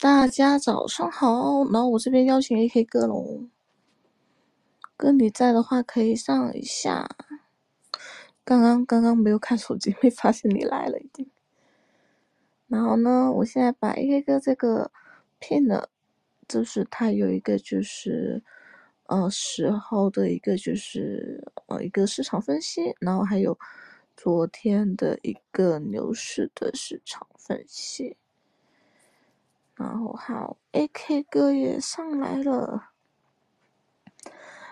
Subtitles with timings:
[0.00, 3.50] 大家早上好，然后我这边邀请 AK 哥龙，
[4.96, 7.08] 哥你在的话可以上一下。
[8.44, 11.28] 刚刚刚刚没有看手机，没发现你来了已经。
[12.68, 14.92] 然后呢，我现在把 AK 哥这个
[15.40, 15.90] pin 了，
[16.46, 18.44] 就是它有一个就是
[19.06, 23.58] 呃十号的一个就是呃一个市场分析，然后还有
[24.16, 28.16] 昨天的一个牛市的市场分析。
[29.78, 32.90] 然后好，AK 哥也上来了。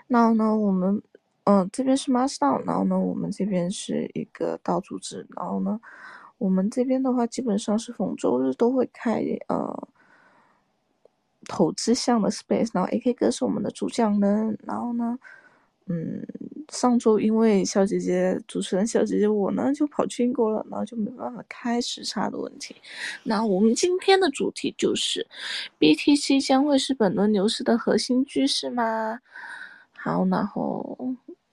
[0.08, 1.00] 然后呢，我们
[1.44, 5.80] 嗯这边是 Master，然后呢我们这边是一个道组织，然后呢
[6.38, 9.88] 我们这边的话基本上是逢周日都会开呃
[11.46, 15.18] 投资项的 space，然后 AK 哥是我们的主讲人，然后呢。
[15.88, 16.26] 嗯，
[16.70, 22.74] 上周因为小姐姐主持人小姐姐我呢就跑去英国了，然后就没办法开时差的问题。
[23.22, 25.24] 那我们今天的主题就是
[25.78, 29.20] ，BTC 将会是本轮牛市的核心趋势吗？
[29.92, 30.98] 好，然后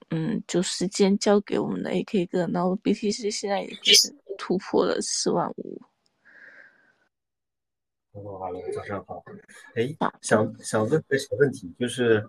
[0.09, 5.79] 嗯，就时间交给我们的 AK 哥，然后 BTC 现在也是突破了四万五。
[8.13, 9.23] Hello，Hello，早上好。
[9.75, 12.27] 哎，想想问个小问题，就是。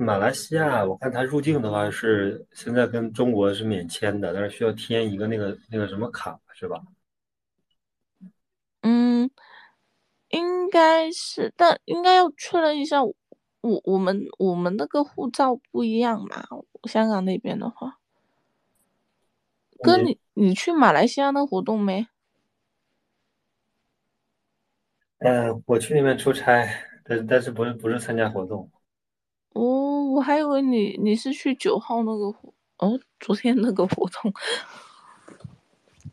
[0.00, 6.80] 马来西亚，我看它入境的话是现在跟中国是免签的，但是需要填一个那个那个什么卡，是吧？
[8.82, 9.28] 嗯，
[10.28, 13.14] 应该是，但应该要确认一下，我
[13.60, 16.46] 我们我们那个护照不一样嘛？
[16.84, 17.98] 香港那边的话，
[19.82, 22.06] 哥，你你去马来西亚那活动没？
[25.18, 26.68] 嗯，我去那边出差，
[27.02, 28.70] 但但是不是不是参加活动。
[29.58, 34.32] 哦，我还以为你你是去九号那个活哦，昨天那个活动，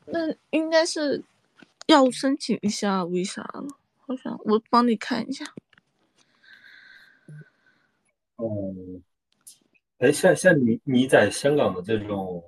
[0.06, 1.24] 那应该是
[1.86, 3.68] 要申请一下 visa 了，
[4.00, 5.46] 好像我帮你看一下。
[8.38, 8.74] 哦，
[10.00, 12.44] 哎，像像你你在香港的这种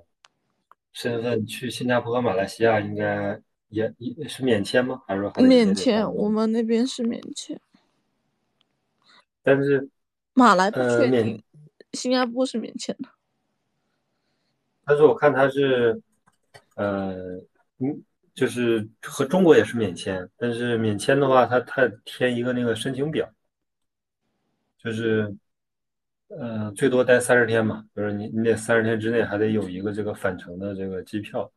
[0.92, 5.00] 身份去新加坡和马来西亚，应该也也是免签吗？
[5.06, 6.12] 还是说免签？
[6.12, 7.60] 我们那边是免签，
[9.44, 9.88] 但是。
[10.38, 11.42] 马来不确定，
[11.94, 13.08] 新加坡是免签的。
[14.84, 16.00] 但是我看他是，
[16.76, 17.12] 呃，
[17.78, 18.04] 嗯，
[18.34, 23.28] 就是和中国也是免签，但是免签的话，他他填一个那个申请表，
[24.78, 25.36] 就是，
[26.28, 31.50] 呃，最多待三十天嘛，就是你你得三十天之内还得有一个这个返程的这个机票。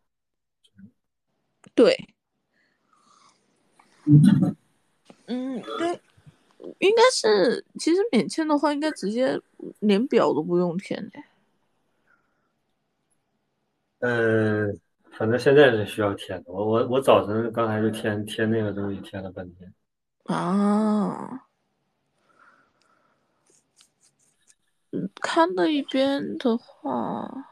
[1.75, 1.95] 对。
[5.27, 6.01] 嗯，对。
[6.79, 9.41] 应该是，其实免签的话，应该直接
[9.79, 11.19] 连表都不用填的。
[13.99, 14.79] 嗯，
[15.11, 16.51] 反正现在是需要填的。
[16.51, 19.73] 我我我早晨刚才就填填那个东西，填了半天。
[20.25, 21.47] 啊。
[24.91, 27.47] 嗯，看那一边的话，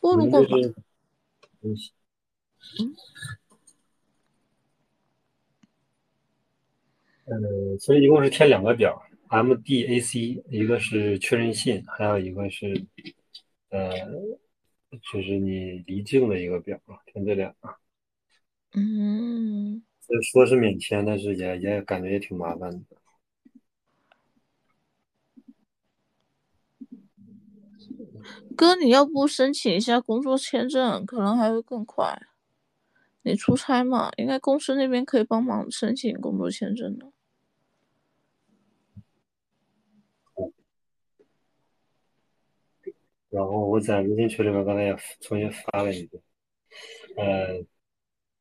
[0.00, 0.40] 我如果
[1.62, 1.76] 嗯。
[7.24, 12.86] 呃，所以一共是填两个表，M D A C，一个是确认信，还有一个是，
[13.70, 13.90] 呃，
[15.12, 17.76] 就是你离境的一个表，填这两个。
[18.74, 19.82] 嗯。
[20.32, 22.80] 说是免签，但是也也感觉也挺麻烦的。
[28.54, 32.20] 哥，你要不申请一下工作签证，可能还会更快。
[33.22, 37.11] 你出差嘛，应该公司那边可以帮忙申请工作签证的。
[43.32, 46.18] 然后我在微信群里面刚才也重新发了一个，
[47.16, 47.64] 呃，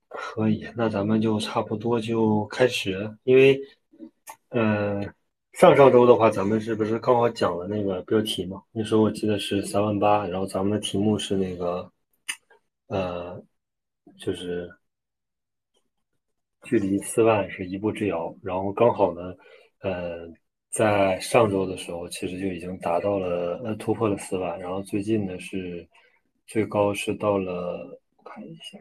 [0.09, 3.57] 可以，那咱们就差不多就开始，因为，
[4.49, 5.01] 呃，
[5.53, 8.61] 上上周的话，咱们是不是刚好讲了那个标题嘛？
[8.73, 11.89] 那时候我记得是三万八，然后咱们的题目是那个，
[12.87, 13.41] 呃，
[14.19, 14.69] 就是
[16.63, 19.33] 距离四万是一步之遥，然后刚好呢，
[19.79, 20.29] 呃。
[20.71, 25.87] 在上周的时候，其实就已经达到了呃突破了四万，然后最近呢是
[26.47, 28.79] 最高是到了我看一下，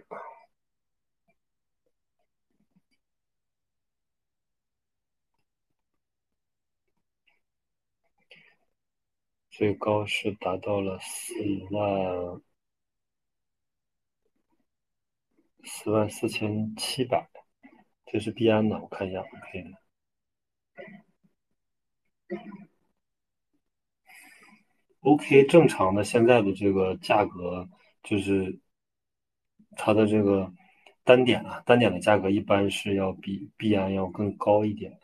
[9.50, 11.34] 最高是达到了四
[11.70, 12.40] 万
[15.64, 17.28] 四万四千七百，
[18.06, 19.64] 这是币安的，我看一下可以。
[25.00, 27.68] OK，正常的现在的这个价格
[28.02, 28.58] 就是
[29.76, 30.52] 它的这个
[31.04, 34.98] 单点啊，单点的价格一般是要比币安要更高一点。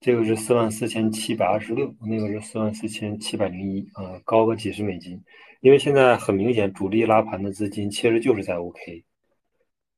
[0.00, 5.22] 这个是四万四千七百二十六，那个是四万四千七百零一啊，高个几十美金。
[5.60, 9.04] 因为现在很明显，主力拉盘的资金其实就是在 OK。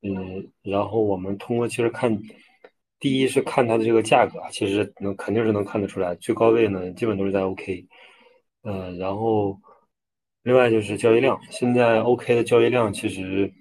[0.02, 2.20] 嗯，然后我们通过其实看，
[3.04, 7.86] 第一是看它的这个价格，其实能肯定是能看得出来，最高位呢基本都是在 OK。
[8.62, 9.60] 嗯，然后
[10.42, 13.52] 另外就是交易量，现在 OK 的交易量其实。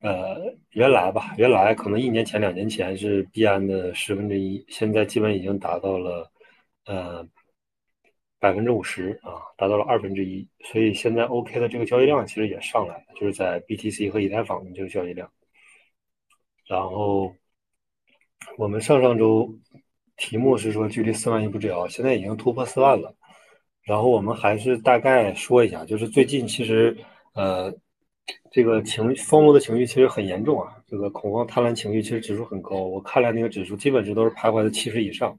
[0.00, 0.36] 呃，
[0.70, 6.30] 原来吧，原来可能一年前、两年前是币安的十分之一，现在基本已经达到了
[6.84, 7.26] 呃
[8.38, 10.46] 百分之五十啊，达到了二分之一。
[10.66, 15.28] 所以现在 OK 的这个交易量其实也上来了，就是在 BTC 和以太坊的这个交易量。
[16.68, 17.34] 然后
[18.56, 19.52] 我们上上周
[20.16, 23.14] 题目是说距离四万亿不遥，现在已经突破四万了。
[23.82, 26.96] 然后我们还是大概说一下，就是最近其实
[27.34, 27.74] 呃。
[28.50, 35.38] 这个情绪疯魔的情绪其实很严重啊，这个恐慌贪婪情绪其实指数很高，我看了那个指数基本是都是徘徊在七十以上，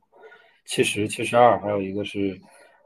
[0.65, 2.39] 七十七十二，还有一个是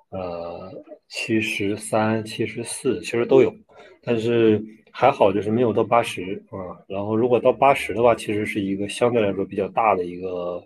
[0.09, 0.69] 呃
[1.07, 3.53] 七十三、七十四，其实都有，
[4.01, 4.61] 但是
[4.93, 6.77] 还好就是没有到八十啊。
[6.87, 10.63] 然后如果到八十的话，其实是一个相对来说比较大的一个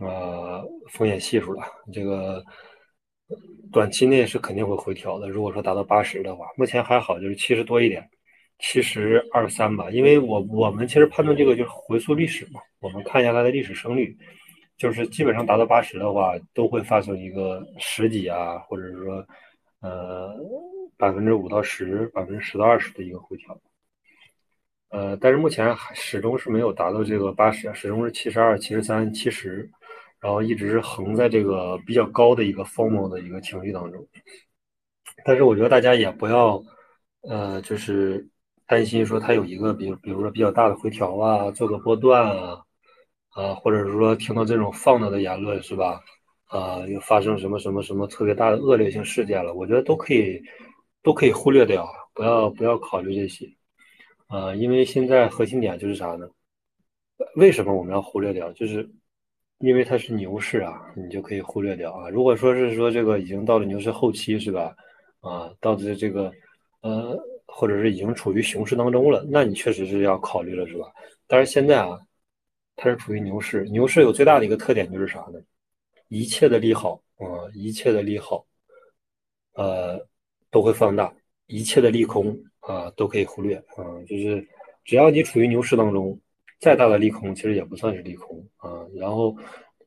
[0.00, 1.62] 呃风险系数了，
[1.92, 2.44] 这个
[3.72, 5.28] 短期内是肯定会回调的。
[5.28, 8.06] 如果说达到八十的话，目前还好，就是七十多一点。
[8.58, 14.16] 七十二三吧，因为我我们其实判断这个就是回溯历史嘛，我们看一下它的历史胜率，
[14.78, 19.22] 就是基本上达到八十的话，都会发生一个十几啊，或者是说
[19.82, 20.34] 呃
[20.96, 23.60] 百分之五到十、百分之十到二十的一个回调，
[24.90, 29.70] 呃，但是目前始终是没有达到这个八十，始终是七十二、七十三、七十，
[30.20, 34.06] 然后一直是横在这个比较高的一个 formal 的一个情绪当中，
[35.24, 36.62] 但是我觉得大家也不要
[37.22, 38.28] 呃就是。
[38.68, 42.60] 担心说它有一个，比比如说比较大的回调啊，做个波段啊，
[43.30, 46.00] 啊，或者是说听到这种放大的言论是吧？
[46.46, 49.54] 啊，又发生什么什么什么特别大的恶劣性事件了？
[49.54, 50.42] 我觉得都可以，
[51.06, 53.48] 都可以忽略掉，不要不要考虑这些，
[54.26, 56.28] 啊，因为现在核心点就是啥呢？
[57.36, 58.52] 为什么我们要忽略掉？
[58.54, 58.90] 就是
[59.58, 62.08] 因为它是牛市啊，你就可以忽略掉啊。
[62.10, 64.74] 如果说是说这个已经到了牛市后期是吧？
[65.20, 66.32] 啊，到这这个，
[66.80, 67.16] 呃。
[67.48, 70.92] 或者是已经处于熊市当中了，那你确实是要考虑了，是吧？
[71.28, 71.96] 但是现在啊，
[72.74, 75.40] 它是处于牛市，牛市有最大的一个特点就是啥呢？
[76.08, 78.44] 一切的利好啊，一切的利好，
[79.54, 80.04] 呃，
[80.50, 81.12] 都会放大；
[81.46, 83.84] 一切的利空啊，都可以忽略啊。
[84.06, 84.46] 就是
[84.84, 86.18] 只要你处于牛市当中，
[86.60, 88.86] 再大的利空其实也不算是利空啊。
[88.94, 89.36] 然后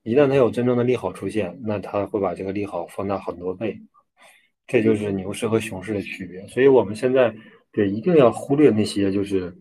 [0.03, 3.79] 一旦它有真正的利好出现，那它会把这个利好放大很多倍。
[4.67, 6.45] 这就是牛市和熊市的区别。
[6.47, 7.33] 所以我们现在。
[7.71, 9.55] 对，一定要忽略那些就是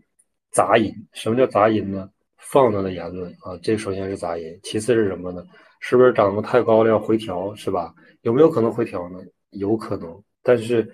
[0.49, 0.91] 杂音。
[1.13, 2.09] 什么叫杂音呢？
[2.37, 4.59] 放大的言论啊，这首先是杂音。
[4.63, 5.43] 其次是什么呢？
[5.79, 7.93] 是不是涨得太高了要回调，是吧？
[8.23, 9.19] 有没有可能回调呢？
[9.51, 10.09] 有可能，
[10.43, 10.89] 但是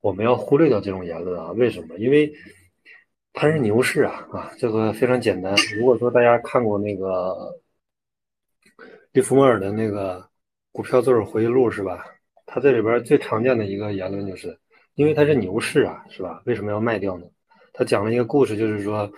[0.00, 1.52] 我们要忽略掉这种言论啊。
[1.52, 1.96] 为什么？
[1.98, 2.32] 因为
[3.32, 5.54] 它是牛市啊啊，这个非常简单。
[5.76, 7.60] 如果说大家看过那个
[9.12, 10.28] 利弗莫尔的那个
[10.72, 12.04] 股票作者回忆录，是吧？
[12.46, 14.58] 他这里边最常见的一个言论就是。
[14.94, 16.42] 因为它是牛市啊，是吧？
[16.44, 17.26] 为什么要卖掉呢？
[17.72, 19.08] 他讲了一个故事，就是说，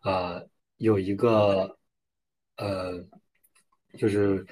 [0.00, 0.42] 啊，
[0.78, 1.76] 有一个，
[2.56, 3.04] 呃，
[3.98, 4.42] 就是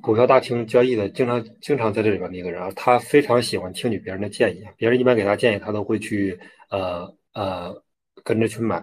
[0.00, 6.38] 股票大厅交易的，经常经常在这里边的一个人啊，他非常喜欢听取别人的建议，别人一般给他建议，他都会去，
[6.70, 7.82] 呃呃，
[8.24, 8.82] 跟着去买。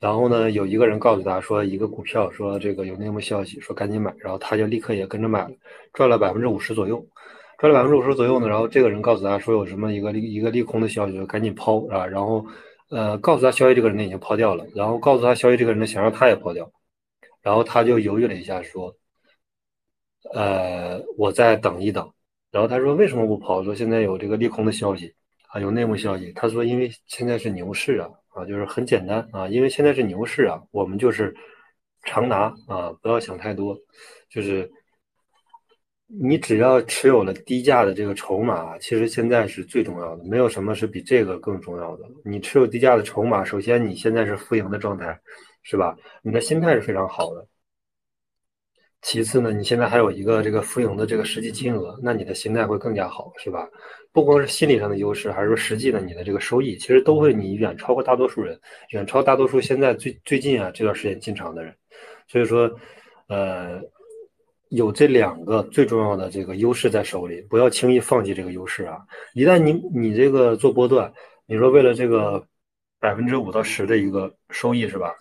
[0.00, 5.50] 然后呢，有一个人告诉他说，一个股票说这个有内幕消息，说赶紧买，然后他就立刻也跟着买了，
[5.92, 7.06] 赚了百分之五十左右。
[7.58, 12.04] 赚了百分之五十左右呢，然后这个人告诉他说有什么一个利一个利空的消息，赶紧抛啊！
[12.04, 12.44] 然后，
[12.90, 16.68] 呃，告诉他消息这个人呢已经抛掉了，然后告诉他消息这个人呢想让他也抛掉，
[17.40, 18.92] 然后他就犹豫了一下说，
[20.34, 22.10] 呃，我再等一等。
[22.50, 23.62] 然后他说为什么不抛？
[23.64, 25.14] 说现在有这个利空的消息
[25.48, 26.32] 啊，有内幕消息。
[26.34, 31.34] 他说因为现在是牛市啊，啊，就是很简单啊，因为现在是牛市啊，我们就是
[32.04, 33.76] 长拿啊，不要想太多，
[34.28, 34.70] 就是。
[36.14, 42.04] 你只要持有了低价的这个筹码，其实现在是最重要的，没有什么是比这个更重要的。
[42.22, 45.18] 你持有低价的筹码，首先你现在是浮盈的状态，
[45.62, 45.96] 是吧？
[46.20, 47.48] 你的心态是非常好的。
[49.02, 53.68] 其次呢，你现在还有一个这个浮盈的这个实际金额，那你的心态会更加好，是吧？
[54.12, 58.58] 不光是心理上的优势，还是说实际的你的这个收益，其实都会你远超过大多数人，
[58.90, 61.74] 远超大多数现在最最近啊这段时间进场的人。
[62.26, 62.70] 所以说，
[63.28, 63.80] 呃。
[64.74, 69.02] 有这两个最重要的这个优势在手里，不要轻易放弃这个优势啊！
[69.34, 71.12] 一旦你你这个做波段，
[71.44, 72.42] 你说为了这个
[72.98, 75.14] 百分之五到十的一个收益是吧？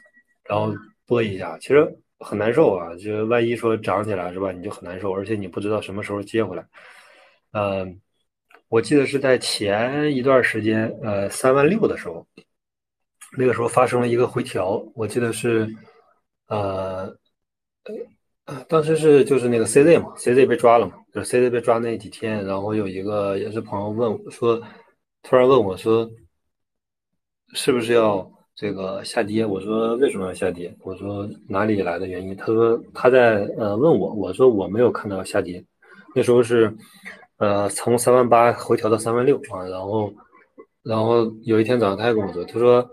[0.46, 0.74] 然后
[1.06, 1.86] 拨一下，其实
[2.22, 6.66] 很难受啊，就万一说涨起来是吧，你就很难受，而且你不知道什么时候接回来。
[7.52, 8.00] 嗯，
[8.70, 12.26] 我记得是在前一段时间，呃，三万六的时候，
[13.38, 15.68] 那个时候发生了一个回调，我记得是，
[16.48, 17.14] 呃，
[18.68, 24.62] 当时是就是那个 CZ 嘛，CZ 被抓了嘛，就是 CZ 被抓那几天，然后有一个也是朋友问我说，
[25.24, 26.10] 突然问我说，
[27.54, 29.46] 是不是要这个下跌？
[29.46, 30.74] 我说为什么要下跌？
[30.84, 32.36] 我说哪里来的原因？
[32.36, 35.64] 他说他在呃问我，我说我没有看到下跌，
[36.16, 36.72] 那时候是。
[37.38, 40.14] 呃，从三万八回调到三万六啊，然后，
[40.84, 42.88] 然后有一天早上他还跟我说，他说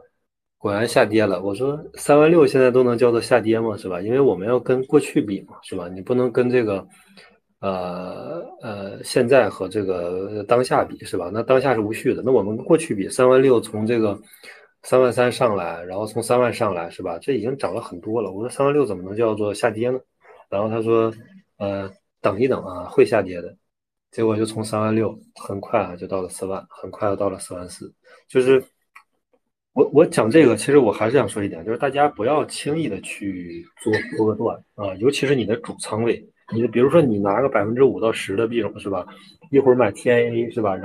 [0.56, 1.42] 果然下跌了。
[1.42, 3.76] 我说三万六现在都能叫做下跌吗？
[3.76, 4.00] 是吧？
[4.00, 5.86] 因为我们要跟过去比嘛，是吧？
[5.90, 6.82] 你不能跟这个，
[7.60, 11.30] 呃呃，现在和这个当下比，是吧？
[11.30, 12.22] 那当下是无序的。
[12.24, 14.18] 那我们过去比三万六从这个
[14.82, 17.18] 三万三上来，然后从三万上来，是吧？
[17.20, 18.30] 这已经涨了很多了。
[18.30, 19.98] 我说三万六怎么能叫做下跌呢？
[20.48, 21.12] 然后他说，
[21.58, 23.54] 呃，等一等啊，会下跌的。
[24.10, 27.92] 结果就从三万六很快啊就到了四万，很快又到了四万四。
[28.26, 28.62] 就是
[29.74, 39.06] 我我讲这个，其实我还是想说一点，就是大家不要轻易的去做波段啊，尤其是你的主仓位，你比如说你拿个百分之五到十的币种是吧？
[39.50, 40.78] 一会儿买 TIA 是吧？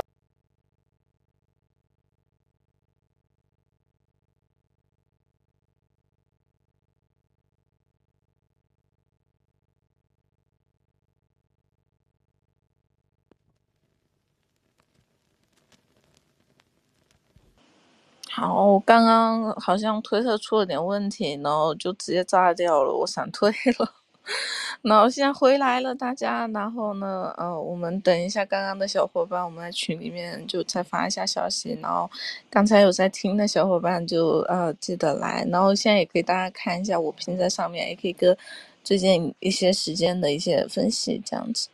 [18.46, 23.90] 好，我刚刚好像推特出了点问题，然后就直接炸掉了，我闪退了。
[24.84, 31.80] 然后现在回来了，大家，然后呢，呃，我们等一下刚刚的小伙伴，我们在群里面就再发一下消息。
[31.82, 32.10] 然后
[32.50, 35.48] 刚才有在听的小伙伴就呃记得来。
[35.50, 38.36] 然后现在也可以大家看一下我拼在上面，也可以跟
[38.84, 41.70] 最近一些时间的一些分析这样子。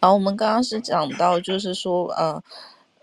[0.00, 2.42] 然后我们刚刚是讲到，就是说，呃。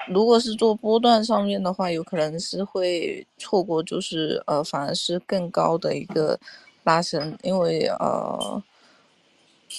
[0.07, 6.39] 如果是做波段上面的话，有可能是会错过，就是呃，反而是更高的一个
[6.83, 8.62] 拉升，因为呃，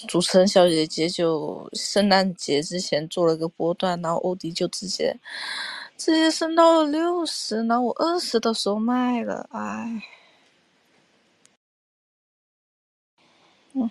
[0.09, 5.17] 主持人小姐姐就圣诞节之前做了个波段，然后欧迪就直接
[5.97, 10.03] 直接升到了六十，然后我二十的时候卖了，哎，
[13.75, 13.89] 嗯，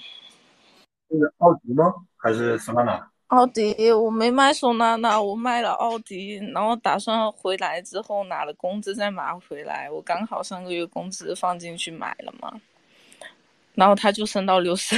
[1.10, 1.94] 是奥迪吗？
[2.18, 3.08] 还是什么呢？
[3.28, 9.90] 奥迪，我没卖索纳纳，我卖了奥迪，然后打算回来之后拿了工资再买回来。
[9.90, 12.54] 我刚好上个月工资放进去买了嘛，
[13.74, 14.96] 然后它就升到六十。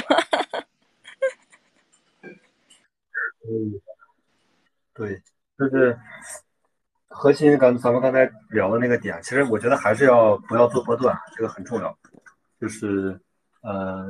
[3.49, 3.79] 嗯，
[4.93, 5.21] 对，
[5.57, 5.97] 就是
[7.07, 11.97] 核心刚咱们刚才聊的那个点，其实我觉得还是要不要做波段，这个很重要。
[12.59, 13.17] 就是
[13.61, 14.05] 呃。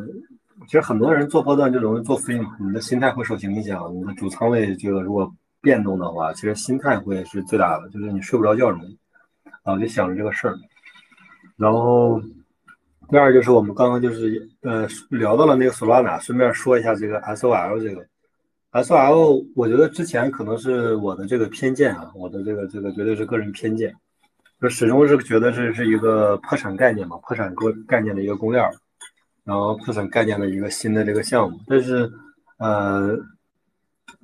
[0.66, 3.94] 其实很多人做波段就容易做飞嘛，你的心态会受影响。
[3.96, 8.98] 你的主仓位这个如果变动的话，其实心态会是最大的，就是你睡不着觉容易
[9.64, 10.58] 啊，就想着这个事儿。
[11.56, 12.22] 然后
[13.10, 18.06] 第二就是我们刚刚就是呃聊到了那个索拉纳，顺便说一下这个 SOL 这个
[18.72, 23.94] SOL，我觉得之前可能是我的这个偏见啊，我的这个这个绝对是个人偏见，
[24.60, 28.64] 就始终是觉得这是一个破产概念嘛，破产概概念的一个公链。
[29.48, 32.12] 然后破产概念的一个新的这个项目，但是，
[32.58, 33.18] 呃，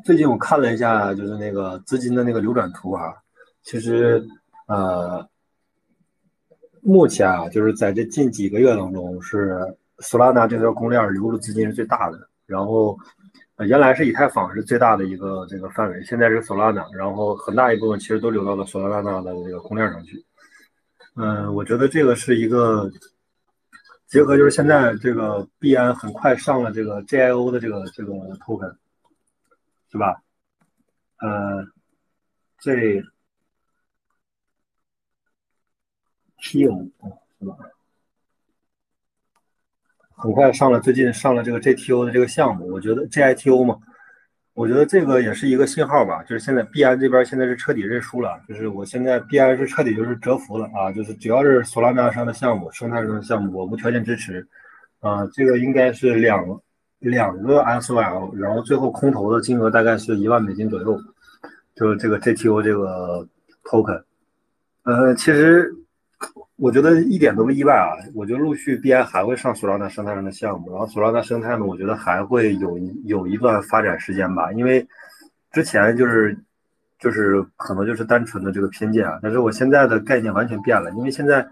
[0.03, 3.15] 最近我看了一下，就是那个资金的那个流转图哈，
[3.61, 4.21] 其实，
[4.67, 5.25] 呃，
[6.81, 12.19] 目前啊，就是在这近几个月当中，是索拉纳这条公链流入资金是最大的。
[12.45, 12.99] 然后，
[13.59, 20.21] 原来是以太坊是最大的一个这个范围，现在是索拉纳，然后很大一部分其实都流到了索拉纳的这个公链上去。
[21.15, 22.91] 嗯，我觉得这个是一个。
[24.13, 28.75] 结合就是现在这个币安很快上了这个 GIO 的这个这个 token，
[29.91, 30.21] 是吧？
[31.17, 31.65] 呃，
[32.59, 33.01] 这
[36.39, 36.91] TO
[37.39, 37.57] 是吧？
[40.11, 43.79] 很快上了，最近上了这个 GTO 的这个项目，我觉得 GITO 嘛。
[44.53, 54.47] 我觉得这个也是一个信号吧，就是现在币安这边现在是彻底认输了，就是我现在币安是彻底就是折服了啊，就是只要是索拉纳上的项目、生态上的项目，我无条件支持，
[54.99, 56.45] 啊，这个应该是两
[56.99, 61.01] 两个 SOL，然后最后空投的金额大概是一万美金左右，
[61.75, 63.27] 就是这个 GTO 这个
[63.63, 64.03] token，
[64.83, 65.73] 呃，其实。
[66.55, 67.91] 我觉得一点都不意外啊！
[68.13, 74.51] 我觉得陆续必然还会上索拉纳生态上的项目，然后索拉纳生态呢，我觉得还会有有一段发展时间吧。
[74.53, 74.87] 因为
[75.51, 76.37] 之前就是
[76.99, 81.45] 就是可能就是单纯的这个偏见啊，但是我现在的概念完全变了，因为现在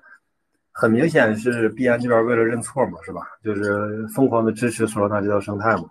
[0.71, 3.21] 很明显是 B 安这边为了认错嘛，是吧？
[3.43, 5.83] 就是疯狂的支持索拉纳这套生态嘛。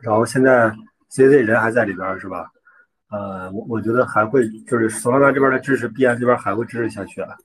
[0.00, 0.72] 然后现在
[1.10, 2.50] CZ 人还在里边，是吧？
[3.10, 7.36] 呃，我我觉得还会，就是索拉纳这边的支持，币安这边还会支持下去啊。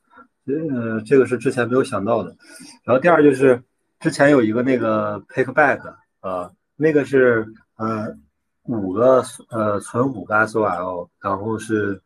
[0.45, 2.35] 呃，这个是之前没有想到的。
[2.83, 3.61] 然后第二就是
[3.99, 7.45] 之前有一个那个 Pickback 啊，那个是
[7.77, 8.15] 呃
[8.63, 12.01] 五个呃存五个 SOL，然后是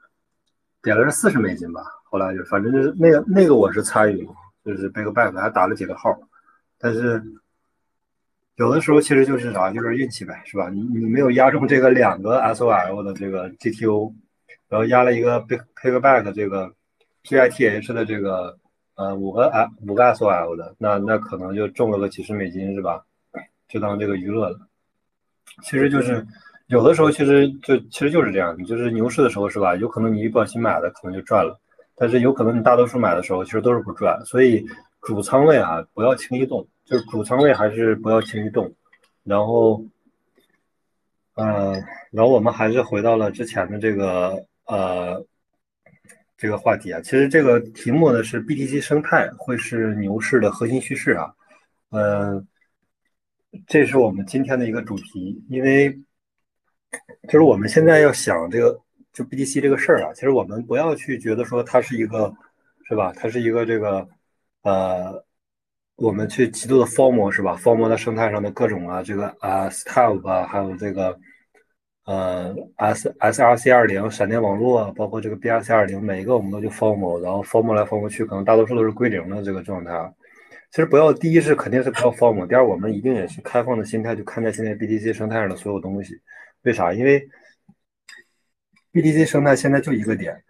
[0.81, 1.81] 点了是四十美金吧。
[2.05, 4.31] 后来就反正就是那个那个我是参与了，
[4.63, 6.17] 就是 Pickback 还打了几个号，
[6.77, 7.23] 但是。
[8.59, 10.67] 有的时候其实就是啥，就是运气呗，是吧？
[10.69, 14.11] 你你没有压中这个两个 SOL 的这个 GTO，
[14.67, 16.73] 然后压了一个 Big Pick Back 这个
[17.27, 18.57] PITH 的这个
[18.95, 23.03] 呃五个 S 五个 SOL 的，那那可能就中了个几十美金，是吧？
[23.67, 24.57] 就当这个娱乐了。
[25.61, 26.25] 其实就是
[26.67, 29.75] 有的时候其实就其实就是这样，你就是牛市的时候是吧？
[29.75, 31.59] 有可能你一不小心买的可能就赚了，
[31.95, 34.65] 但是有可能你大多数买的时候其实都是不赚，所以
[35.01, 36.67] 主仓位啊不要轻易动。
[36.85, 38.71] 就是主仓位还是不要轻易动，
[39.25, 39.83] 然后，
[41.35, 41.73] 呃，
[42.11, 45.21] 然后我们还是回到了之前的这个呃
[46.37, 47.01] 这个话题啊。
[47.01, 51.33] 其实这个题目呢是 BTC 生态会是牛市的核心趋势啊，
[51.89, 52.47] 嗯，
[53.65, 55.91] 这是我们今天的一个主题，因为
[57.23, 58.79] 就是我们现在要想这个
[59.11, 62.33] 就 BTC 这个事儿啊，其实我们不要去觉得说它是一个
[62.87, 63.11] 是吧？
[63.15, 64.07] 它是一个这个
[64.61, 65.25] 呃。
[65.99, 71.19] 我们去极度的 form 是吧，form 的生态上的各种啊，这个啊 style 啊，还有这个
[72.07, 79.91] 呃 S S R C 二零闪电网络，包括这个 B R C 二零，每一个我们都去 formal，然后 formal 来 formal 去，可能大多数都是归零的这个状态。
[80.71, 86.13] 其实不要，第一是肯定是不要 formal，第二我们一定也是开放的心态去看待现在 BTC 生态上的所有东西。
[86.61, 86.93] 为啥？
[86.93, 87.27] 因为
[88.93, 90.41] BTC 生态现在就一个点，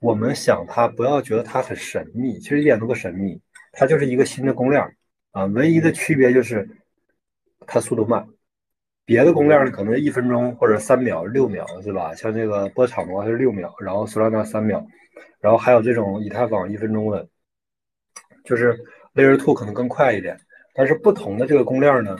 [0.00, 3.40] 我们想它不要觉得它很神秘，其实一点都不神秘。
[3.72, 4.82] 它就是一个新的公链
[5.32, 6.68] 啊，唯一的区别就是
[7.66, 8.26] 它速度慢。
[9.06, 12.12] 别的公链呢，可能一分钟或者三秒、六秒，是吧？
[12.16, 14.84] 像这个波场的话是六秒，然后索拉纳三秒，
[15.40, 17.26] 然后还有这种以太坊一分钟的，
[18.44, 18.76] 就是
[19.14, 20.36] Layer Two 可能更快一点。
[20.74, 22.18] 但是不同的这个公链呢，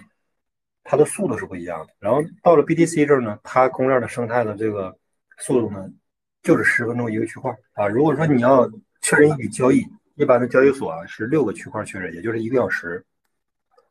[0.84, 1.92] 它的速度是不一样的。
[1.98, 4.96] 然后到了 BTC 这儿呢，它公链的生态的这个
[5.38, 5.90] 速度呢，
[6.44, 7.88] 就是十分钟一个区块啊。
[7.88, 8.70] 如果说你要
[9.02, 13.04] 确认一笔交易，一般的交易所啊是六个区块确认，也就是一个小时。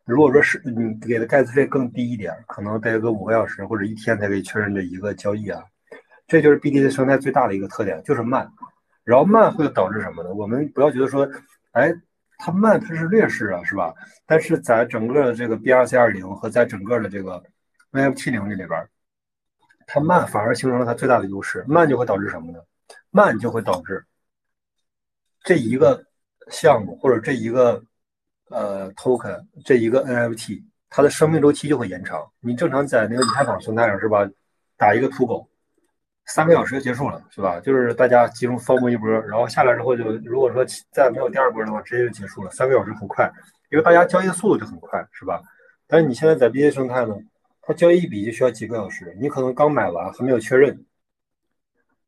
[0.06, 5.64] 如果说是你给的盖茨费更低一点，可能待个五个小时或者一天才可以确认这一个交易啊。
[6.28, 8.50] 这就是 BTC 生态最大的一个特点，就是慢。
[9.04, 10.34] 然后慢会导致什么呢？
[10.34, 11.30] 我们不要觉得说，
[11.72, 11.94] 哎，
[12.38, 13.94] 它慢它是劣势啊，是吧？
[14.26, 17.44] 但是在整个的这个 BRC 二零和在整个的这个
[17.92, 18.88] NFT 零这里边，
[19.88, 21.66] 它慢反而形成了它最大的优势。
[21.68, 22.60] 慢就会导致什么呢？
[23.10, 24.06] 慢就会导致
[25.44, 26.06] 这一个。
[26.52, 27.84] 项目或者这一个
[28.50, 32.26] 呃 token 这一个 NFT，它的生命周期就会延长。
[32.40, 34.28] 你正常在那个以太坊生态上是吧，
[34.78, 35.48] 打一个土狗，
[36.26, 37.60] 三个小时就结束了是吧？
[37.60, 42.52] 就是大家集中放过一波，然后下来之后就如果说再没有第二波的话，直接就结束了。
[42.52, 43.32] 三个小时很快，
[43.72, 45.42] 因为大家交易的速度就很快是吧？
[45.88, 47.16] 但是你现在在 BA 生态呢，
[47.62, 50.86] 它交易一笔就需要几个小时，你可能刚买完还没有确认。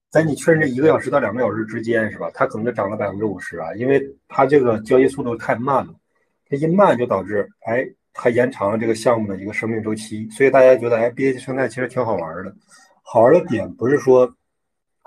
[0.09, 2.31] 在你确认这一个小时到两个小时之间，是吧？
[2.33, 5.93] 它可能就涨了百分之五十啊，因为它这个交易速度太慢了，
[6.49, 10.29] 它一慢就导致，哎，它延长了这个项目的一个生命周期。
[10.29, 12.53] 所以大家觉得，哎，BAT 生态其实挺好玩的。
[13.03, 14.31] 好玩的点不是说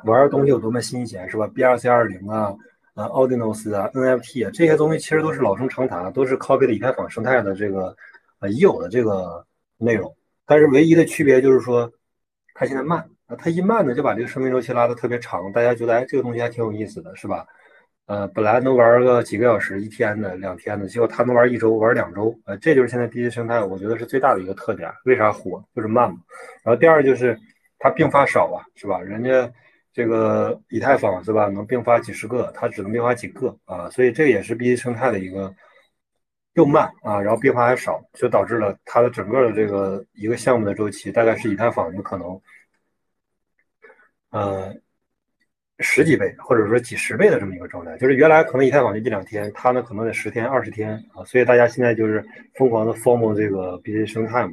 [0.04, 2.54] 玩的东西有多么新鲜，是吧？BRC 二零啊，
[2.94, 7.94] 啊，Audinos 啊，NFT 啊，这些东西其实都是老生常谈，都是 copy 的以太坊生态的这个
[8.40, 9.44] 呃已有的这个
[9.78, 10.14] 内容。
[10.46, 11.90] 但是唯一的区别就是说，
[12.54, 13.04] 它现在慢。
[13.38, 17.46] 它一慢呢，就把这个生命周期拉得特别长，大家觉得哎，这个东西还挺有意思的，是吧？
[18.10, 24.90] 呃，本来能玩个几个小时、一天的、两天的，结果他能玩一周、玩两周，呃，这就是现在 BTC 生态，我觉得是最大的一个特点。
[25.04, 25.62] 为啥火？
[25.76, 26.18] 就是慢嘛。
[26.64, 27.38] 然后第二就是
[27.78, 28.98] 它并发少啊，是吧？
[29.00, 29.48] 人家
[29.92, 35.54] 这个以太坊是吧，能并发几十个，它只能并发几个啊，所以这也是 BTC 生态的一个
[36.54, 42.40] 又慢啊，然后并发还少，就导致了它的整个的这个一个项目的周期大概是以太坊有可能。
[44.30, 44.74] 呃，
[45.80, 54.52] 十几倍或者说几十倍的这么一个状态，就是原来可能以太坊就一两天，它呢可能得十天、二十天啊，所以大家现在就是疯狂的 form 这个 BTC 生态嘛。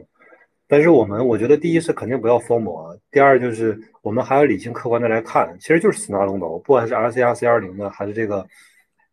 [0.68, 8.46] 但是我们我觉得第一是肯定不要 formal 啊，第二就是我们还要理性客观的来看，其实就是死拿龙头，不管是 R C R C 二零的，还是这个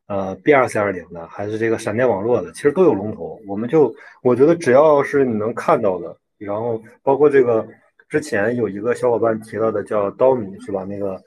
[0.06, 3.40] 呃 BRC 二零的，还是这个闪电网络的，其实都有龙头。
[3.46, 7.66] 我们就我觉得只要是你能看到的，然后包括这个。
[8.06, 10.84] 之前有一个小伙伴提到的叫刀米是吧？
[10.84, 11.20] 那个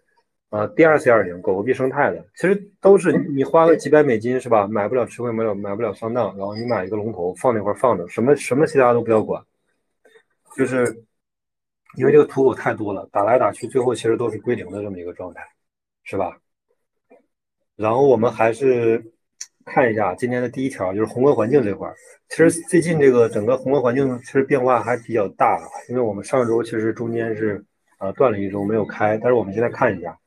[0.50, 4.66] 啊，D 二 C 二零，狗狗币生态的，其实都是你花个几百美金是吧？
[4.66, 9.44] 买不了吃亏，买不了买不了上当，然后你买一个龙头放那块放着，什么什么其他都不要管，
[10.56, 11.04] 就是
[11.98, 15.42] 因为这个土狗太多了，打来打去，最后其实都是归零的这么一个状态，
[16.04, 16.38] 是吧？
[17.76, 19.04] 然后我们还是
[19.66, 21.94] 看一下今天的第一条，就是宏观环境这块儿。
[22.30, 27.62] 其实最近这个整个宏观环境其实变化还比较大，因为我们上周其实中间是
[28.00, 30.18] 呃断了一周没有开，但是我们现在看一下。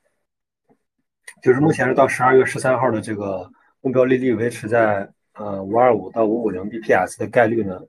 [1.43, 3.51] 就是目前是到十二月十三号的这个
[3.81, 7.81] 目标利率维持在呃五二五到五五零 bps 的概率呢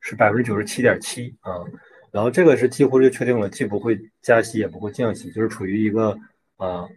[0.00, 1.64] 是百分之九十七点七啊，
[2.10, 6.16] 然后这个是几乎就确定了，既不会加息也不会降息，就是处于一个
[6.56, 6.88] 啊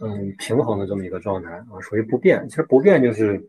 [0.00, 2.46] 嗯平衡的这么一个状态啊，属于不变。
[2.48, 3.42] 其实不变就是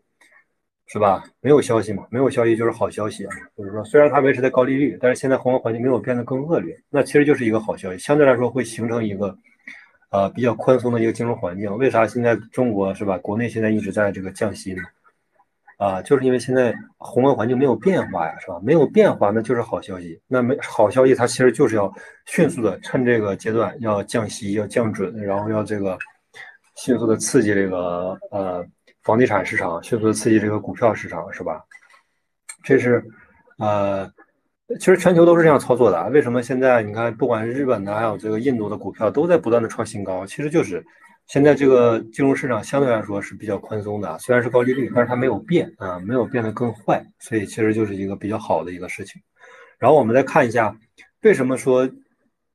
[0.86, 1.22] 是吧？
[1.40, 3.34] 没有消息嘛，没有消息就是好消息啊。
[3.56, 9.36] 就是说，虽然它维持在高利率，但是现在宏观环境没有变得更恶劣，那其实就是一个好消息，相对来说会形成一个。
[10.10, 13.16] 啊，比较宽松的一个金融环境，为啥现在中国是吧？
[13.18, 14.82] 国内现在一直在这个降息呢？
[15.78, 18.60] 啊，就是因为现在宏观环境没有变化呀，是吧？
[18.62, 20.20] 没有变化，那就是好消息。
[20.26, 21.90] 那没好消息，它其实就是要
[22.26, 25.96] 迅速的趁这个阶段要降息，要降准，然后要这个
[26.74, 28.66] 迅速的刺激这个呃
[29.04, 31.64] 房地产市场，迅速的刺激这个股票市场，是吧？
[32.64, 33.02] 这是
[33.58, 34.12] 呃。
[34.78, 40.24] 其实全球都是这样操作的啊，为什么现在你看，不管是日本的，还有这个印度的股票，都在不断的创新高？
[40.24, 40.84] 其实就是
[41.26, 49.20] 现在这个金融市场相对来说是比较宽松的，虽然是高利率，但是它没有变啊，没有变得更坏，所以其实就是一个比较好的一个事情。
[49.78, 50.76] 然后我们再看一下，
[51.22, 51.90] 为什么说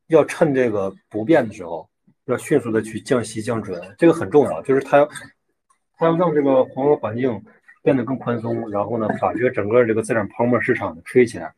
[0.07, 1.89] 要趁这个不变的时候，
[2.27, 3.81] 要迅速的去降息降准？
[3.97, 5.09] 这个很重要，就是它要
[5.97, 7.43] 它要让这个宏观环境
[7.83, 11.53] 变得更宽松，然后呢，把这个整个这个资产泡沫市场吹起来。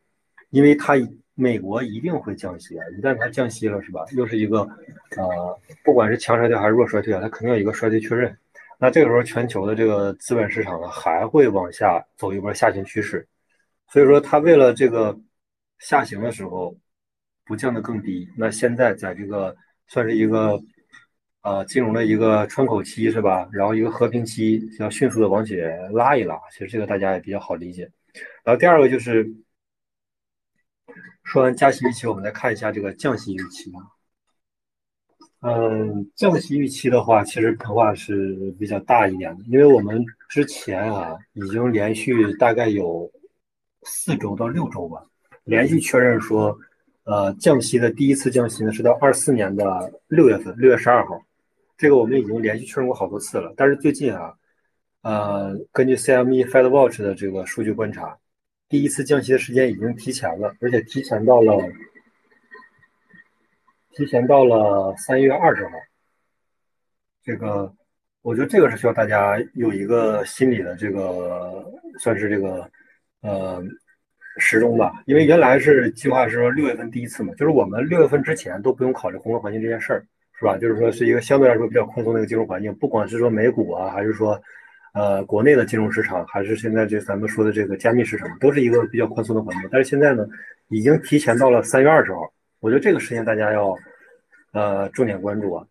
[0.50, 0.94] 因为它
[1.34, 4.04] 美国一定会降息啊，一旦它降息了，是吧？
[4.16, 4.60] 又是一个，
[5.16, 8.36] 呃，不管是强衰退还是弱衰退啊，它肯定有一个衰退确认。
[8.76, 13.24] 那这个时候，全球的这个资本市场呢，还会往下走一波下行趋势。
[13.88, 15.16] 所以说，它为了这个
[15.78, 16.76] 下行的时候
[17.44, 19.54] 不降得更低，那现在在这个
[19.86, 20.60] 算是一个，
[21.42, 23.48] 呃，金融的一个窗口期，是吧？
[23.52, 25.60] 然后一个和平期，要迅速的往起
[25.92, 26.36] 拉一拉。
[26.52, 27.88] 其实这个大家也比较好理解。
[28.42, 29.30] 然后第二个就是。
[31.28, 33.84] 说完加息预期，我们再看一下这个降息预期啊。
[35.40, 43.08] 嗯，降息预期的话，其实变化是比较大一点的，因为我们之前啊已经连续大概有
[43.82, 45.04] 四周到六周吧，
[45.44, 46.58] 连续确认说，
[47.04, 51.20] 呃，降息的第一次降息呢是到二四年的六月份，六月十二号，
[51.76, 53.52] 这个我们已经连续确认过好多次了。
[53.54, 54.32] 但是最近啊，
[55.02, 58.18] 呃，根据 CME Fed Watch 的这个数据观察。
[58.68, 61.58] 第一次降息的时间已经提前了，而且提前到了，
[63.92, 65.70] 提前到了三月二十号。
[67.24, 67.74] 这个，
[68.20, 71.64] 我觉得这个是需要大家有一个心理的这个，
[71.98, 72.70] 算是这个，
[73.22, 73.64] 呃，
[74.36, 75.02] 时钟吧。
[75.06, 80.04] 因为原来是计划是说六月份第一次嘛，就是我们六月份之前都不用考虑宏观环境这件事儿，
[80.38, 80.58] 是吧？
[80.58, 84.38] 就是说是一个相对来说比较宽松的一个金融环境，不管是说美股啊，还是说。
[84.98, 89.68] 呃，国内的金融市场还是现在这咱们说的这个加密市场，都是一个比较宽松的环境。
[89.70, 90.26] 但是现在呢，
[90.70, 92.18] 已经提前到了三月二十号，
[92.58, 93.72] 我觉得这个时间大家要
[94.52, 95.64] 呃重点关注啊。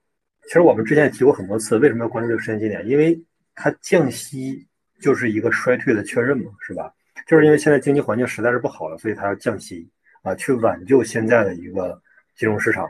[0.44, 2.88] 其实我们之前也提过很多次，为什么要关注这个时间节点？
[2.88, 3.22] 因为
[3.54, 4.66] 它降息
[5.02, 6.90] 就是一个衰退的确认嘛，是吧？
[7.28, 9.90] 就是因为现在经济环境实在是不好了，所以它要降息
[10.22, 12.02] 啊，去挽救现在的一个
[12.38, 12.88] 金融市场。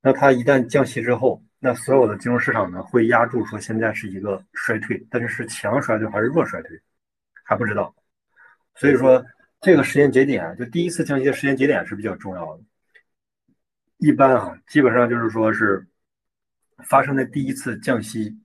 [0.00, 6.78] 那它一旦降息之后，那所有的金融市场呢，会压住说现在是一个衰退，但是是强衰退还是弱衰退，
[7.42, 7.94] 还不知道。
[8.74, 9.24] 所以说
[9.60, 12.62] 这个时间节点，就第一次降息的时间节点是比较重要的。
[13.96, 15.84] 一般啊，基本上就是说是
[16.84, 18.38] 发生在第一次降息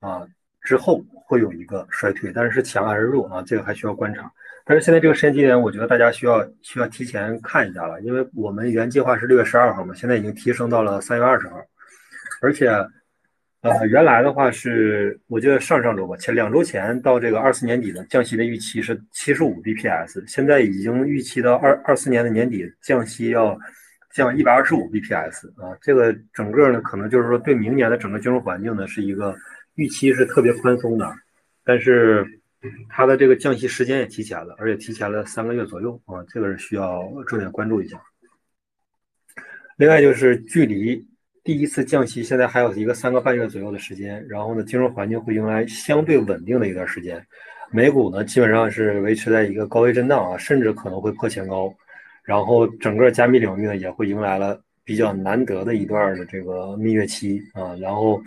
[0.00, 0.26] 啊
[0.62, 4.32] 之后会有一个衰退，但是是强还是弱啊，这个还需要观察。
[4.64, 11.60] 但是现在这个时间节点，我觉得大家需要需要提前看一下了，因为我们原计划是六月十二号嘛，现在已经提升到了三月二十号。
[12.42, 12.68] 而且，
[13.62, 23.58] 呃，原来的话是，我记得上上周吧，前两周前到这个二四年底的降息的预期是七十五 bps，现在已经预期到二二四年的年底降息要
[24.12, 29.34] 降一百二十五 bps 啊，这个整个呢可能就是说对明年的整个金融环境呢是一个
[29.74, 31.10] 预期是特别宽松的，
[31.64, 32.24] 但是
[32.88, 38.00] 它的这个降息时间也提前了，而且提前了三个月左右啊，这个是需要重点关注一下。
[39.76, 41.04] 另外就是距离。
[41.46, 47.24] 第一次降息，现在还有一个三个半月左右的时间，然后呢，金融环境会迎来相对稳定的一段时间。
[47.70, 51.72] 美股呢，基本上是维持在一个高位震荡啊，甚至可能会破前高。
[52.24, 57.76] 然后整个加密领域呢，也会迎来了比较难得的一段的这个蜜月期啊。
[57.80, 58.20] 然后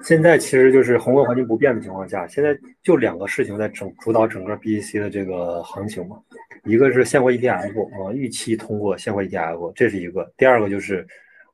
[0.00, 6.16] 现在其实就是宏观环境不变的情况下，现在就两个事情在整主导整个 BTC 的这个行情嘛。
[6.64, 11.04] 一个是现货 ETF 啊，预期通过现货 ETF，这是一个；第二个就是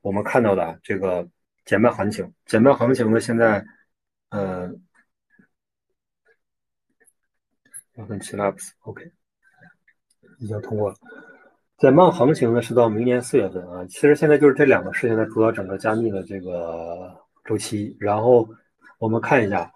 [0.06, 1.28] 我们看到的这个
[1.64, 2.32] 减半行情。
[2.44, 3.66] 减半行情呢，现在
[4.28, 4.70] 呃，
[7.96, 9.10] 我看 Chilaps，OK，
[10.38, 10.96] 已经通过了。
[11.78, 13.84] 减半行情呢是到明年四月份啊。
[13.86, 17.12] 其实现在就是这两个事情在主导整个加密的这个
[17.44, 17.96] 周期。
[17.98, 18.48] 然后
[18.98, 19.72] 我们看一下，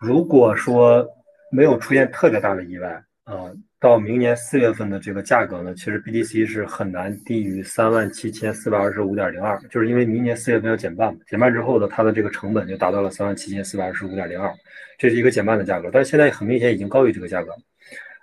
[0.00, 1.08] 如果说
[1.52, 3.52] 没有出现特别大的意外啊。
[3.86, 14.52] 到明年四月份的这个价格呢，其实 BTC 是很难低于三万七千四百二十五点零二，就是因为明年四月份要减半嘛，减半之后呢，它的这个成本就达到了三万七千四百二十五点零二，
[14.98, 17.54] 这是一个减半的价格，但是现在很明显已经高于这个价格。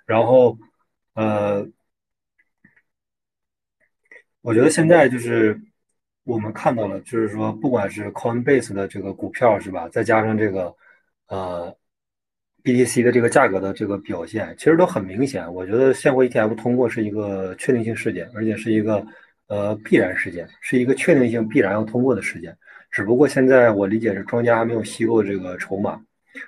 [0.04, 0.58] 然后，
[1.14, 1.66] 呃，
[4.42, 5.58] 我觉得现在就是
[6.24, 10.74] 我们看到了，就是说不管是 Coinbase 的这个股票是吧，再加上这个，
[11.28, 11.74] 呃。
[12.64, 15.52] BTC 的这个价格的这个表现，其实都很明显。
[15.52, 19.04] 我觉得现货 ETF 通过是一个确定性事件，而且是一个
[19.48, 22.56] 呃必然事件，是一个确定性必然要通过的事件。
[22.90, 26.00] 只不过现在我理解是庄家还没有吸够这个筹码，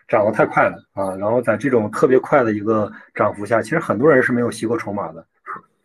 [0.09, 1.15] 涨得太快了啊！
[1.17, 5.23] 然后在这种特别快的一个涨幅下，其实很多人是没有吸够筹码的。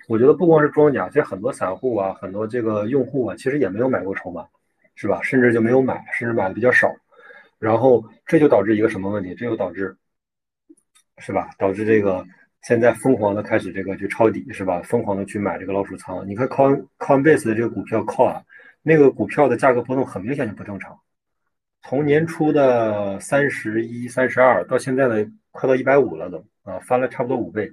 [0.07, 4.45] 我觉得不光是庄家，其实很多散户啊，很多这个用户啊，其实也没有买过筹码，
[4.95, 5.19] 是吧？
[5.21, 6.89] 甚至就没有买，甚至买的比较少。
[7.59, 9.35] 然后这就导致一个什么问题？
[9.35, 9.93] 这就导致。
[11.21, 11.51] 是吧？
[11.57, 12.25] 导致这个
[12.63, 14.81] 现在疯狂的开始这个去抄底，是吧？
[14.81, 16.27] 疯狂的去买这个老鼠仓。
[16.27, 18.41] 你看 Coin Coinbase 的这个股票 Coin，
[18.81, 20.99] 那个股票的价格波动很明显就不正常。
[21.84, 27.71] 从年初的三十一、三十二到现在的快到一百五了都啊，翻了差不多五倍。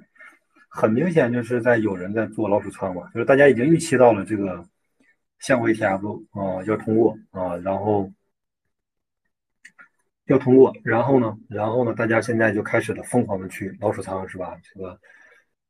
[0.69, 4.63] 很明显就是在有人在做老鼠仓嘛，就是大家已经预期到了这个
[5.41, 8.11] 现货 ETF 啊要通过啊，然后。
[10.29, 11.37] 要通过，然后呢？
[11.49, 11.93] 然后呢？
[11.95, 14.57] 大家现在就开始了疯狂的去老鼠仓，是吧？
[14.63, 15.01] 这个，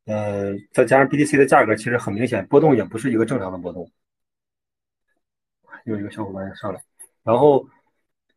[0.06, 3.90] 呃，再加上 BTC 的价格，其实很明显波动也不是一个正常的波动。
[5.84, 6.80] 有一个小伙伴上来，
[7.22, 7.64] 然后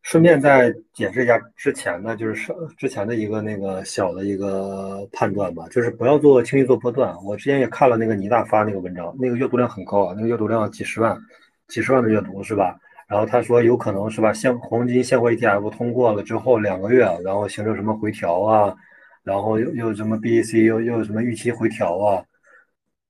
[0.02, 7.14] 顺便再解释一下之前的，就是之前的一个那个小的一个判断吧，就是不要做轻易做波段。
[7.24, 11.18] 我之前也看了那个倪大发那个文章，那个阅读量很高啊，那个阅读量几十万、
[11.66, 12.78] 几十万的阅读，是吧？
[13.12, 18.74] 然后他说有可能是吧，现黄金现货 ETF 通过了之后两个月，然后形成什么回调啊，
[19.22, 22.24] 然后又又什么 BEC 又又什么预期回调啊，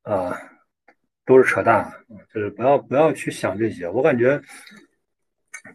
[0.02, 0.36] 啊，
[1.24, 1.88] 都是扯淡，
[2.34, 3.88] 就是不要不要去想这些。
[3.88, 4.42] 我感觉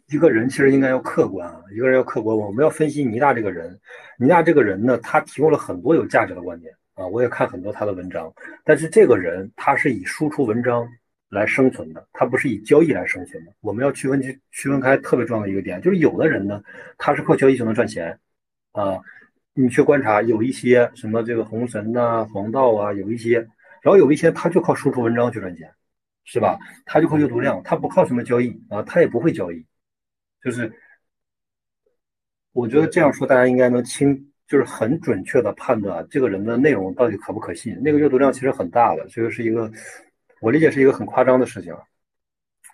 [0.08, 2.36] 一个人其实应该要客观啊，一个人要客观。
[2.36, 3.80] 我们要分析倪大这个人，
[4.20, 8.30] 倪大这个人呢，他提供了很多有价值的观点啊，我也看很多他的文章，
[8.66, 10.86] 但是这个人他是以输出文章。
[11.30, 13.52] 来生存的，它不是以交易来生存的。
[13.60, 16.63] 我们要区分区区分开特别重要的一个点，就是有的人呢，
[16.98, 18.18] 他是靠交易就能赚钱，
[18.72, 18.98] 啊，
[19.54, 23.40] 你去观察有一些什么这个红神呐、黄道啊，有一些，
[23.82, 25.70] 然后有一些他就靠输出文章去赚钱，
[26.24, 26.58] 是吧？
[26.86, 29.66] 他就靠阅读量，他不靠什么交易啊，他也不会交易，
[30.42, 30.72] 就是
[32.54, 37.78] 我觉得这样说大家应该能清，就是很准确的判断这个人的内容到底可不可信。
[37.84, 39.70] 那个阅读量其实很大的，这个是一个。
[40.39, 41.76] 我理解是一个很夸张的事情，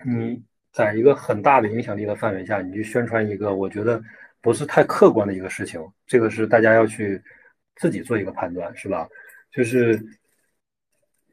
[0.06, 4.02] 你在一个很大的影响力的范围下，你去宣传一个我觉得
[4.42, 7.22] 不是太客观的一个事情，这个是大家要去
[7.76, 9.08] 自己做一个判断，是吧？
[9.52, 10.04] 就是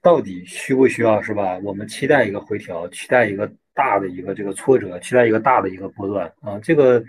[0.03, 1.59] 到底需不需要，是吧？
[1.63, 7.05] 我们期待一个回调，期待一个大的一个这个挫折，期待一个大的一个波段啊，这个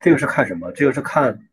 [0.00, 0.72] 这个是看什么？
[0.72, 1.46] 这个是看。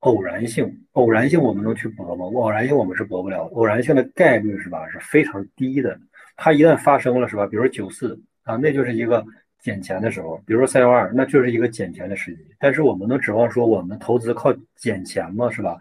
[0.00, 2.24] 偶然性，偶然性我们能去搏吗？
[2.24, 3.44] 偶然性我们是搏不了。
[3.52, 5.98] 偶然性的概率是吧，是非常低的。
[6.36, 7.46] 它一旦发生了是吧？
[7.46, 9.24] 比如九四啊，那就是一个
[9.58, 12.46] 捡钱的时候；比如说三幺二，那就是一个捡钱的时机。
[12.58, 15.50] 但是我们能指望说我们投资靠捡钱吗？
[15.50, 15.78] 是吧？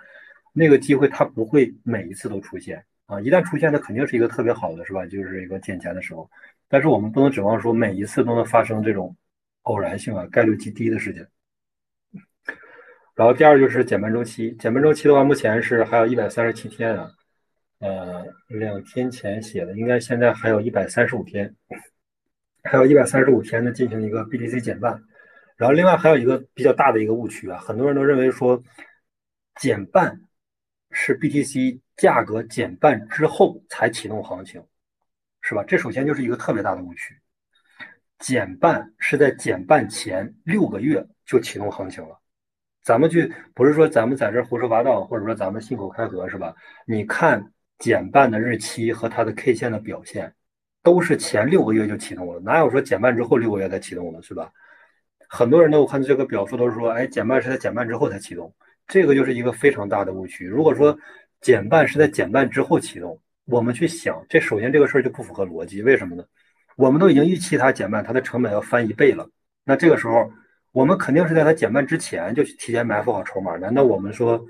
[0.51, 5.05] 那个机会它不会每一次都出现啊，一旦出现，那肯定是一个特别好的是吧？
[5.05, 6.29] 就是一个捡钱的时候。
[6.67, 9.15] 但是我们不能指望说每一次都能发生这种
[9.61, 11.25] 偶然性啊，概率极低的事情。
[13.19, 17.11] 然后第二就是减半周期，减半周期的话，目前是还有一百三十七天啊，
[17.79, 21.53] 呃，两天前写的，应该现在还有一百三十五天，
[22.63, 25.03] 还有一百三十五天呢，进行一个 BTC 减半。
[25.57, 28.63] 然后另外还有一个比较大的一个误区啊，很多人都认为说
[29.59, 30.21] 减半
[30.91, 34.63] 是 BTC 价格减半之后才启动行情，
[35.41, 35.61] 是吧？
[35.67, 37.13] 这首先就是一个特别大的误区，
[38.17, 42.17] 减半是在减半前六个月就启动行情了。
[42.89, 46.55] 咱们去不是说咱们在这胡说八道，或者说咱们信口开河是吧？
[46.87, 47.39] 你看
[47.77, 50.33] 减半的日期和它的 K 线的表现，
[50.81, 54.51] 都是前六个月就启动了，哪有说减半之后六个月才启动的，是吧？
[55.27, 58.51] 很多人都看这个表述都是说，哎，减半是在减半之后才启动，
[58.87, 60.47] 这个就是一个非常大的误区。
[60.47, 60.97] 如果说
[61.41, 66.23] 减半是在减半之后启动，我们去想，这首先这个事儿就不符合逻辑，为什么呢？
[66.75, 69.29] 我们都已经预期它减半，它的成本要翻一倍了，
[69.63, 70.31] 那这个时候
[70.71, 73.55] 我们肯定是在它减半之前就去提前埋伏好筹码。
[73.57, 74.45] 难道我们说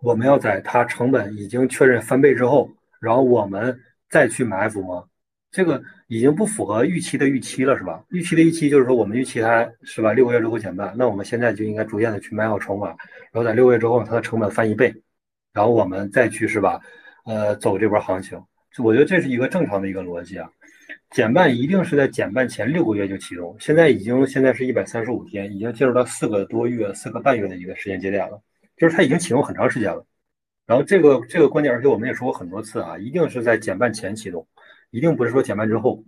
[0.00, 2.70] 我们要在它成本已经确认翻倍之后，
[3.00, 3.78] 然后我们
[4.10, 5.04] 再去埋伏吗？
[5.50, 8.04] 这个已经不符合预期的预期了，是吧？
[8.10, 12.96] 预期的预期就是说我们预期它是吧，六个月之后减半，那我们现在就应该逐渐的去买好筹码，然
[13.34, 14.92] 后在六个月之后它的成本翻一倍，
[15.52, 16.80] 然后我们再去是吧？
[17.24, 18.38] 呃，走这波行情，
[18.82, 20.50] 我觉得这是一个正常的一个逻辑啊。
[21.14, 28.42] 减半一定是在减半前六个月就启动，现在已经现在是一百三十五天，已经进入到四个多月、四个半月的一个时间节点了，
[28.76, 30.04] 就是它已经启动很长时间了。
[30.66, 34.44] 然后这个这个观点，而且我们也说过很多次啊，一定是在减半前启动，
[34.90, 36.02] 一定不是说减半之后。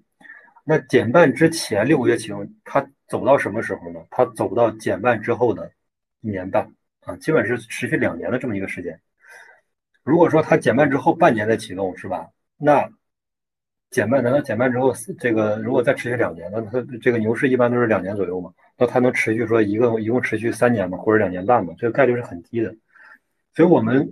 [0.65, 4.01] 那减半之前六个月启动，它走到什么时候呢？
[4.11, 5.71] 它走到减半之后的
[6.21, 6.69] 一年半
[7.03, 9.01] 啊，基本是持续两年的这么一个时间。
[10.03, 12.29] 如果说它减半之后半年再启动，是吧？
[12.57, 12.91] 那
[13.91, 18.51] 减半难道减半之后这个如果再持续两年，那它这个牛市一般都是两年左右嘛？
[18.77, 20.99] 那它能持续说一个一共持续三年嘛？
[20.99, 21.73] 或者两年半嘛？
[21.79, 22.75] 这个概率是很低的。
[23.55, 24.07] 所以我们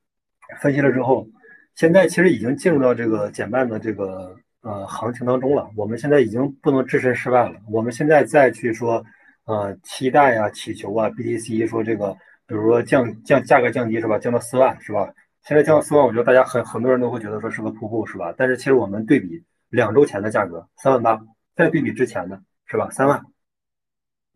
[0.60, 1.26] 分析了之后，
[1.74, 5.70] 现在其实已经进入到这个减半的这个呃行情当中了。
[5.76, 7.54] 我们现在已经不能置身事外了。
[7.70, 9.02] 我们现在再去说
[9.44, 12.12] 呃期待啊、祈求啊，BTC 说这个
[12.46, 14.18] 比如说降降价格降低是吧？
[14.18, 15.08] 降到四万是吧？
[15.42, 18.32] 现在降到四万，我觉得大家很很多人都会觉得说是个瀑布，是吧？
[18.36, 21.18] 但是其实我们对比两周前的价格三万八，
[21.56, 22.90] 再对比之前的是吧？
[22.90, 23.24] 三万，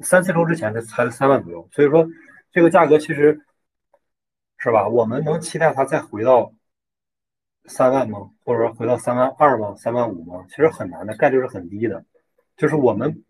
[0.01, 2.09] 三四周之前的才三万左右，所以说
[2.53, 3.39] 这个价格其实
[4.57, 4.89] 是吧？
[4.89, 6.53] 我们能期待它再回到
[7.67, 8.31] 三万吗？
[8.43, 9.75] 或者说回到三万二吗？
[9.77, 10.47] 三万五吗？
[10.49, 12.03] 其实很难的，概率是很低的。
[12.57, 13.23] 就是我们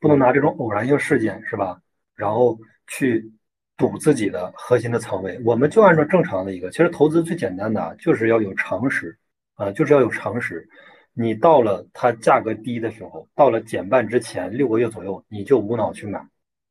[0.00, 1.80] 不能拿这种偶然性事件是吧？
[2.14, 3.30] 然后去。
[3.76, 9.16] 赌自己的核心的仓位，我们就按照正常的一个，其实投资最简单的就是要有常识
[9.54, 10.66] 啊，就是要有常识。
[11.12, 16.26] 你到了它价格低的时候，到了减半之前六个月左右，你就无脑去买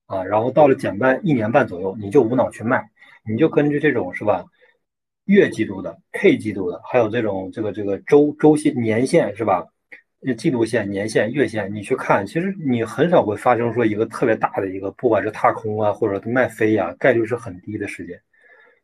[0.08, 2.90] 啊，然后到了减半一年半左右，你就无脑去卖，
[3.28, 4.46] 你就根据这种是吧，
[5.26, 9.66] 月季度的、K 季度的，还有这种这个这个周周线、年限是吧？
[10.34, 18.20] 季度线、年线、月线，你去看，其实你很少会发生说一个特别大的一个，不管是踏空啊，或者卖飞呀，概率是很低的事件。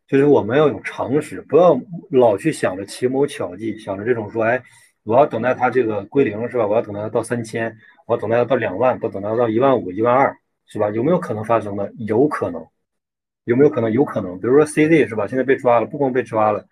[0.08, 4.62] 就是我们要有常识，不要老去想着奇谋巧计，想着这种说，哎，
[5.04, 6.68] 我要等待它这个归零是吧？
[6.68, 7.74] 我要等待它到三千，
[8.06, 10.36] 我要等待它到两万，不等待它到一万五、一万二
[10.68, 10.90] 是吧？
[10.90, 11.92] 有没有可能发生的？
[12.00, 12.62] 有可能，
[13.46, 13.92] 有没有可能？
[13.92, 14.38] 有可能。
[14.40, 15.26] 比如说 CZ 是吧？
[15.28, 16.68] 现在被抓了，不光被抓了，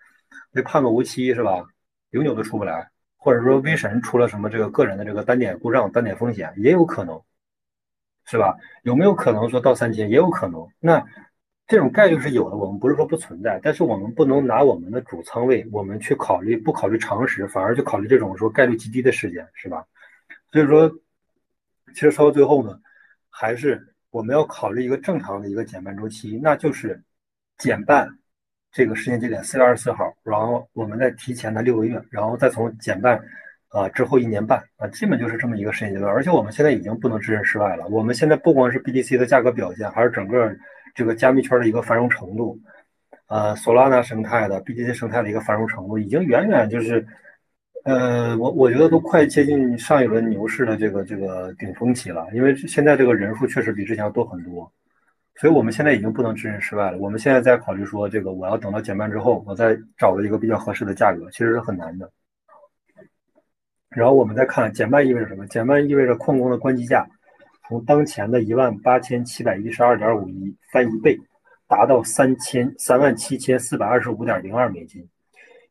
[0.51, 1.65] 被判个无期是吧？
[2.11, 2.89] 永久都出不来。
[3.21, 7.21] 或者说，微神出了什么这个个人的这个单点故障、单点风险也有可能，
[8.25, 8.57] 是吧？
[8.83, 10.09] 有没有可能说到三千？
[10.09, 10.65] 也有可能。
[10.79, 11.05] 那
[11.67, 19.85] 这种概率是有的，我们不是说不存在，但是我们不能拿我们的主仓位，我们去考虑不考虑常识，反而去考虑这种说概率极低的事件，是吧？
[20.53, 20.89] 所以说，
[21.93, 22.79] 其实说到最后呢，
[23.29, 27.03] 还是我们要考虑一个正常的一个减半周期，那就是
[27.57, 28.17] 减半。
[28.71, 33.19] 这个时间节点四月二十四号，然后我们再提前的六个月，然后再从减半
[33.69, 36.11] 啊之后一年半啊，基本就是这么一个时间阶段。
[36.13, 37.87] 而且我们现在已经不能置身事外了。
[37.87, 40.55] 我们现在不光是 BTC 的价格表现，还是整个
[40.93, 42.59] 这个加密圈的一个繁荣程度，
[43.27, 47.05] 呃，Solana 生态的 BTC 生态的一个繁荣程度，已经远远就是，
[47.85, 52.27] 呃，我我觉得都快接近上一轮牛市的这个这个顶峰期了。
[52.33, 54.71] 因为现在这个人数确实比之前要多很多。
[55.39, 56.97] 所以我们现在已经不能置身事外了。
[56.97, 62.11] 我们现在在考虑说，这个我要等到减半之后，我再找到一个比较合适的价格，其实是很难的。
[63.87, 65.47] 然后我们再看减半意味着什么？
[65.47, 67.07] 减半意味着矿工的关机价
[67.69, 71.17] 从当前的一万八千七百一十二点五一翻一倍，
[71.69, 75.07] 达到三千三万七千四百二十五点零二美金。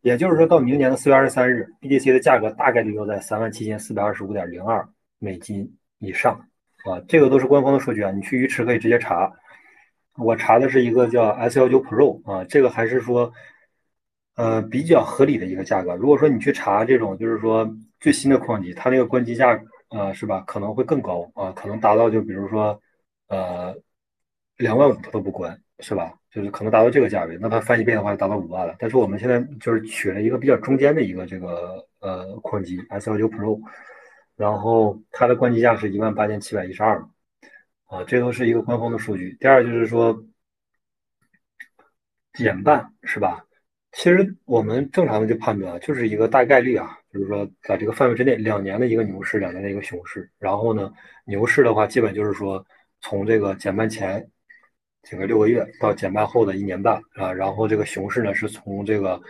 [0.01, 4.89] 也就是说，到明年的四月二十三日，BTC 的价格大概率要在三万七千四百二十五点零二
[5.19, 6.33] 美金以上
[6.87, 6.99] 啊。
[7.07, 9.31] 这个都是官方的数据啊，你去鱼池可以直接查。
[10.19, 13.33] 我查的是一个叫 S 幺九 Pro 啊，这个还是说，
[14.37, 15.95] 呃，比较合理的一个价格。
[15.95, 17.69] 如果说你去查这种，就是说
[18.01, 19.61] 最新的矿机，它那个关机价，
[19.91, 20.41] 呃，是吧？
[20.47, 22.81] 可能会更高啊，可能达到就比如说，
[23.29, 23.75] 呃，
[24.57, 26.13] 两万五它都不关，是吧？
[26.31, 28.75] 就是可能达到这个价位，那它翻一倍的话就达到五万了。
[28.79, 33.61] 但是我们现在就是取了一个比较中间的一个这个呃矿机 S 幺九 Pro，
[34.37, 37.03] 然后它的关机价是一万八千七百一十二。
[37.89, 39.37] 啊，这都是一个官方的数据。
[39.41, 40.23] 第二就是说，
[42.35, 43.45] 减半是吧？
[43.93, 50.31] 其实我们正常的就判断，就是一个大概率啊，就是说在这个范围之内，两年的一个牛市，两年的一个熊市。
[50.39, 50.93] 然后呢，
[51.25, 52.65] 牛市的话，基本就是说
[53.01, 54.31] 从这个减半前
[55.03, 59.21] 这个六个月到减半后的一年半啊，然后这个熊市呢是从这个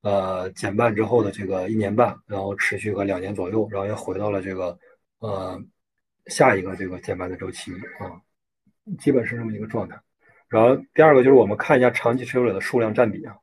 [0.00, 4.76] 呃减半之后的这个一年半，然后持续个两年左右，然后又回到了这个
[5.18, 5.62] 呃
[6.26, 8.20] 下一个这个减半的周期啊，
[8.98, 9.98] 基本是这么一个状态。
[10.48, 13.36] 然后第二个就是我们看一下长期持有者的数量占比啊。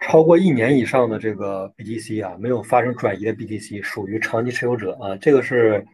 [0.00, 5.84] 超过一年以上的这个 BTC 啊，没有发生转移的 BTC 属于长期持有者啊，这个是，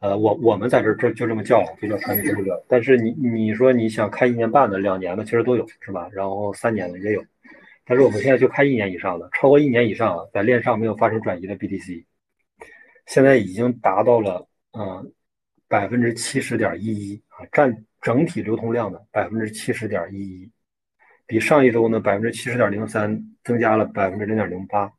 [0.00, 2.62] 呃，我我们在这这就这么叫，就叫长期持有者。
[2.68, 6.08] 但是你你说你想看一年半的、两年的，其实都有，是吧？
[6.12, 7.24] 然后三年的也有，
[7.86, 12.04] 但是我们现在就看一年以上的，超过一年以上在链上没有发生转移的 BTC，
[13.06, 15.12] 现在已经达到了嗯
[15.68, 20.50] 百分之七十点一一啊，占整体流通量的百分之七十点一一。
[21.26, 24.92] 比上一周呢，百分之七十点零三增加了百分之零点零八，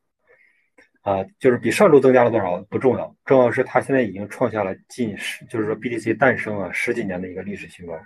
[1.02, 7.96] 啊，就是比上周增加了多少不重要，重要是它现在已经创下了近十，就是说 BTC 诞生啊十几年的一个历史新高，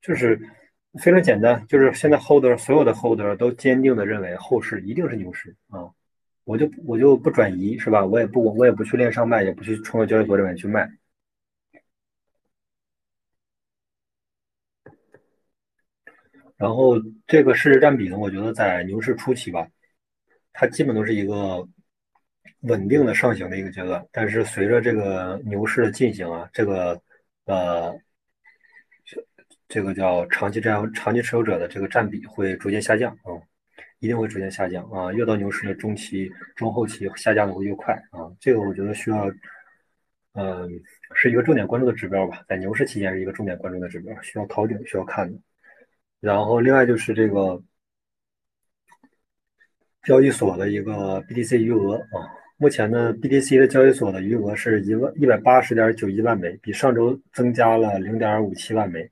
[0.00, 0.40] 就是
[1.02, 5.90] 非常简单，就是现在 holder 所有的 holder 都坚定的认为后市一定是牛市啊，
[6.48, 8.04] 我就我就不转移是吧？
[8.06, 10.90] 我也不我也不去链上卖，也不去冲到交易所里面去卖。
[16.56, 16.94] 然后
[17.26, 19.68] 这个市值占比呢，我觉得在牛市初期吧，
[20.52, 21.66] 它基本都是一个
[22.60, 24.04] 稳定的上行的一个阶段。
[24.10, 27.00] 但是随着这个牛市的进行啊，这个
[27.44, 27.94] 呃，
[29.68, 33.36] 这个叫长期占长期持有者的这个占比会逐渐下降啊，
[34.00, 35.12] 一定会逐渐下降啊。
[35.12, 38.30] 越到牛市的中期、中后期下降的会越快啊。
[38.40, 39.30] 这个我觉得需要，
[40.34, 40.68] 嗯，
[41.14, 45.38] 是一个重点关注的指标吧，在牛市期间是一个重点关注的指标，需要考顶，需要看的。
[46.20, 47.62] 然后，另外就是这个
[50.02, 52.26] 交易所的一个 BTC 余额啊，
[52.56, 59.08] 目前呢，BTC 的交易所的余额是一万一百八十点九一万枚，比上周增加了零点五七万枚，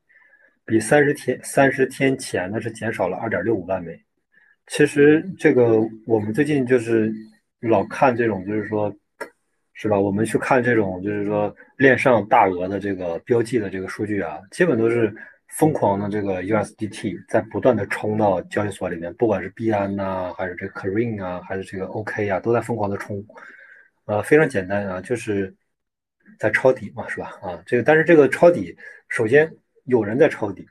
[0.64, 4.05] 比三十天三十天前呢是减少了二点六五万枚。
[4.66, 7.12] 其实这个我们最近就是
[7.60, 8.94] 老看这种，就是说，
[9.74, 9.98] 是吧？
[9.98, 15.14] 我们去看这种，就是说链上大额的这个标记的这个数据啊，基本都是。
[15.48, 23.24] 疯狂的这个 USDT 在不断的冲到交易所里面，不管是币安呐，还是这个 c a r i n 啊，还是这个 OK 啊，都在疯狂的冲。
[24.06, 25.54] 呃，非常简单啊，就是
[26.36, 27.38] 在抄底嘛，是吧？
[27.40, 28.76] 啊，这个但是这个抄底，
[29.08, 29.50] 首先
[29.84, 30.66] 有人在抄底，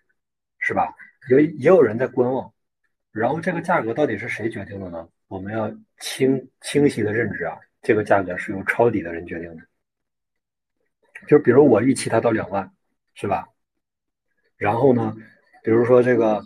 [0.60, 0.94] 是吧？
[1.30, 2.52] 有也有人在观望。
[3.16, 5.08] 然后这个价格到底是谁决定的呢？
[5.30, 9.64] 我们要清清晰的认知啊，这个价格是由抄底的人决定的。
[11.26, 12.70] 就比如我预期它到两万，
[13.14, 13.48] 是吧？
[14.58, 15.16] 然后呢，
[15.64, 16.44] 比如说这个，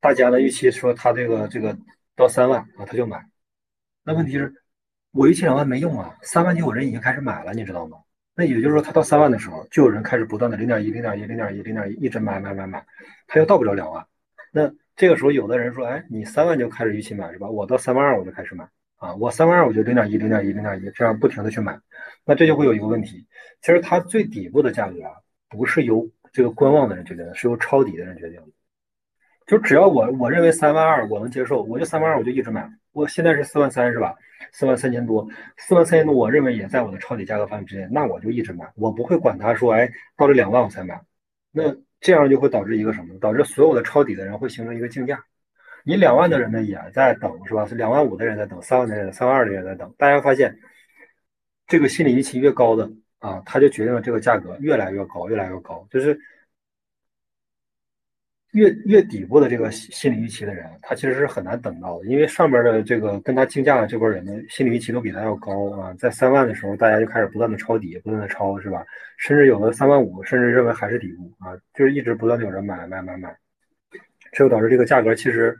[0.00, 1.76] 大家的预期说他这个这个
[2.16, 3.22] 到三万啊，他就买。
[4.02, 4.50] 那问题是，
[5.10, 7.98] 我预期两万没用啊，三万就有人已经开始买了，你知道吗？
[8.34, 12.86] 那也就是说，他到三万的时候，就有人开始不断的零点一、零点一、零点一、零点一，一直买买买买，
[13.26, 14.06] 他又到不了两万。
[14.50, 17.48] 那这个时候，有的人说，哎，你三万就开始预期买是吧？
[17.48, 21.78] 我到三万二我就开始买啊，我三万二我就零点一、零点一、零点一，这样不停的去买。
[22.24, 23.26] 那这就会有一个问题，
[23.60, 25.10] 其实它最底部的价格啊，
[25.48, 28.46] 不是由这个观望的人决定的，是由抄底的人决定的。
[29.46, 32.66] 就只要我我认为三万二我能接受，我就三万二我就一直买。
[32.92, 34.14] 我现在是四万三是吧？
[34.52, 35.28] 四万三千多，
[35.58, 40.98] 四万三千多，我认为也在我的抄底价格范围之内，那我就一直买，我不会管他说，哎，到了两万我才买。
[41.50, 41.64] 那
[42.04, 43.18] 这样就会导致一个什么？
[43.18, 45.24] 导致所有的抄底的人会形成一个竞价。
[45.84, 47.64] 你两万的人呢也在等是吧？
[47.64, 49.94] 是两万五的人在等，三万的人、三万二的人在等。
[49.96, 50.54] 大家发现，
[51.66, 52.90] 这个心理预期越高的。
[53.20, 56.18] 啊，他就决定了这个价格越来越高，越来越高，就是
[58.54, 65.92] 越越底部的这个心理预期的人，他其实是很难等到的，因为上边的这个跟他竞价的这波人呢，心理预期都比他要高啊。
[65.98, 68.84] 在三万的时候，大家就开始不断的抄底，不断的抄，是吧？
[69.18, 73.36] 甚至有的三万五，甚至认为还是底部啊，就是一直不断的有人买买买买，
[74.32, 75.56] 这就导致这个价格其实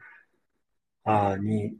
[1.03, 1.77] 啊，你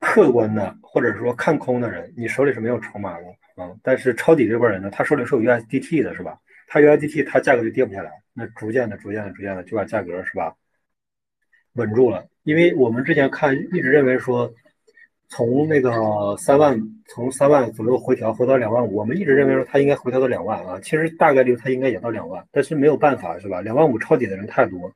[0.00, 3.24] 客观的或者说看空的人，你手里是没有筹码的。
[3.54, 6.38] 啊，但是抄底这波人呢，他手里是有 USDT 的，是吧？
[6.68, 10.54] 他 USDT 他价格就跌不下来，那逐渐的、逐渐的、逐渐的就把价格是吧
[11.74, 12.26] 稳住了。
[12.42, 14.52] 因为我们之前看一直认为说，
[15.28, 20.78] 从那个三万从三万左右回调回到两万五，我们一直认为说它应该回调到两万啊。
[20.80, 23.60] 其实大概率它应该也到两万，但是没有办法是吧？
[23.60, 24.92] 两万五抄底的人太多，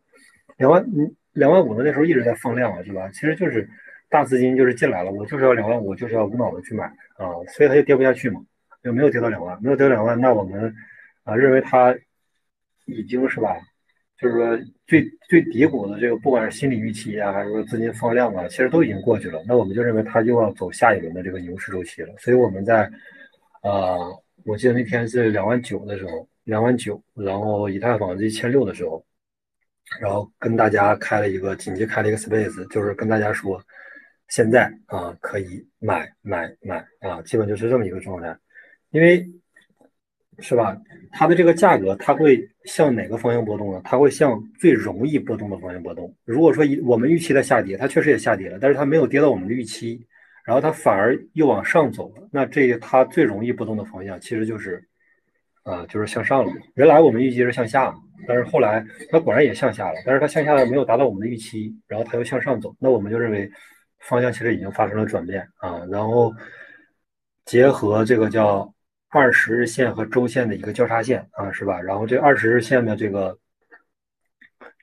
[0.57, 3.09] 两万嗯两万五的那时候一直在放量了是吧？
[3.11, 3.69] 其实就是
[4.09, 6.85] 大资金就是进来了，我就是要两万五，就是要无脑的去买。
[7.17, 8.41] 啊，所以它就跌不下去嘛，
[8.83, 10.75] 就没有跌到两万，没有跌到两万，那我们
[11.25, 11.97] 啊认为它
[12.87, 13.55] 已经是吧，
[14.19, 19.43] 就是说最最低谷的这个，不管是心理预期啊，还是说资金放量啊，其实都已经过去了。
[19.47, 22.15] 那我们就认为它又要走下一轮的这个牛市周期了。
[22.19, 22.91] 所以我们在，
[23.63, 23.99] 呃，
[24.45, 29.05] 我记得那天是两万九的时候，两万九，然后以太坊是一千六的时候，
[30.01, 33.63] 然后跟大家开了一个紧急开了一个 space，就是跟大家说，
[34.29, 38.35] 现在啊可以买买买啊，基本就是这么一个状态，
[38.91, 39.29] 因为。
[40.39, 40.77] 是吧？
[41.13, 43.81] 它的这个价格，它会向哪个方向波动呢？
[43.85, 46.15] 它会向最容易波动的方向波动。
[46.25, 49.99] 如果说我们预期的下跌，它确实也下跌了，但是它没有跌到我们的预期，
[50.45, 54.83] 然后它反而又往上走了，那这它最容易波动的方向其实就是，
[55.63, 56.53] 啊，就是向上了。
[56.75, 57.95] 原来我们预计是向下，
[58.29, 63.51] 但是后来它果然也向下了，但是它向下的没有达到我们的预期，然后它又向上走，那我们就认为
[64.01, 65.81] 方向其实已经发生了转变啊。
[65.91, 66.31] 然后
[67.47, 68.71] 结合这个叫。
[69.17, 71.81] 二十日线和周线的一个交叉线啊，是吧？
[71.81, 73.37] 然后这二十日线的这个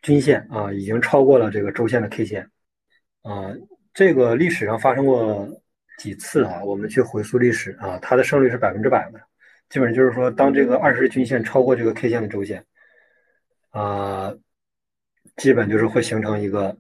[0.02, 2.50] 均线啊，已经超过了这个周线的 K 线
[3.22, 3.54] 啊。
[3.94, 5.48] 这个历史上发生过
[6.00, 6.64] 几次啊？
[6.64, 9.22] 我们去回溯历史啊，它的胜率是百分之百的。
[9.70, 12.66] 基本上就是说，当这个二十日均线超过这个 K 线的周线
[13.70, 14.34] 啊，
[15.38, 16.76] 基本就是会形成一个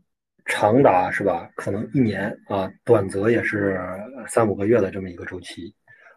[0.45, 1.49] 长达是吧？
[1.56, 3.80] 可能一年啊，短则也是
[4.28, 5.74] 三五个月的这么一个周期。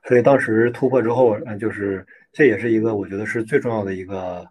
[0.09, 4.47] 所以当时突破之后，嗯，就是这也是一个我觉得是最重要的一个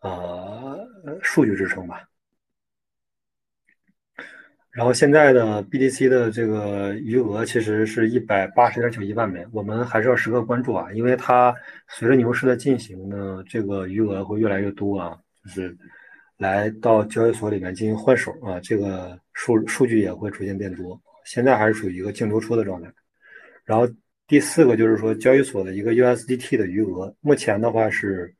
[0.00, 0.76] 呃
[1.22, 2.02] 数据支撑吧。
[4.72, 11.54] 然后现在的 BTC 的这个余额其实是一百八十点九一万枚，我们还是要时刻关注啊，因为它
[11.88, 15.76] 随着牛市的进行呢，这个余额会越来越多啊，就是
[16.36, 21.00] 来到交易所里面进行换手啊，这个数数据也会逐渐变多。
[21.24, 22.92] 现在还是属于一个净流出的状态，
[23.64, 23.88] 然后。
[24.26, 28.34] 第四个就是说，交易所的一个 USDT 的余额，目前的话是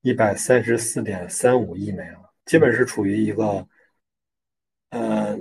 [0.00, 3.66] 一百三十四点三五亿枚啊，基本是处于一个，
[4.90, 5.36] 呃，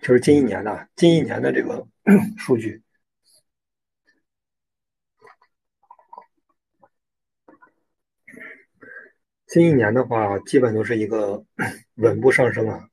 [0.00, 1.86] 就是近一年的近一年的这个
[2.38, 2.82] 数据，
[9.46, 11.44] 近一年的话，基本都是一个
[11.96, 12.89] 稳步上升啊。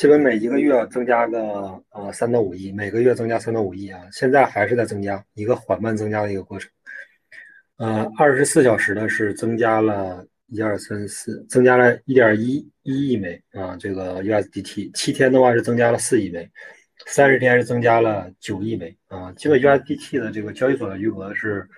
[0.00, 6.70] 基本每一个月增加个呃三到五亿，每个月增加三到五亿啊，现在还是在增加，一个缓慢增加的一个过程。
[7.76, 14.90] 呃，二十四小时的是增加了一二三四，增加了一点一一亿枚啊，这个 USDT。
[14.94, 16.50] 七天的话是增加了四亿枚，
[17.04, 19.30] 三十天是增加了九亿枚啊。
[19.32, 21.68] 基本 USDT 的这个交易所的余额是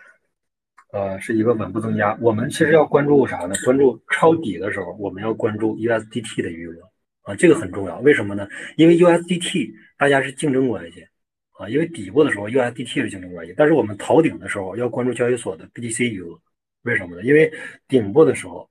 [0.92, 2.16] 呃是一个稳步增加。
[2.20, 3.56] 我们其实要关注啥呢？
[3.64, 6.91] 关注抄底的时候，我们要关注 USDT 的余额。
[7.22, 8.48] 啊，这个很重要，为什么呢？
[8.76, 11.06] 因为 USDT 大家是竞争关系
[11.52, 16.36] 啊，因为底部的时候 USDT 是竞争关系，但是我们逃顶的时候要关注交易所的 BTC 余额，
[16.82, 17.22] 为什么呢？
[17.22, 17.52] 因为
[17.86, 18.68] 顶部的时候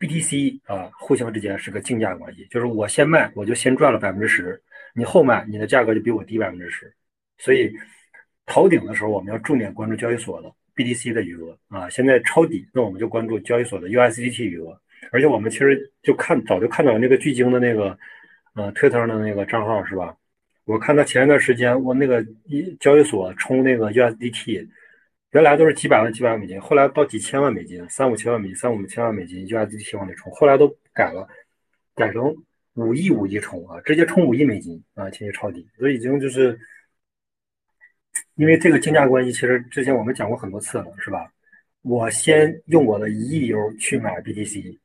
[0.00, 4.60] BTC 啊互相之间是个竞价关系，就是我先卖我就先赚了百分之十，
[4.94, 6.92] 你后卖你的价格就比我低百分之十，
[7.38, 7.72] 所以
[8.46, 14.76] 逃顶的时候我们要重点关注交易所的 BTC 的余额啊，现在抄底那我们就关注交易所的 USDT 余额。
[15.10, 17.98] 而且我们其实就看早就看到那个巨鲸的那个，
[18.54, 20.16] 呃，推特上的那个账号是吧？
[20.64, 24.68] 我看他前一段时间我那个一交易所充那个 USDT，
[25.32, 31.26] 原来都是几百万几百万美金，后来到几千万美金，三五千万美金，三五千万美金 USDT 往里充，后来都改了，
[31.96, 32.32] 改成
[32.74, 36.56] 五亿五亿充啊，直接充五亿美金啊，进去抄底，所以已经就是
[38.36, 41.28] 因为这个竞价关系，其实之前我们讲过很多次了，是吧？
[41.82, 44.78] 我先用我的一亿 U 去买 BTC。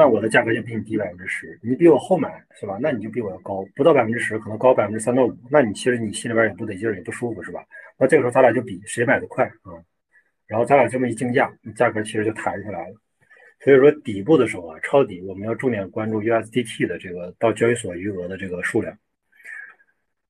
[0.00, 2.78] 那我的价格就比你低百分之十，你比我后买是吧？
[2.80, 5.36] 那你就比我要高，不到百分之十，可能高百分之三到五。
[5.50, 7.62] 那你其实你心里边也不得劲儿，也不舒服是吧？
[7.98, 9.76] 那这个时候咱俩就比谁买的快啊，
[10.46, 12.94] 然后咱俩这么一竞价，价格其实就弹出来了。
[13.62, 18.96] 所以说底部的时候啊，抄底我们要重点关注 USDT 的这个到交易所余额的这个数量。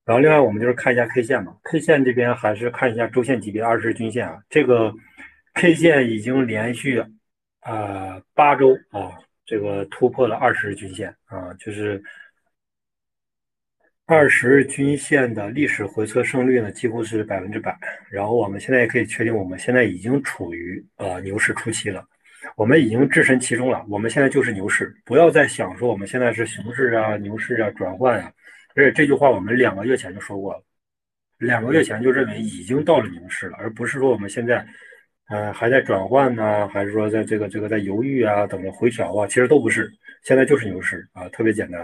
[0.03, 4.93] 然后另外我们就是看一下 K 线嘛，K 线这边还是看一下周线级别二十日均线啊，这个
[5.53, 7.01] K 线已经连续
[7.61, 9.15] 啊八周啊。
[9.51, 12.01] 这个突破了二十日均线啊，就是
[14.05, 17.77] 二十日均线的历史回测胜率呢，几乎是百分之百。
[18.09, 22.01] 然后我们现在也可以确定，我们现在已经处于呃牛市初期了，
[22.55, 23.85] 我们已经置身其中了。
[23.89, 28.31] 我们现在就是牛市，不要再想说我们现在是熊市啊、牛市啊、转换啊。
[28.73, 30.63] 而且这句话我们两个月前就说过了，
[31.39, 34.65] 两个月前就认为已经到了牛市了，而不是说我们现在。
[35.29, 39.25] 呃，还在转换呢，还是说在这个这个在犹豫啊，等着回调啊？
[39.27, 39.89] 其实都不是，
[40.23, 41.79] 现在就是牛市啊，特别简单。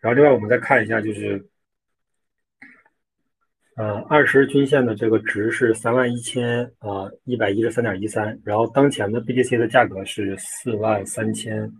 [0.00, 1.44] 然后另外我们再看一下，就是
[3.76, 11.70] 呃，二十均线的这个值是三万一千啊一百一十三点一三，然后当前的 BTC 的价格是四万三千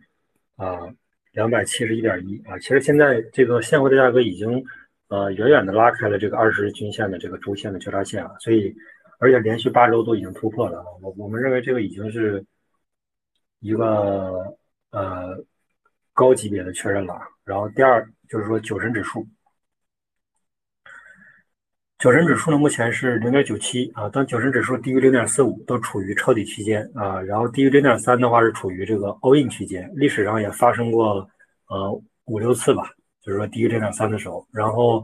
[0.57, 0.79] 啊
[1.33, 2.59] 两百七十一点一啊。
[2.59, 4.65] 其实现在这个现货的价格已经
[5.09, 8.75] 呃远远的拉开了这个二十均线的这个周线的交叉线啊，所以
[9.19, 12.45] 而且连续八周都已经突破了，我我们认为这个已经是
[13.61, 14.57] 一个
[14.91, 15.37] 呃
[16.13, 17.21] 高级别的确认了。
[17.45, 19.27] 然后第二就是说九神指数。
[21.99, 24.11] 九神指数呢，目前是零点九七啊。
[24.11, 27.19] 当九神指数低于零点四五，都处于抄底区间啊。
[27.23, 29.91] 然后低于零点三的话，是处于这个 all in 区间。
[29.95, 31.27] 历史上也发生过
[31.69, 31.91] 呃
[32.27, 32.91] 五六次吧，
[33.23, 34.47] 就是说低于零点三的时候。
[34.53, 35.03] 然后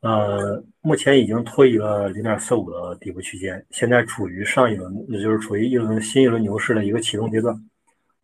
[0.00, 7.54] 呃，目前已经脱离了零点四五的底部区间，现在处于上一轮，也就是处于一轮新一轮牛市的一个启动阶段。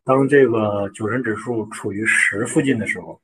[0.05, 3.21] 当这个九神指数处于十附近的时候。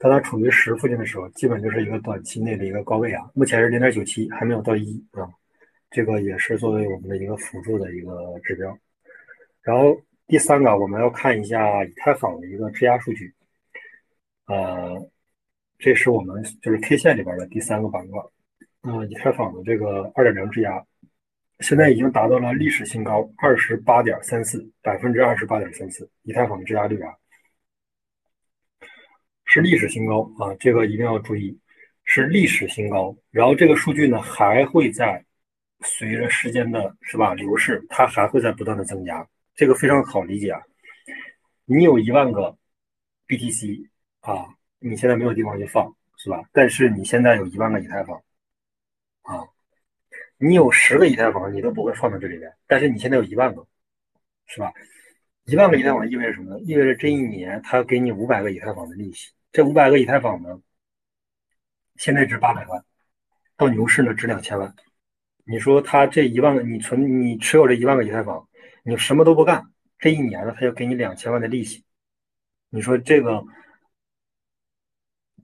[0.00, 3.28] 当它处于十附近的时候，基本就是一个短期内的一个高位啊。
[3.34, 5.28] 目前是零点九七，还没有到一啊。
[5.90, 8.78] 这个也是作为我们的一个辅助的一个指标。
[9.60, 13.34] 然后第三个，我们要看一下以太坊的一个质押数据。
[14.46, 14.96] 呃，
[15.78, 18.20] 这是我们就是 K 线里边的第三个板块。
[18.82, 20.84] 呃，以太坊的这个二点零质押，
[21.60, 27.12] 现在已经达到了历史新高，二十八点三四，百分之二十八点三四，以太坊的质押率啊。
[29.44, 31.58] 是历史新高啊，这个一定要注意，
[32.04, 33.16] 是历史新高。
[33.30, 35.24] 然后这个数据呢，还会在
[35.80, 39.26] 随着时间的是吧流逝，它还会在不断的增加。
[39.54, 40.60] 这个非常好理解啊。
[41.64, 42.56] 你有一万个
[43.26, 43.88] BTC
[44.20, 44.46] 啊，
[44.80, 46.42] 你现在没有地方去放是吧？
[46.52, 48.20] 但是你现在有一万个以太坊
[49.22, 49.46] 啊，
[50.36, 53.66] 你有十个以太坊，你都不会放到这里边，但是你现在有一万个，
[54.46, 54.72] 是吧？
[55.44, 56.60] 一万个以太坊意味着什么呢？
[56.60, 59.30] 意味着这一年他给你五百个以太坊的利息。
[59.50, 60.60] 这五百个以太坊呢，
[61.96, 62.84] 现在值八百万，
[63.56, 64.74] 到牛市呢值两千万。
[65.44, 68.46] 你说他这一万个，你存你持有这一万个以太坊，
[68.82, 69.64] 你什么都不干，
[69.98, 71.82] 这一年呢他就给你两千万的利息。
[72.68, 73.42] 你说这个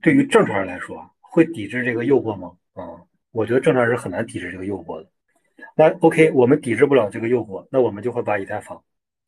[0.05, 2.51] 对于正常人来说会抵制这个诱惑吗？
[2.75, 3.01] 啊，
[3.31, 5.09] 我觉得正常人是很难抵制这个诱惑的。
[5.75, 8.79] 那 OK，我们抵制不了这个诱惑，那我们就会把以太坊。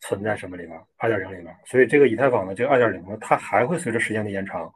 [0.01, 0.79] 存在什么里边？
[0.97, 4.71] 二点零里边，所以这个以太坊的这个二点零呢，它还会随着时间的延长，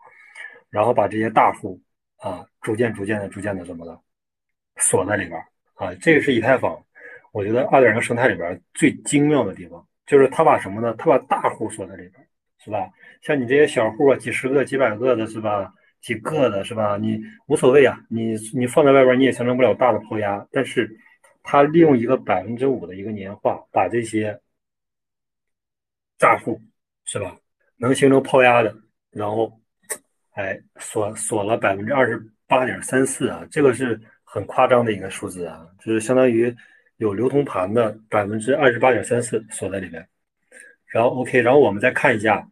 [0.71, 1.79] 然后把这些大户
[2.17, 3.95] 啊，逐渐、逐渐的、逐渐的怎么的
[4.77, 5.39] 锁在里边
[5.75, 5.93] 啊？
[6.01, 6.83] 这个是以太坊，
[7.31, 10.95] 我觉得二点零生态里边最精妙的地方，就是它把什么呢？
[10.97, 12.27] 它把大户锁在里边，
[12.57, 12.89] 是吧？
[13.21, 15.71] 像你这些小户啊，几十个、几百个的，是吧？
[16.01, 16.97] 几个的，是吧？
[16.97, 20.89] 你无所谓啊，你你放在外边，你也形成不了大的抛压，但是
[21.43, 24.39] 它利用一个百分之五的一个年化，把这些。
[26.21, 26.61] 炸户
[27.03, 27.35] 是吧？
[27.77, 28.71] 能形成抛压的，
[29.09, 29.51] 然后，
[30.33, 36.55] 哎，锁锁了百分之二十八点三四啊，这个是很夸张的一个数字啊，就是相当于
[36.97, 40.07] 有流通盘的百分之二十八点三四锁在里面。
[40.85, 42.47] 然后 OK，然后我们再看一下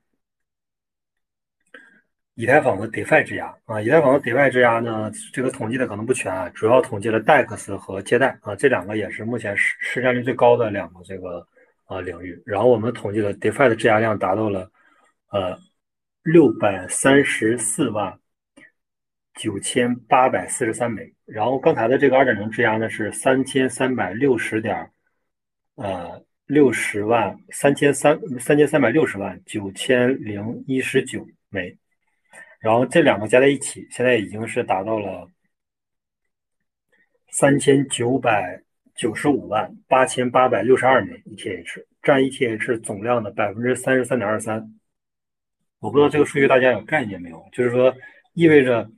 [2.40, 11.46] 以太坊的 DeFi 质押啊，以太坊的 DeFi 质押呢，这个统计的可能不全啊，主要统计了 DEX 和借贷啊，这两个也是目前市市占率最高的两个这个。
[11.90, 14.70] 啊，领域，然后我们统计了 DeFi 的质押量达到了，
[15.32, 15.58] 呃，
[16.22, 18.16] 六百三十四万
[19.34, 21.12] 九千八百四十三枚。
[21.26, 24.88] 然后刚才的这个二点零质押呢是三千三百六十点，
[25.78, 31.76] 呃，六十万三千三三千三百六十万九千零一十九枚。
[32.60, 35.30] 然后这两个加在一起，现在已经是达到了
[37.32, 38.62] 三千九百。
[38.96, 44.62] 九十五万八千八百六十二枚 ETH，占 ETH 总量的百分之三十三点二三。
[45.80, 47.42] 我不知道这个数据大家有概念没有？
[47.54, 47.96] 就是说，
[48.34, 48.92] 意味着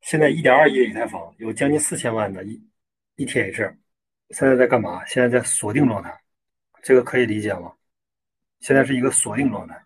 [0.00, 2.44] 现在一点二亿的以太坊有将近四千万的
[3.16, 3.76] ETH，
[4.30, 5.04] 现在在干嘛？
[5.04, 6.12] 现在在锁定状态，
[6.82, 7.72] 这个可以理解吗？
[8.58, 9.80] 现在是一个锁定状态，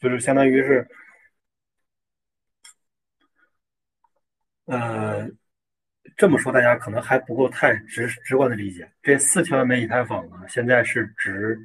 [0.00, 0.84] 就是相当于是，
[4.66, 5.28] 呃。
[6.16, 8.90] 这么说，大家可能还不够太直直观的理解。
[9.02, 11.56] 这四千万枚以太坊呢，现在是值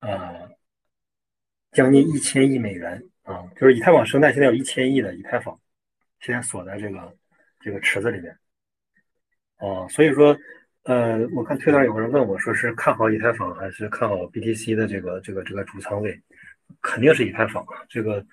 [0.00, 0.48] 呃
[1.72, 5.58] 将近一千亿美元啊，就是以太坊生态现在有一千亿的以太坊，
[6.20, 7.16] 现在锁在这个
[7.58, 8.36] 这个池子里面。
[9.58, 10.36] 哦，所以说，
[10.82, 16.20] 呃，我看推特有人问我说是看好以太坊还是看好 BTC 的这个这个这个主仓位，
[16.82, 17.82] 肯定是以太坊啊。
[17.88, 18.24] 这个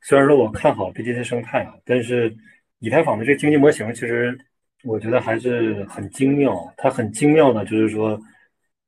[0.00, 2.34] 虽然说我看好 BTC 生态啊，但是
[2.78, 4.38] 以太坊的这个经济模型其实。
[4.84, 8.16] 我觉得还是很精妙，它很精妙的，就是说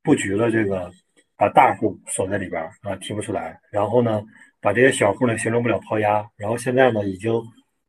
[0.04, 0.88] 布局了这个，
[1.34, 4.22] 把大户锁在里边啊，提不出来，然后呢，
[4.60, 7.32] 把这些小户呢形成不了抛压，然后现在呢，已经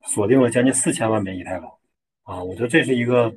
[0.05, 1.69] 锁定了将近四千万枚以太坊
[2.23, 2.41] 啊！
[2.41, 3.31] 我觉得这是一个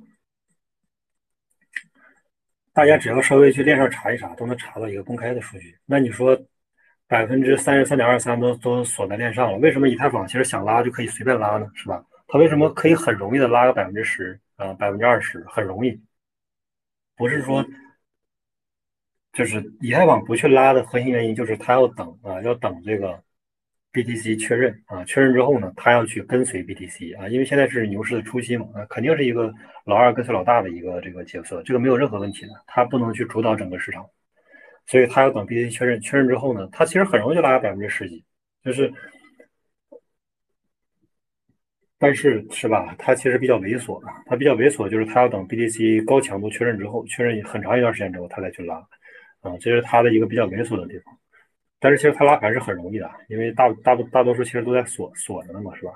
[2.73, 5.77] 大家只要稍微去链上查一查，都能查到一个公开的数据。
[5.85, 6.41] 那你说
[7.07, 11.71] 百分之三十三点二三都都锁在链上了，为什么以太坊其实想拉就可以随便拉呢？
[11.75, 12.03] 是吧？
[12.33, 16.01] 它为什么可以很容易的拉个百分之十啊，百分之二十，很容易？
[17.15, 17.63] 不是说
[19.35, 23.23] 就是以太坊不去拉的核心原因，就是它要等啊，要等这个。
[23.95, 29.53] BTC 确认啊，确认之后呢，他要去跟随 BTC 啊，因为现在是牛市的初期嘛，啊，肯定是一个
[29.85, 34.09] 老二跟随老大的一个这个角色，这个没有任何问题的，他不能去主导整个市场，
[34.87, 38.25] 所以他要等 BTC 确认，确认之后呢，他其实很容易就拉百分之十几，
[38.65, 38.91] 就是，
[42.03, 42.93] 但是是吧？
[42.99, 48.75] 他其实比较猥琐的，他比较猥琐，就是他要等 BTC 高强度确认之后，确认很长一段时间之后，他再去拉，
[49.41, 51.17] 啊，这是他的一个比较猥琐的地方。
[51.79, 55.93] 但是其实它拉盘是很容易的，因为大大多大多数其实都在锁锁着呢嘛，是吧？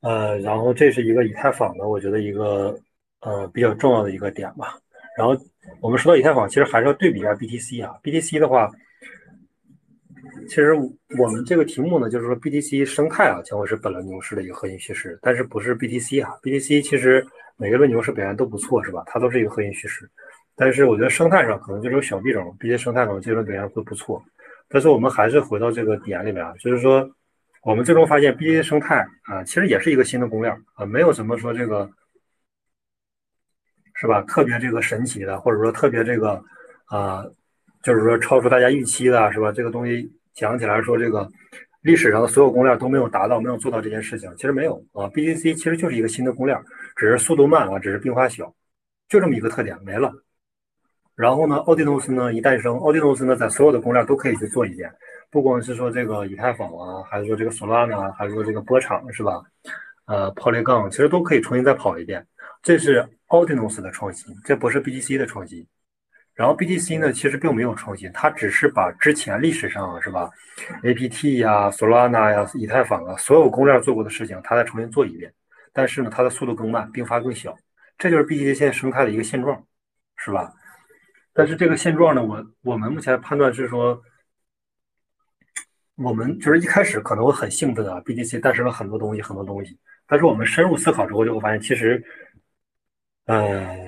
[0.00, 2.76] 呃，然后这是一个以太坊的，我觉得一个
[3.20, 4.76] 呃比较重要的一个点吧。
[5.16, 5.36] 然后
[5.80, 7.94] 我们说到以太坊，其实还是要对比一下 BTC 啊。
[8.02, 8.68] BTC 的话，
[10.44, 10.74] 其实
[11.18, 17.26] 我们这个题目呢，就是说 BTC 生态啊将会是本轮牛市的一个核心趋势，但是不是 BTC 啊？BTC 其实
[17.56, 19.02] 每个轮牛市表现都不错，是吧？
[19.06, 20.08] 它都是一个核心趋势。
[20.56, 24.22] 但是我觉得生态上可能就是小币种，毕竟生态可能这轮表现会不错。
[24.68, 27.08] 但是我们还是回到这个点里面啊，就是说
[27.62, 31.90] 我们最终发现 b t 生态啊，其实也是一个新的公链啊，没有什么说这个
[33.94, 34.22] 是吧？
[34.22, 36.42] 特别这个神奇的，或者说特别这个
[36.86, 37.24] 啊，
[37.82, 39.52] 就是说超出大家预期的，是吧？
[39.52, 41.28] 这个东西讲起来说，这个
[41.82, 45.06] 历史上的所有公链都没有达到，没有做到这件事情，其实没有啊。
[45.08, 46.58] BTC 其实就是一个新的公链，
[46.96, 48.52] 只是速度慢啊，只是并发小，
[49.08, 50.12] 就这么一个特点，没了。
[51.14, 54.92] 然后呢，奥蒂诺斯呢一诞生，奥蒂诺斯呢在所有的公链都可以去做一遍，
[55.30, 59.40] 不光是说这个以太坊啊，还是说这个索拉纳，还是说这个波场是吧？
[60.06, 62.26] 呃，Polygon 其实都可以重新再跑一遍。
[62.62, 65.64] 这是奥蒂诺斯的创新，这不是 BTC 的创新。
[66.34, 70.30] 然后 BTC 呢其实并没有创新，它只是把之前历史上是吧
[70.82, 75.32] ，APT 呀、Solana 呀、以太坊啊所有公链做过的事情，它再重新做一遍。
[75.72, 77.56] 但是呢，它的速度更慢，并发更小，
[77.98, 79.64] 这就是 BTC 现在生态的一个现状，
[80.16, 80.52] 是吧？
[81.32, 84.00] 但是这个现状呢，我我们目前判断是说，
[85.96, 89.76] 我们就是一开始可能会很兴奋啊，BTC 诞生了很多东西，很多东西。
[90.06, 92.00] 但是我们深入思考之后，就会发现其实，
[93.26, 93.83] 呃，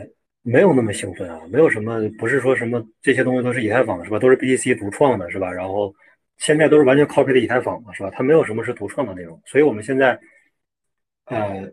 [0.46, 4.18] 没有那么兴奋啊，没有什么，不是说什么这些东西都是以太坊是吧？
[4.18, 5.52] 都是 BTC 独创的是吧？
[5.52, 5.94] 然后
[6.38, 8.10] 现在都是完全 copy 的以太坊嘛是吧？
[8.14, 10.18] 它没有什么是独创的内容，所以我们现在，
[11.26, 11.70] 呃。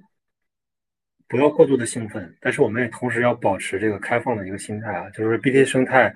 [1.25, 6.13] 不要过度的兴奋，但是我们也同时要保持这个开放的一个心态啊，就是 BTC 生态，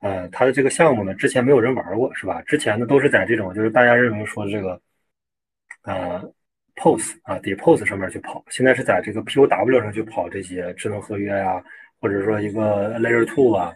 [0.00, 2.40] 呃，它的这个项目呢，之前没有人玩过，是吧？
[2.46, 4.80] 之前呢都是在这种就是大家认为说这个，
[5.82, 6.32] 呃
[6.76, 11.62] ，POS 啊，DePOS 上面去跑，现在是在这个 POW 上去跑这些智能合约呀，
[12.04, 13.72] 或者说一个 Layer Two 啊，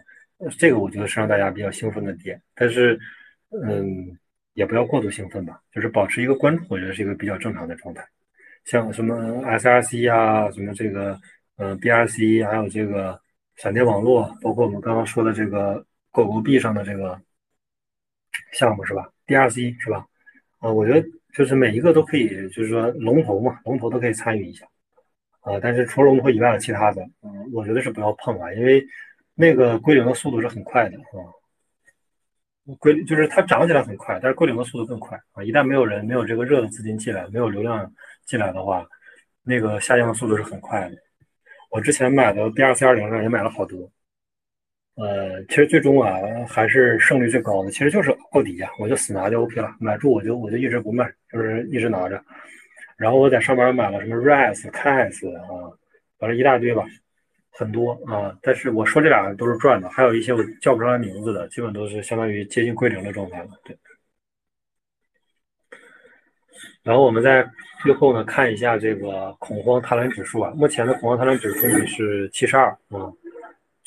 [0.59, 2.95] 这个我觉得是让大家比较兴奋的点，但是，
[3.49, 4.15] 嗯，
[4.53, 8.07] 也不要过度兴奋吧，就是保持一个关注，我觉得是一个比较正常的状态。
[8.65, 9.15] 像什么
[9.45, 11.19] SRC 啊，什么这个，
[11.57, 13.19] 呃，BRC，还有这个
[13.55, 17.19] 闪电网络，包括我们刚刚说的这个狗狗币上的这个
[18.53, 20.05] 项目是吧？DRC 是吧？
[20.59, 21.03] 啊，我觉得
[21.33, 24.67] 就是每一个都可以，就是说龙头嘛，龙头都可以参与一下
[25.41, 25.59] 啊。
[25.61, 28.85] 但是除了龙头以外的其他的，嗯，我觉得是不要碰啊，因为
[29.35, 31.19] 那个归零的速度是很快的啊。
[32.77, 35.43] 归就是它涨起来很快，但是归零的速度更快啊。
[35.43, 37.91] 一旦没有人，没有这个热的资金进来，没有流量。
[38.25, 38.85] 进来的话，
[39.41, 40.95] 那个下降的速度是很快的。
[41.71, 43.91] 我之前买的 B 二 C 二零上也买了好多，
[44.93, 46.13] 呃，其实最终啊
[46.47, 52.23] 还是胜率最高的，其实就是奥迪呀，我就死拿就 OK 了，买住我就我就一直不卖，就是一直拿着。
[52.99, 55.71] 然后我在上面买了什么 Rise、Cas 啊，
[56.19, 56.83] 反正一大堆吧，
[57.51, 58.37] 很多啊。
[58.41, 63.75] 但是我说这俩都是赚的，还有一些我叫不上来名字的，基本都是相当于接近归零的状态了，对。
[66.83, 67.49] 然后我们在
[67.83, 73.07] 最后呢看一下这个恐慌贪婪指数啊，目前的恐慌贪婪指数是七十二啊，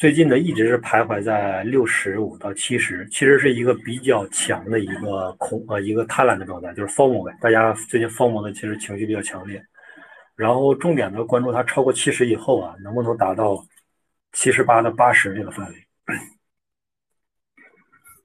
[0.03, 9.65] 最近呢一直是徘徊在六十五到七十，其实是一个比较强的一个恐呃一个贪婪的状态，就是 form 呗，大家最近 form 的其实情绪比较强烈，
[10.35, 13.65] 然后重点的关注它超过七十以后啊，能不能达到
[14.33, 15.75] 七十八到八十这个范围。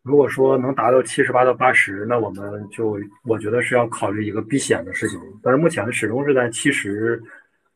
[0.02, 5.20] 如果说能达到七十八到八十，那我们就我觉得是要考虑一个避险的事情。
[5.44, 7.22] 但是目前始终是在七十，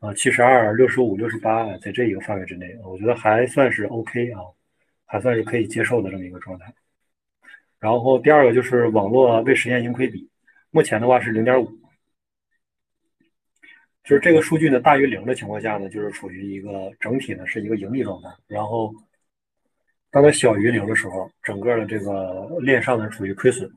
[0.02, 4.40] 啊七十二、六十五、六十八，在这一个范围之内，我觉得还算是 OK 啊，
[5.06, 6.74] 还算是可以接受的这么一个状态。
[7.78, 10.28] 然后第二个就是网络未实现盈亏比，
[10.72, 11.66] 目前的话是零点五，
[14.02, 18.28] 就是这个数据呢大于零的情况下呢，就是处于一个整体呢是一个盈利状态。
[18.48, 18.92] 然后，
[20.10, 23.72] 当它小于零的时候，整个的这个链上呢处于亏损。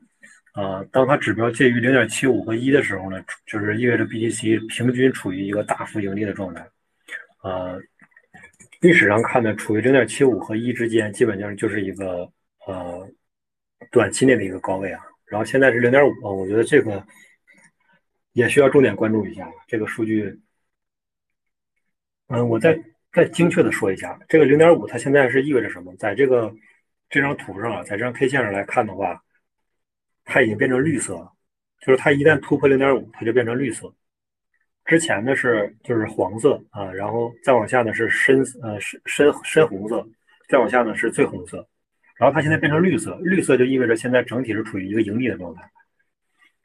[0.56, 6.66] 呃，当它指标介于零点七五和一的时候呢，就是意味着 BTC 平均处于一个大幅盈利的状态。
[7.42, 7.78] 呃，
[8.80, 12.26] 历史上看呢，处于零点七五和一之间，基本上就是一个
[12.66, 13.06] 呃
[13.90, 15.04] 短期内的一个高位啊。
[15.26, 17.06] 然后现在是零点五啊，我觉得这个
[18.32, 20.40] 也需要重点关注一下这个数据。
[22.28, 22.82] 嗯，我再
[23.12, 25.94] 再精确的说一下，这个零点五它现在是意味着什么？
[25.96, 26.50] 在这个
[27.10, 29.22] 这张图上啊，在这张 K 线上来看的话。
[30.28, 31.32] 它已经变成绿色了，
[31.80, 33.90] 就是它一旦突破零点五，它就变成绿色。
[34.84, 40.06] 之前呢是就是黄色啊，然后再往下呢是深呃深深深红色，
[40.48, 41.66] 再往下呢是最红色，
[42.16, 45.62] 然后它现在变成绿色，绿色就意味着现在整体是处于一个盈利的状态。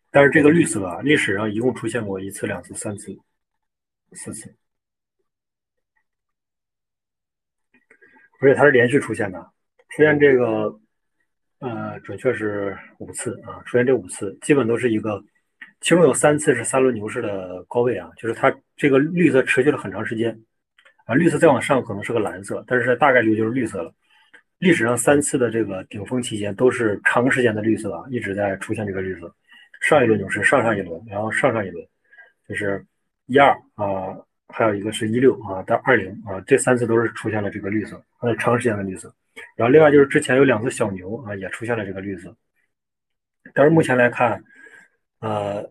[0.09, 3.16] 但是这个绿色啊，历史上一共出现过一次、两次、三次、
[4.14, 4.53] 四次，
[8.39, 9.39] 而且它是连续出现的，
[9.89, 10.81] 出现这个。
[11.62, 15.24] 呃，准确是五次啊，出现这五次，基本都是一个，
[15.80, 20.36] 其中有三次是三轮牛市的高位啊，就是它这个绿色持续了很长时间，
[21.05, 23.93] 啊，绿色再往上可能是个蓝色，但是大概率就是绿色了。
[24.57, 29.34] 历史上三次的这个顶峰期间都是长时间的绿色啊，一直在出现这个绿色。
[29.82, 31.84] 上一轮牛市，上上一轮，然后上上一轮，
[32.47, 32.84] 就是
[33.28, 39.14] 一二啊，还有一个是一六啊到二零啊，这三次都是出现了这个绿色，呃，长时间的绿色。
[39.56, 42.36] 然后另外就是之前有两次小牛啊，也出现了这个绿色。
[43.54, 44.42] 但是目前来看，
[45.20, 45.68] 呃，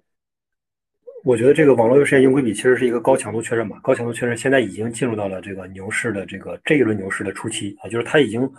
[1.25, 3.79] 我觉得这个网络优实现盈亏比其实是一个高强度确认吧。
[3.83, 8.51] 高强度确认现在已经进入到了这个牛市的这个这一轮牛市的初期啊，就是它已经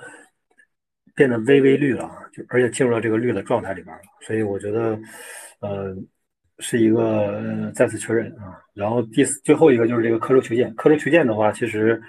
[1.13, 4.01] 变得微微绿了啊，就而且进入到这个绿的状态里边了。
[4.21, 4.97] 所以我觉得，
[5.59, 5.95] 呃，
[6.59, 8.61] 是一个再次确认啊。
[8.73, 10.73] 然后第四最后一个就是这个刻舟求剑。
[10.75, 12.01] 刻舟求剑的话，其实，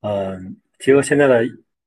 [0.00, 1.44] 嗯，结合现在的。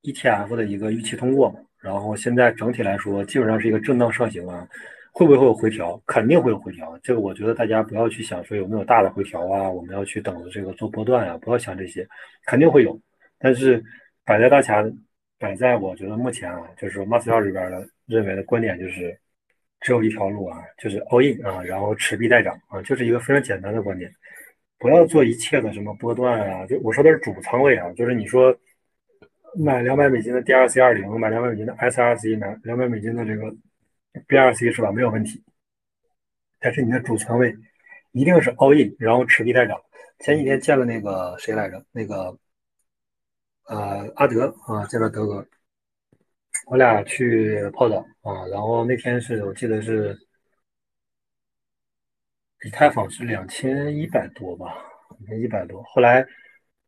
[0.08, 4.66] ETF 的一个预期通过，然后现在整体来说基本上是一个震荡上行啊，
[5.12, 6.01] 会不会有回调？
[6.05, 6.97] 肯定会有回调。
[7.03, 12.08] 这个我觉得大家不要去想说有没有大的回调啊，我们要去等着这个做波段啊，不要想这些，
[12.45, 12.97] 肯定会有。
[13.38, 13.84] 但是
[14.24, 14.97] 摆在大前，
[15.38, 19.18] 摆在我觉得目前啊，就是 m a s t 里边的认为的观点就是
[19.82, 24.10] 只有一条路啊，就是 all in 啊，然后持币待涨啊，就是一个非常简单的观点，
[24.80, 28.58] 不要做一切的什么波段啊，就我说的是主仓位啊，就是你说。
[29.56, 33.56] 买两百美金的 DRC 二零，买两百美金的 SRC，买两百美金的这个
[34.28, 34.91] BRC 是吧？
[34.91, 35.43] 没有问题。
[36.60, 37.56] 但是你的主仓位
[38.12, 39.80] 一定是 all in，然后持币待涨。
[40.20, 41.84] 前几天见了那个谁来着？
[41.91, 42.38] 那个
[43.66, 45.48] 呃阿德啊，见了德哥，
[46.68, 48.45] 我俩去泡澡啊。
[48.52, 50.18] 然后那天是我记得是
[52.66, 54.76] 以太坊是两千一百多吧，
[55.20, 55.82] 两千一百多。
[55.84, 56.26] 后来。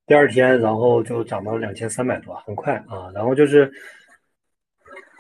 [0.10, 3.12] 第二天，然后就涨到了两千三百多，很快啊。
[3.14, 3.72] 然后就是，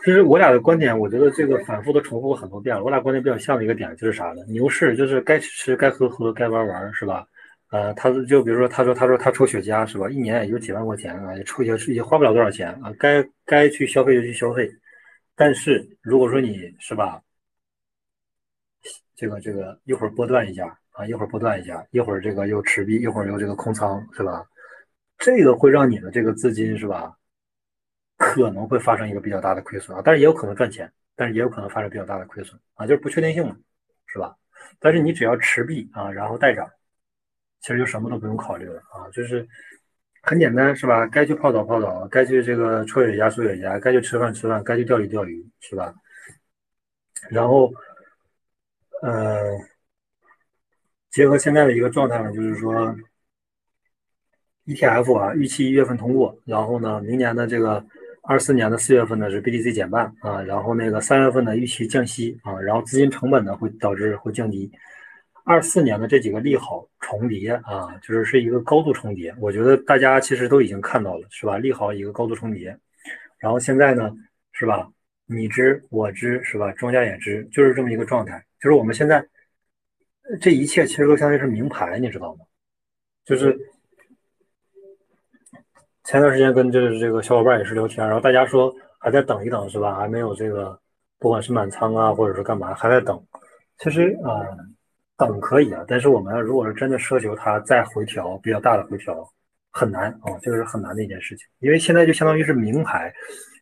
[0.03, 2.83] 其实我俩的观点，我觉得这个反复的重复过很多遍了。
[2.83, 4.43] 我俩观点比较像的一个点就是啥呢？
[4.47, 7.23] 牛市就是该吃吃该喝喝，该玩玩，是吧？
[7.69, 10.09] 呃，他就比如说，他说他说他抽雪茄是吧？
[10.09, 12.91] 一年也就几万块钱啊，也抽也也花不了多少钱啊。
[12.97, 14.67] 该该去消费就去消费。
[15.35, 17.21] 但是如果说你是吧，
[19.15, 24.43] 这个这个一会儿波段一下啊，一会儿波段一下，一会儿这个又持币，一会儿又这个空仓，是吧？
[25.19, 27.13] 这个会让你的这个资金是吧，
[28.17, 33.55] 可能会发生一个比较大的亏损啊，但是也有可能赚钱，但是也有可能发生比较大的亏损啊，就是不确定性嘛，
[34.07, 34.33] 是吧？
[34.79, 36.69] 但是你只要持币啊，然后待涨，
[37.59, 39.45] 其实就什么都不用考虑了啊，就是
[40.21, 41.05] 很简单是吧？
[41.07, 45.93] 该去泡澡泡澡，该去这个抽雪茄抽雪茄，该去吃饭吃饭，该去钓鱼钓鱼，是吧？
[47.29, 47.69] 然后，
[49.01, 49.43] 呃，
[51.09, 52.95] 结合现在的一个状态呢，就是说。
[54.69, 57.83] ETF 啊，预期一月份通过，然后呢，明年的这个
[58.21, 64.71] 二四年的四月份呢是 BTC 减半啊，然后那个三月份呢预期降息啊，然后资金成本呢会导致会降低，
[65.43, 71.57] 二四年的这几个利好重叠啊，就是是一个高度重叠，我觉得大家其实都已经看到了，是吧？
[71.57, 72.77] 利好一个高度重叠，
[73.39, 74.13] 然后现在呢，
[74.51, 74.87] 是吧？
[75.25, 76.71] 你知我知，是吧？
[76.73, 79.25] 庄家也知，就是这么一个状态，就是我们现在
[80.39, 82.45] 这一切其实都相当于是明牌，你知道吗？
[83.25, 83.57] 就是。
[86.09, 89.93] 前段时间跟这这个小伙伴也是聊天，然后大家说还在等一等，是吧？
[89.93, 90.75] 还没有这个，
[91.19, 93.23] 不管是满仓啊，或者是干嘛，还在等。
[93.77, 94.41] 其实啊，
[95.15, 99.23] 等可以啊，但是我们如果是真的奢求它再回调比较大的回调，
[99.69, 101.45] 很难啊，这个是很难的一件事情。
[101.59, 103.13] 因为现在就相当于是名牌，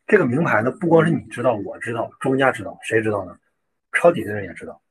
[0.05, 3.35] 这个名牌呢，不光是你知道，我知道，庄家知道，谁知道呢？
[3.91, 4.81] 抄底的人也知道，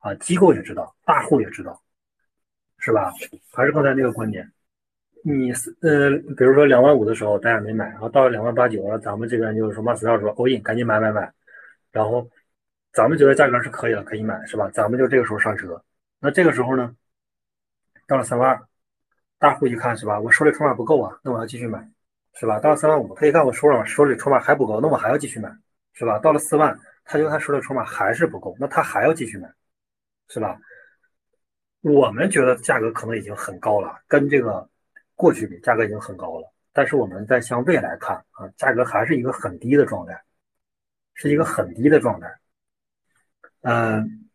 [0.00, 1.80] 啊，机构也知道，大户也知道。
[2.78, 3.12] 是吧？
[3.52, 4.50] 还是刚才那个观点，
[5.26, 5.50] 你
[5.80, 11.32] 呃，比如说两万五的时候大家没买，然后到了两万八九了，咱们这边就是说马斯道说 all in，赶紧买买买，
[11.90, 12.28] 然后
[12.92, 14.68] 咱们觉得价格是可以了，可以买，是吧？
[14.74, 15.82] 咱们就这个时候上车。
[16.20, 16.94] 那这个时候呢，
[18.06, 18.62] 到了三万二，
[19.38, 21.88] 大户一看是吧，我手里筹码不够啊，那我要继续买，
[22.34, 22.58] 是吧？
[22.58, 25.50] 到了三万五，他一看我手上手里筹码还不够，那我还要继续买，
[25.94, 26.18] 是吧？
[26.18, 29.50] 到了四万，他就他手里筹码还是不够，那他还要继续买，
[30.28, 30.58] 是吧？
[31.80, 34.68] 我们觉得价格可能已经很高了，跟这个
[35.14, 36.52] 过去比，价格已经很高了。
[36.72, 40.20] 但是我们在向未来看啊，价格还是一个很低的状态，
[41.14, 42.28] 是一个很低的状态。
[43.62, 44.28] 嗯，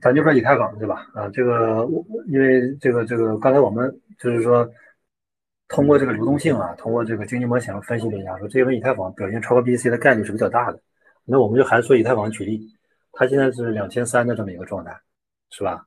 [0.00, 1.06] 咱就说以太坊对吧？
[1.14, 1.86] 啊，这个
[2.28, 4.68] 因为这个这个刚才我们就是说
[5.68, 10.80] 通过这个流动性啊，通过这个经济模型分析了一下，说这轮以太坊表现超过 BTC 的概率是比较大的。
[11.24, 12.66] 那我们就还是说以太坊举例，
[13.12, 14.98] 它现在是两千三的这么一个状态。
[15.48, 15.86] 是吧？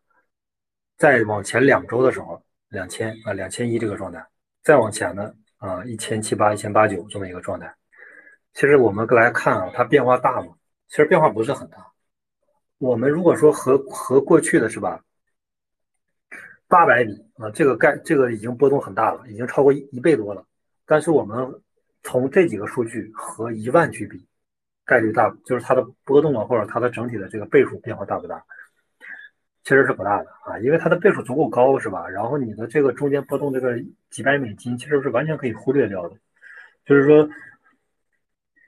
[0.97, 4.25] 再往前两周的时候，两千啊，两千一这个状态，
[4.63, 7.73] 再往前呢啊，一千七八、一千八九这么一个状态。
[8.53, 10.53] 其实我们来看啊，它变化大吗？
[10.87, 11.77] 其实变化不是很大。
[12.77, 15.03] 我们如果说和和过去的是吧，
[16.67, 20.45] 八百米啊，这个概这个已经波动很大了，已经超过一一倍多了。
[20.85, 21.61] 但是我们
[22.03, 24.27] 从这几个数据和一万去比，
[24.85, 28.43] 概率大，就是它的波动啊，或者它的整体的这个倍数变化大不大？
[29.63, 32.07] 其实是不大的啊，因为它的倍数足够高，是吧？
[32.07, 33.77] 然后你的这个中间波动这个
[34.09, 36.15] 几百美金，其实是完全可以忽略掉的。
[36.85, 37.29] 就是说，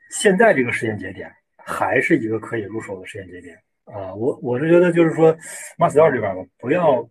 [0.10, 4.14] 现在这个时间节点还是一个可以入手的时间节点啊。
[4.14, 5.36] 我我是觉得，就是说，
[5.78, 7.02] 马斯道这边吧，不要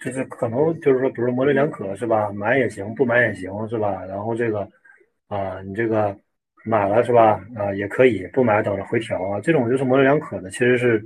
[0.00, 2.32] 就是可能就是说，比如模棱两可，是吧？
[2.32, 4.04] 买也行，不买也行，是吧？
[4.06, 4.68] 然后这个
[5.28, 6.18] 啊，你这个
[6.64, 7.40] 买了是吧？
[7.54, 9.40] 啊，也可以不买，等着回调啊。
[9.40, 11.04] 这种就是模棱两可的，其实是。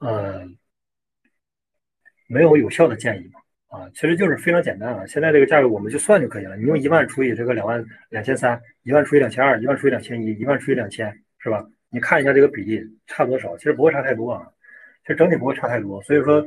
[0.00, 0.46] 呃，
[2.26, 3.40] 没有有效的建议嘛？
[3.68, 5.06] 啊，其实就是非常简单啊。
[5.06, 6.56] 现在这个价格我们就算就可以了。
[6.56, 11.64] 你用一万除以这个两万两千三，一万除以两千二，一万除以两千一，一万除以两千，是吧？
[11.88, 13.56] 你看一下这个比例差多少？
[13.58, 14.44] 其实不会差太多啊。
[15.02, 16.02] 其实整体不会差太多。
[16.02, 16.44] 所以说，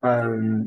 [0.00, 0.66] 嗯，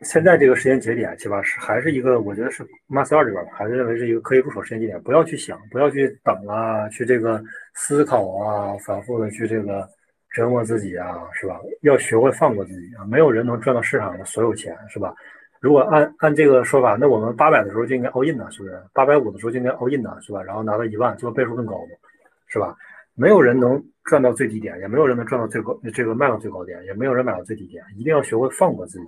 [0.00, 1.40] 现在这个时间节点，是吧？
[1.42, 5.00] 是还是一个，我觉得是 Mas 二这边还是认为是一个可以入手时间节点。
[5.02, 7.40] 不要去想，不要去等啊，去这个
[7.74, 9.88] 思考啊，反复的去这个。
[10.36, 11.58] 折磨自己啊，是吧？
[11.80, 13.06] 要学会放过自己啊！
[13.06, 15.14] 没有人能赚到市场的所有钱，是吧？
[15.60, 18.78] 如果按按这个说法，那我们八百的时候就应该 all in 呢，是不是？
[18.92, 20.42] 八百五的时候就应该 all in 呢，是吧？
[20.42, 21.96] 然后拿到一万，这个倍数更高嘛，
[22.48, 22.76] 是吧？
[23.14, 27.82] 没有人能赚到最低点，也没有人能赚到最高，这个卖到最高点，也没有人买到最低点。
[27.96, 29.06] 一定要学会放过自己，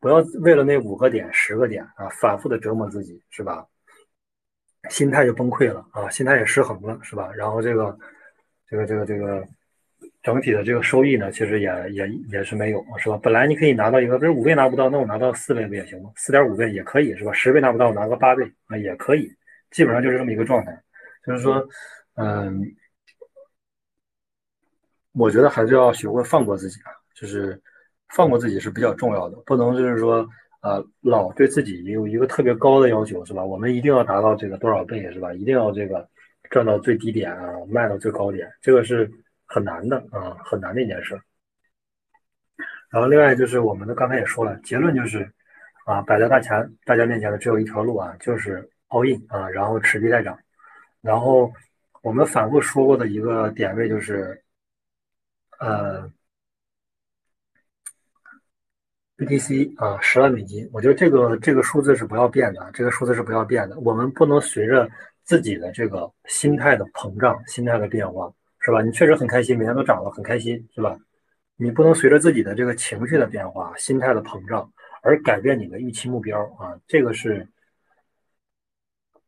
[0.00, 3.64] 不要为了那五个点、十个点啊，反复的折磨自己，是吧？
[4.90, 7.32] 心态就崩溃了啊，心态也失衡了，是吧？
[7.34, 7.98] 然后这个，
[8.68, 9.42] 这个，这个，这个。
[10.20, 13.18] 整体的这个收益呢，其实也也也是没有，是吧？
[13.22, 16.10] 本来你可以拿到一个，不是五倍拿不到，那我拿到四倍不也行吗？
[16.16, 17.32] 四点五倍也可以，是吧？
[17.32, 19.30] 十倍拿不到，我拿个八倍啊也可以，
[19.70, 20.76] 基本上就是这么一个状态。
[21.24, 21.66] 就是说，
[22.16, 22.60] 嗯，
[25.12, 27.58] 我觉得还是要学会放过自己啊，就是
[28.08, 30.28] 放过自己是比较重要的，不能就是说，
[30.62, 33.44] 呃，老对自己有一个特别高的要求，是吧？
[33.44, 35.32] 我们一定要达到这个多少倍，是吧？
[35.32, 36.06] 一定要这个
[36.50, 39.08] 赚到最低点啊，卖到最高点，这个是。
[39.48, 41.20] 很难的啊，很难的一件事。
[42.90, 45.28] 然后另外就是我们的刚才也说了，结论就是
[45.84, 50.38] 啊，摆在大前大家面前的只有一条路啊，就是 all in 啊，然后持币待涨。
[51.00, 51.52] 然后
[52.02, 54.42] 我们反复说过的一个点位就是
[55.58, 56.10] 呃
[59.16, 60.68] BTC 啊，十万美金。
[60.72, 63.78] 我觉得这个这个数字是不要变的，这个数字是不要变的。
[63.80, 64.88] 我们不能随着
[65.24, 68.32] 自己的这个心态的膨胀、心态的变化。
[68.60, 68.82] 是吧？
[68.82, 70.96] 你确实很开心，每天都涨了，很开心，是吧？
[71.56, 74.70] 你不能随着自己的这个情绪的变化、心态的膨胀
[75.02, 77.46] 而改变你的预期目标啊，这个是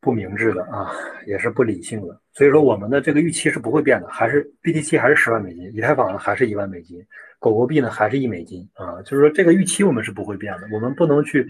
[0.01, 0.93] 不明智的啊，
[1.27, 2.21] 也是不理性的。
[2.33, 7.05] 所以说，我们的这个预期是不会变的，还是 BTC 还是十万美金，以太坊呢还是一万美金，
[7.39, 11.49] 狗狗币呢还是一美金啊，就是说这个预期我们是不会变的，我们不能去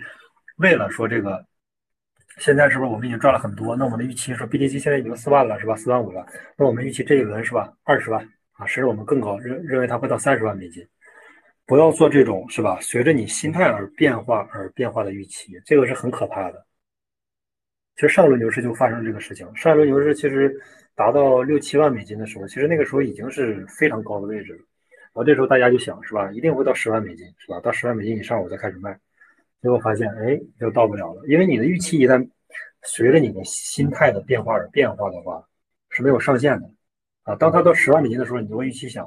[0.59, 1.45] 为了说这个。
[2.41, 3.77] 现在是不是我们已经赚了很多？
[3.77, 5.77] 那我们的预期说 BTC 现在已经四万了，是吧？
[5.77, 6.27] 四万五了。
[6.57, 7.71] 那我们预期这一轮是吧？
[7.85, 10.83] 二十万啊，甚至我们更高，认认为它会到三十万美金。
[11.67, 12.79] 不要做这种是吧？
[12.81, 16.67] 随着你心态而变化而变化的预期，这个是很可怕的。
[17.97, 19.47] 其实上轮牛市就发生这个事情。
[19.55, 20.59] 上一轮牛市其实
[20.95, 24.59] 达到六七万美金的时候，其实那个时候已经是非常高的位置了。
[25.13, 26.33] 然后这时候大家就想是吧？
[26.33, 27.61] 一定会到十万美金是吧？
[27.61, 28.99] 到十万美金以上我再开始卖。
[29.63, 32.27] 结果发现，哎，就到不了了，因为你的预期一旦
[32.83, 35.47] 随着你的心态的变化而变化的话，
[35.91, 36.71] 是没有上限的
[37.25, 37.35] 啊。
[37.37, 39.07] 当它到十万美金的时候，你就会预期想，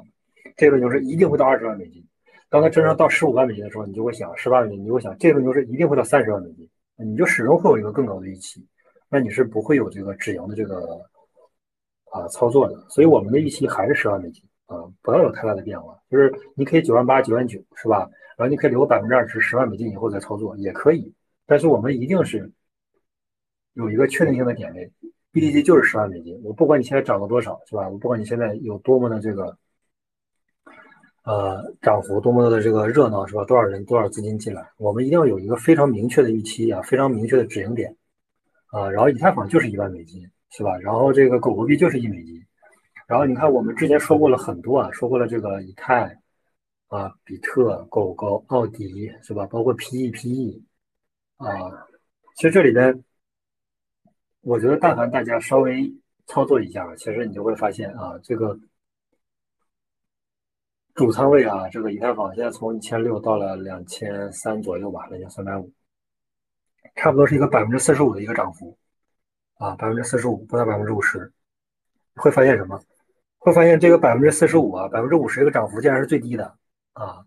[0.56, 2.04] 这轮牛市一定会到二十万美金。
[2.48, 8.64] 当它真正到十五万美金的时候，你就会想十八万美金，你就会想这轮牛市一定会到三十万美金，你就始终会有一个更高的预期，
[9.08, 11.00] 那你是不会有这个止盈的这个
[12.12, 12.76] 啊操作的。
[12.88, 15.98] 所以我们的预期还是十万美金啊，不要有太大的变化。
[16.08, 18.08] 就是你可以九万八、九万九，是吧？
[18.36, 21.12] 然后你可以留百分之二十，十万美金以后再操作也可以。
[21.46, 22.50] 但是我们一定是
[23.74, 24.90] 有一个确定性的点位
[25.32, 26.40] ，BTC 就是十万美金。
[26.42, 27.88] 我不管你现在涨了多少，是吧？
[27.88, 29.56] 我不管你现在有多么的这个。
[31.26, 33.42] 呃，涨幅多么的这个热闹是吧？
[33.46, 34.62] 多少人多少资金进来？
[34.76, 37.96] 我们一定要有一个非常明确的预期啊，非常明确的止盈点
[38.66, 38.90] 啊。
[38.90, 40.76] 然后以太坊就是一万美金是吧？
[40.76, 42.38] 然后这个狗狗币就是一美金。
[43.06, 46.14] 然后你看我们之前说过了很多啊，说过了这个以太
[46.94, 49.44] 啊、比特、狗狗、奥迪是吧？
[49.46, 50.62] 包括 PE、PE
[51.36, 51.48] 啊。
[52.36, 53.02] 其实这里边，
[54.42, 55.92] 我觉得但凡大家稍微
[56.26, 58.56] 操作一下，其实你就会发现啊，这个。
[60.94, 65.68] 主仓位啊，这个以太坊现在从一千六到了两千三左右吧，两千三百五，
[66.94, 68.78] 差不多是一个百分之四十五的一个涨幅
[69.54, 71.32] 啊，百分之四十五不到百分之五十，
[72.14, 72.80] 会发现什么？
[73.38, 76.56] 会发现这个百分之四十五啊，百分之五十这个涨幅竟然是最低的
[76.94, 77.24] 啊！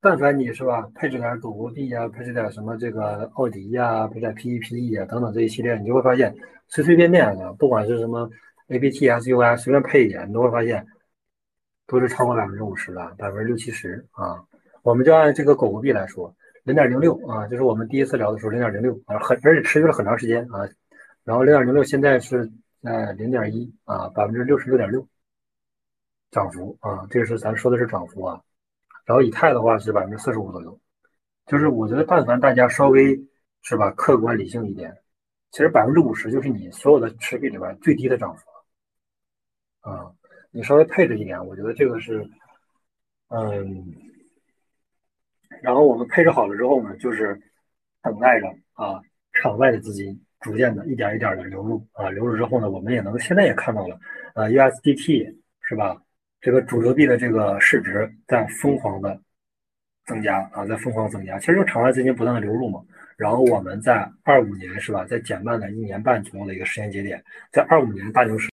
[0.00, 6.34] 但凡你是吧，配置点狗狗币啊，配置点什么这个奥迪呀，配置点 PEPE 啊等等这一系列，你就会发现
[6.68, 8.30] 随随便便的，不管是什么
[8.68, 10.86] ABT、SUI，随便配一点，你都会发现。
[11.86, 14.40] 都是超过百分之五十的，百分之六七十啊。
[14.82, 16.32] 我们就按这个狗狗币来说，
[16.62, 20.68] 零点零六啊，就是我们第一次聊的时候零点零六啊，很而且持续了很长时间啊。
[21.24, 22.48] 然后零点零六现在是
[22.80, 25.04] 在零点一啊，百分之六十六点六
[26.30, 28.40] 涨幅啊，这个是咱说的是涨幅啊。
[29.04, 30.80] 然后以太的话是百分之四十五左右，
[31.46, 33.18] 就是我觉得但凡大家稍微
[33.62, 34.96] 是吧客观理性一点，
[35.50, 38.42] 其实百分之五十就是你所有的持币里边最低的涨幅
[39.80, 40.12] 啊。
[40.52, 42.28] 你稍微配置一点，我觉得这个是，
[43.28, 43.86] 嗯，
[45.62, 47.40] 然后我们配置好了之后呢，就是
[48.02, 49.00] 等待着啊，
[49.32, 53.96] 场外的资金逐渐的一点一点的流入啊，流入之后呢，我们也能现在也看到了，
[54.34, 56.02] 呃，USDT 是吧？
[56.40, 59.20] 这个主流币的这个市值在疯狂的
[60.06, 61.38] 增加啊，在疯狂增加。
[61.38, 62.82] 其实就场外资金不断的流入嘛，
[63.16, 67.22] 然后我们在二五年是吧，在减慢的一年半左右的一个时间节点，
[67.52, 68.48] 在二五年大牛市。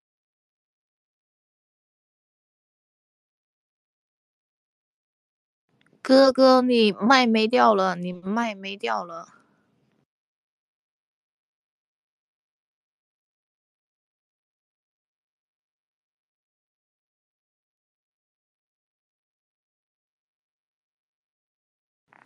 [6.01, 9.36] 哥哥，你麦没掉了，你麦没掉了。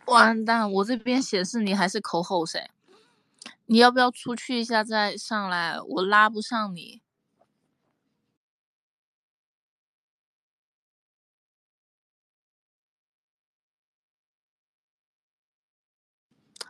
[0.06, 2.70] 完蛋，我这边显示你还是口吼谁？
[3.66, 5.80] 你要不要出去一下再上来？
[5.80, 7.00] 我拉不上你。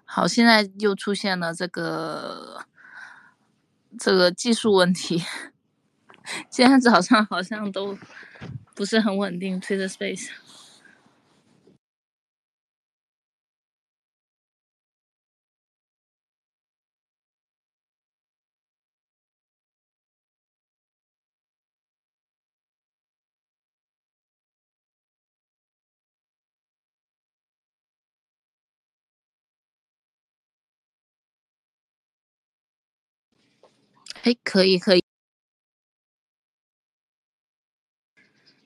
[0.05, 2.67] 好，现在又出现了这个
[3.99, 5.25] 这个技术问题。
[6.51, 7.99] 今天早上好像都
[8.75, 10.29] 不是很稳定，Twitter Space。
[34.23, 35.03] 哎，可以，可以，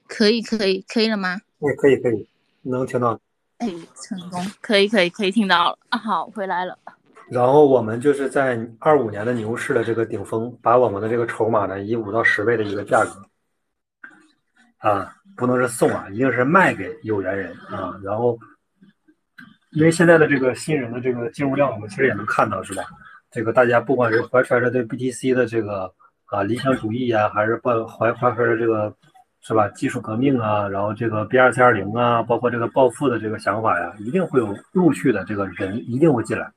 [0.07, 1.41] 可以，可以，可以了吗？
[1.61, 2.29] 哎，可以，可以，
[2.61, 3.19] 能听到。
[3.57, 5.79] 哎，成功，可以，可以，可以听到了。
[5.89, 6.79] 啊，好，回来了。
[7.31, 13.27] 然后我们就是在二五年的牛市的这个顶峰，把我们的这个筹码呢，以五到十倍的一个价格，
[14.87, 17.99] 啊，不能是送啊，一定是卖给有缘人啊。
[18.05, 18.39] 然后，
[19.71, 22.85] 因为现在的这个新人的这个进入量，我们其实也能看到，是吧？
[23.37, 25.93] 这个大家不管是怀揣着对 BTC 的这个
[26.25, 28.91] 啊理想主义呀，还是抱怀怀揣着这个
[29.43, 36.51] 是吧技术革命啊，然后这个 B 二七二零啊，包括这个暴富的这个想法呀，一定会有陆续的这个人一定会进来。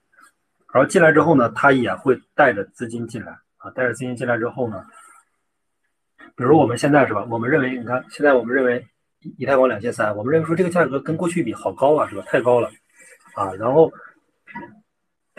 [0.73, 4.81] 然后进来之后呢，他也会带着资金进来啊，带着资金进来之后呢，
[6.37, 8.81] 比如我们现在是吧，我们认为你看现在我们认为
[9.37, 12.23] 以太坊两千三，我们认为说这个价格跟过去比好高啊，是吧？
[12.25, 12.69] 太高了
[13.35, 13.91] 啊，然后。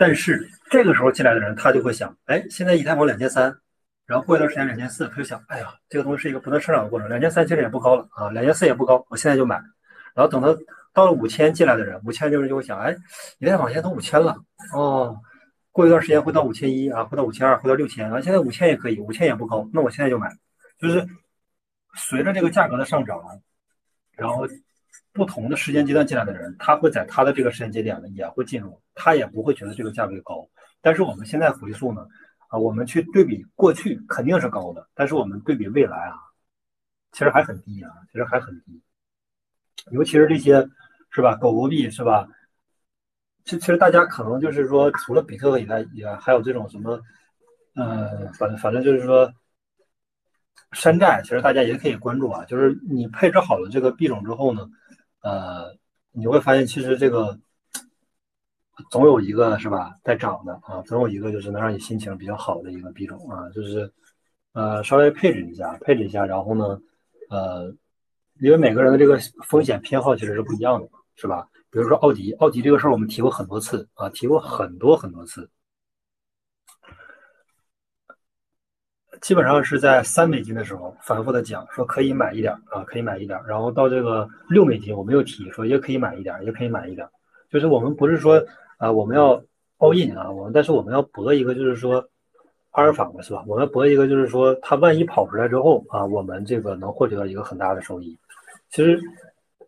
[0.01, 3.55] 但是这个时候进来的人，他就会想，哎，现在以太坊两千三，
[4.07, 9.61] 然后过一段时间两千四，他就想，哎呀，这个东西是一个不断上涨的过程，两千三其实也不高了啊，两千四也不高，我现在就买。
[10.15, 10.57] 然后等到
[10.91, 12.97] 到了五千进来的人，五千就是就会想，哎，
[13.37, 14.35] 以太坊现在都五千了，
[14.73, 15.15] 哦，
[15.71, 20.35] 过一段时间会到五千一啊，会到五千二，会到六千啊，现在五千也可以，五千也不高，那我现在就买。
[20.79, 21.07] 就是
[21.93, 23.21] 随着这个价格的上涨，
[24.17, 24.47] 然后
[25.13, 30.47] 不同的时间阶段进来的人，他会在他的这个时间节点呢也会进入，他也不会觉得这个价位高。
[30.81, 32.07] 但是我们现在回溯呢，
[32.47, 36.15] 啊，我们去对比过去肯定是高的，但是我们对比未来啊，
[37.11, 38.81] 其实还很低啊，其实还很低。
[39.91, 40.67] 尤其是这些
[41.09, 42.27] 是吧，狗狗币是吧？
[43.45, 47.01] 其其实大家可能就是说，除了比特币以外，也还有这种什么，
[47.75, 49.31] 呃，反反正就是说。
[50.73, 54.69] 山寨其实大家也可以关注啊，就是你配置好了这个币种之后呢，
[55.21, 55.75] 呃，
[56.11, 57.37] 你会发现其实这个
[58.89, 63.91] 总有一个是吧在涨的啊，总有一个就是能让你心情比较好的一个币种啊，就是
[64.53, 66.81] 呃稍微配置一下，配置一下，然后呢，
[67.29, 67.73] 呃，
[68.39, 71.47] 因为每个人的这个风险偏好其实是不一样的，是吧？
[71.69, 75.49] 比如说奥迪，奥迪这个事儿我们提过很多次啊，提过很多很多次。
[79.21, 87.07] 基本上是在三美金的时候反复的讲说可以买一点啊，可以买一点，然后到这个六美金我没有提说也可以买一点，也可以买一点，
[87.51, 88.43] 就是我们不是说
[88.77, 89.39] 啊我们要
[89.77, 92.03] all in 啊，我们但是我们要博一个就是说
[92.71, 93.43] 阿尔法嘛是吧？
[93.45, 98.17] 我们要博一个就是说它万一跑出来之后啊，我们这个能获取到一个很大的收益。
[98.69, 98.99] 其实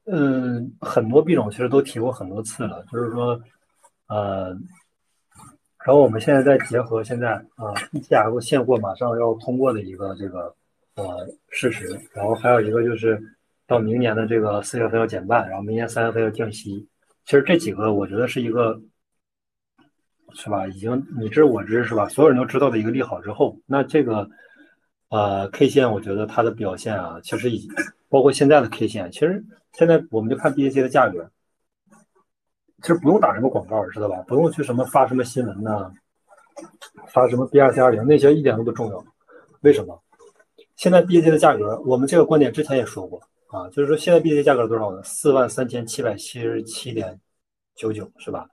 [0.08, 3.40] 嗯很多币种其实都提过很多次了，就是说
[4.08, 4.58] 呃。
[5.86, 10.56] 然后我们现在再结合现在啊，ETF 现货马上要通过的一个这个
[10.96, 13.22] 呃事实，然后还有一个就是
[13.68, 16.88] 到明年的这个四月份要减半，然后明年三月份要降息。
[17.26, 18.80] 其实这几个我觉得是一个
[20.34, 20.66] 是吧？
[20.68, 22.08] 已经你知我知是吧？
[22.08, 24.30] 所有人都知道的一个利好之后，那这个
[25.10, 27.68] 呃 K 线我觉得它的表现啊，其实已
[28.08, 29.44] 包括现在的 K 线，其实
[29.74, 31.30] 现在我们就看 BTC 的价格。
[32.84, 34.18] 其实不用打什么广告，知道吧？
[34.28, 35.90] 不用去什么发什么新闻呐，
[37.08, 39.04] 发什么 B 二 C 二零那些一点都不重要。
[39.62, 39.98] 为什么？
[40.76, 45.02] 现在 BTC 的价格，我们这个观点之前也说过啊，就是说现在 BTC 价格多少呢？
[45.04, 47.18] 四万三千七百七十七点
[47.74, 48.50] 九九，是吧？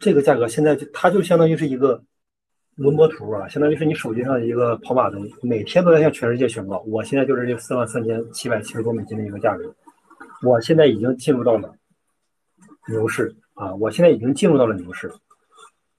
[0.00, 2.02] 这个价格现在就它就相当于是一个
[2.74, 9.72] 轮播图啊，相当于是你手机上的一个跑马灯，每天都在向全世界宣告，我现在就是这四万三千七百七十多美金的一个价格，
[10.42, 11.72] 我现在已经进入到了。
[12.88, 13.74] 牛市啊！
[13.74, 15.10] 我现在已经进入到了牛市，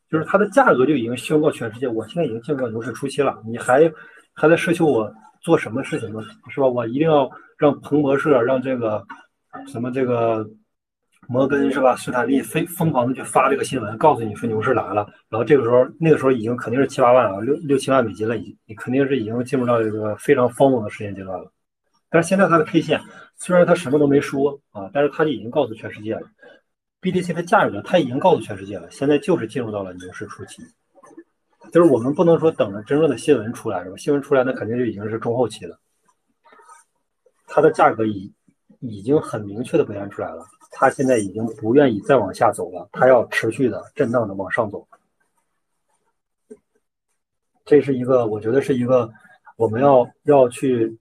[0.10, 3.42] 就是它的价格就已经宣告全世界，我现在已经进入到牛市初期了。
[3.46, 3.92] 你还
[4.34, 6.22] 还在奢求我做什么事情呢？
[6.50, 6.68] 是吧？
[6.68, 9.04] 我一定要让彭博社、让这个
[9.68, 10.48] 什么这个
[11.28, 11.96] 摩根是吧？
[11.96, 15.08] 斯坦利非疯狂的去发这个新闻，告诉你说牛市来了。
[15.30, 21.52] 然后这个时候，那个时候已经肯定是七八万啊，六六七万美金了，已你肯定是已经进入到一个非常疯狂的时间阶段了。
[22.10, 23.02] 但是现在它的 K 线
[23.38, 26.22] 虽然它什么都没说啊，但是它就已经告诉全世界了。
[27.06, 30.64] BTC 的价格，它已经告诉全世界了，现在就是进入到了牛市初期，
[31.72, 33.96] 就是我们不能说等着真正的新闻出来是吧？
[33.96, 35.80] 新闻出来那肯定就已经是中后期了。
[37.46, 38.34] 它的价格已
[38.80, 44.88] 已经很明确的表现出来了，它现在已经不愿意再往下走了，它要持续的震荡的往上走。
[47.66, 49.08] 这是一个，我觉得是一个
[49.58, 50.98] 我们要要去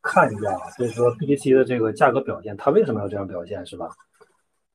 [0.00, 3.90] 看一下，就是说 BTC 的这个价格表现，它为什么要这样表现，是吧？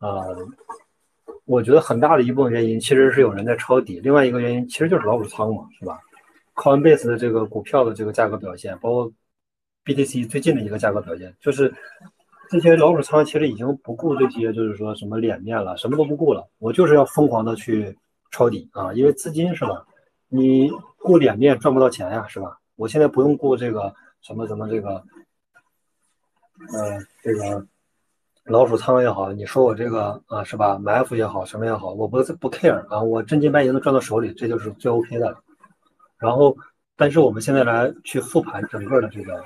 [0.05, 0.47] 呃，
[1.45, 5.99] 我觉得很大的一部分原因其实是有人在抄底，另外一个原因其实就是老鼠仓嘛，是吧
[6.53, 9.11] ？Coinbase 的这个股票的这个价格表现，包括
[9.83, 11.73] BTC 最近的一个价格表现，就是
[12.51, 17.97] 这些老鼠仓其实已经不顾这些，就是说什么脸面了，什么都不顾了，我就是要疯狂的去
[18.29, 19.83] 抄底啊，因为资金是吧？
[20.27, 20.69] 你
[20.99, 22.59] 顾脸面赚不到钱呀，是吧？
[22.75, 23.91] 我现在不用顾这个
[24.21, 25.03] 什么什么这个，
[26.73, 27.65] 呃，这个。
[28.45, 30.77] 老鼠仓也好，你说我这个啊是吧？
[30.77, 35.35] 埋伏也好，什么也好，我不不 care 啊，我真金白银的赚到手里，这就是最 OK 的。
[36.19, 36.55] 然后，
[36.95, 39.43] 但是我们现在来去复盘整个的这个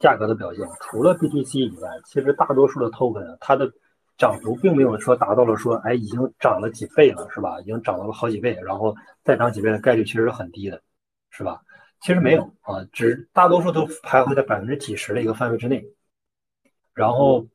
[0.00, 3.70] 价格的表现，除了 BTC 以外，其实大多数的 token 它的
[4.18, 7.60] 涨幅并没有说达到了说哎已经涨了几倍了，是吧？
[7.60, 8.92] 已经涨到了好几倍，然后
[9.22, 10.82] 再涨几倍的概率其实是很低的，
[11.30, 11.62] 是吧？
[12.00, 15.84] 其实没有啊，只大多数都徘徊在百分之几十的一个范围之内，
[16.94, 17.46] 然后。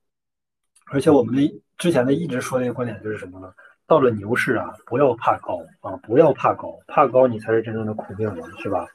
[0.91, 3.51] 而且我们的之前的一直说的一个观点就是什么呢？
[3.85, 8.85] 到了牛市啊，不要怕高啊，不要怕高，怕高你才是真正的苦命人，是吧？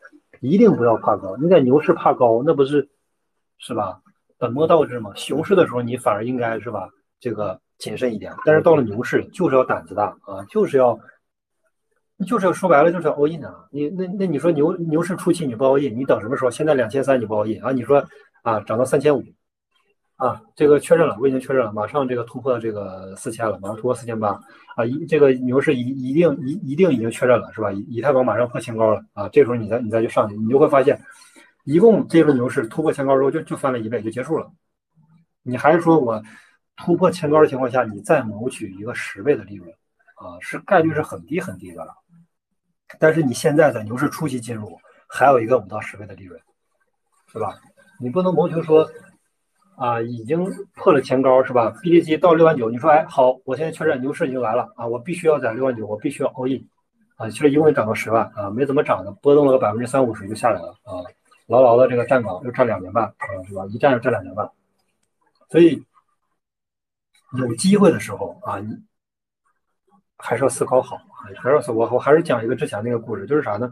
[0.40, 1.36] 一定不要怕高。
[1.36, 2.86] 你在牛市怕高，那不是
[3.58, 4.00] 是吧？
[4.36, 5.12] 本末倒置嘛。
[5.14, 6.88] 熊市的时候你反而应该是吧？
[7.20, 8.34] 这个谨慎一点。
[8.44, 10.98] 但是到了牛市，就是要胆子大啊，就是要，
[12.26, 13.66] 就是要说白了就是要 all in 啊。
[13.70, 16.50] 你那那你说牛牛市初期你不 all in，你等什么时候？
[16.50, 17.70] 现在两千三你不 all in 啊？
[17.72, 18.04] 你说
[18.42, 19.22] 啊涨到三千五。
[20.22, 24.40] 啊，这个确认了，我已经确认了，马上这个突破这个四千了，马上突破四千八
[24.76, 24.84] 啊！
[24.86, 27.72] 一这个牛市一一定一一定已经确认了，是吧？
[27.72, 29.28] 以以太坊马上破前高了啊！
[29.30, 30.96] 这时候你再你再去上去，你就会发现，
[31.64, 34.48] 一共这轮牛市突破前高之后就就翻了一倍就结束了。
[35.42, 36.22] 你还是说我
[36.76, 39.68] 突破前高的情况下，你再谋取一个十倍的利润
[40.14, 41.92] 啊，是概率是很低很低的了。
[43.00, 44.78] 但是你现在在牛市初期进入，
[45.08, 46.40] 还有一个五到十倍的利润，
[47.32, 47.56] 是吧？
[47.98, 48.88] 你不能谋求说
[49.82, 50.38] 啊，已经
[50.76, 56.64] 破了前高是吧？BTC 到六万九，你说哎好，我现在确认牛市已经来了啊，我必须要在六万九，我必须要 all in
[57.16, 61.02] 啊，其实一共涨到十万啊，没怎么涨的，波动了个百分之三五十就下来了啊，
[61.48, 63.66] 牢牢的这个站岗又站两年半啊，是吧？
[63.70, 64.48] 一站就站两年半，
[65.50, 65.84] 所以
[67.36, 68.68] 有机会的时候啊，你
[70.16, 70.96] 还是要思考好，
[71.42, 73.68] 还是要思我我还是讲一个之前那个故事，就是啥呢？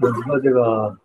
[0.00, 0.96] 有一个这个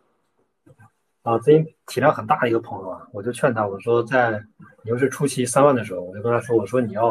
[1.24, 4.44] 啊资金体量很大的一个朋友啊，我就劝他，我说在
[4.84, 7.08] 牛市初期三万的时候，我就跟他说，我说你要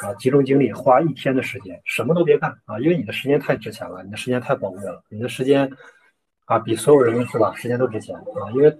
[0.00, 5.70] 啊集中精力，花一天的时间，什么都别干啊，因为你的时间太值钱了，你的时间太宝贵了，你的时间
[6.44, 8.74] 啊比所有人是吧，时间都值钱啊，因为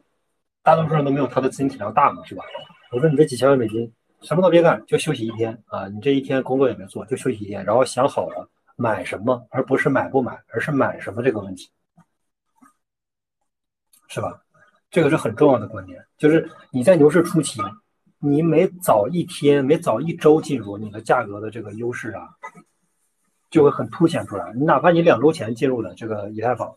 [0.62, 2.44] 大多数人都没有他的资金体量大嘛，是吧？
[2.92, 3.92] 我说你这几千万美金，
[4.22, 11.68] 什么都别干，就休息一天啊，你这一天工作也没做，就休息一天，然后想好了买什么，而不是买不买，而是买什么这个问题。
[14.08, 14.40] 是吧？
[14.90, 17.60] 这个是很重要的观点，就是你在牛市初期，
[18.18, 22.28] 你每早一天、每早一周进入，你的价格的这个优势啊，
[23.50, 24.52] 就会很凸显出来。
[24.54, 26.74] 你哪怕你两周前进入的这个以太坊，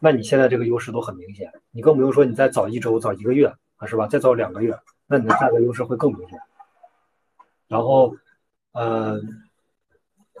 [0.00, 1.52] 那你现在这个优势都很明显。
[1.70, 4.06] 你更不用说你再早一周、早一个月啊，是吧？
[4.06, 4.76] 再早两个月，
[5.06, 6.38] 那你的价格优势会更明显。
[7.68, 8.16] 然后，
[8.72, 9.20] 呃，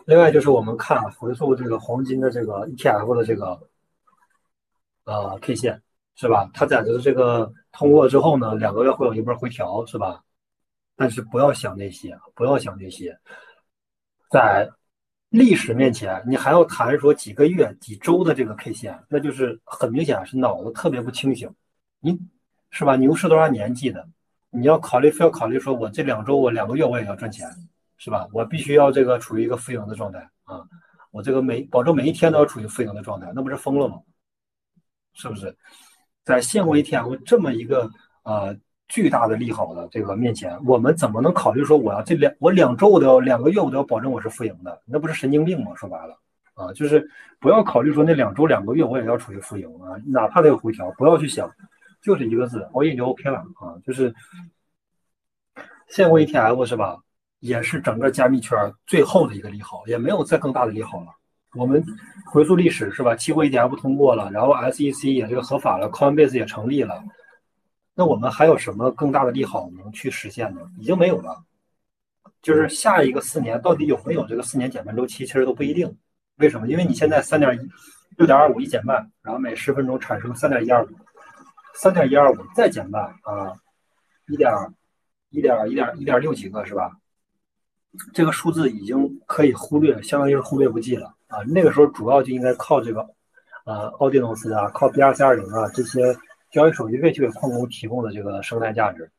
[0.06, 3.60] 另外就是我们看回溯这个黄金的这个 ETF 的这个。
[5.06, 5.82] 呃，K 线
[6.16, 6.48] 是吧？
[6.54, 10.22] 它在这这个通过之后呢，两个月会有一波回调，是吧？
[10.96, 13.18] 但是不要想那些，不要想那些，
[14.30, 14.70] 在
[15.30, 21.52] 历史面前，你还要谈说几个月、几周的这个 K 线，那就是很明显是脑子特别不清醒。
[21.98, 22.16] 你
[22.70, 22.94] 是吧？
[22.94, 24.06] 牛市多少年纪的，
[24.50, 27.48] 你要考虑，非要考虑说，我这两周、我两个月我也要赚钱，
[27.96, 28.28] 是吧？
[28.32, 30.64] 我必须要这个处于一个负盈的状态啊！
[31.10, 34.00] 我这个每保证每一天都要处于负盈的状态，那不是疯了吗？
[35.14, 35.56] 是不是
[36.24, 37.90] 在现货 ETF 这么一个
[38.22, 38.56] 呃
[38.88, 44.80] 巨大的利好的这个面前，我们怎么能考虑说我要这两我两周我都要两个月我都要保证我是负盈的？
[44.86, 45.72] 那不是神经病吗？
[45.74, 46.18] 说白了
[46.54, 47.08] 啊，就是
[47.40, 51.50] 不要考虑说那两周两个月我也要处于负盈啊，哪怕它有回调，不要去想，
[52.00, 53.74] 就是一个字，熬夜就 OK 了啊。
[53.84, 54.14] 就是
[55.88, 56.98] 现货 ETF 是吧？
[57.40, 61.08] 也是整个加密圈最后的一个利好，也没有再更大的利好了。
[61.54, 61.84] 我们
[62.26, 63.14] 回溯历史是吧？
[63.14, 67.02] 期货 ETF 通过了，然后 SEC 也这个合法了，Coinbase 也成立了，
[67.94, 70.60] 那我们还有什么更大的利好能去实现呢？
[70.78, 71.44] 已经没有了。
[72.42, 75.96] 就是下一个四年到底有没有这个四年减半周期，其实都不一定。
[76.36, 76.66] 为什么？
[76.68, 77.70] 因为你现在三点一
[78.18, 80.88] 六点二五一减半，然后每十分钟产生三点一二五，
[81.74, 83.54] 三点一二五再减半啊，
[84.26, 84.52] 一点
[85.30, 86.90] 一点一点一点六几个是吧？
[88.12, 91.13] 这个数字已经可以忽略，相当于是忽略不计了。
[91.34, 93.04] 啊，那个时候主要就应该靠这个，
[93.64, 96.16] 呃，奥迪诺斯啊，靠 B 二 C 二零啊这些
[96.50, 99.10] 交易手续费去给矿工提供的这个生态价值。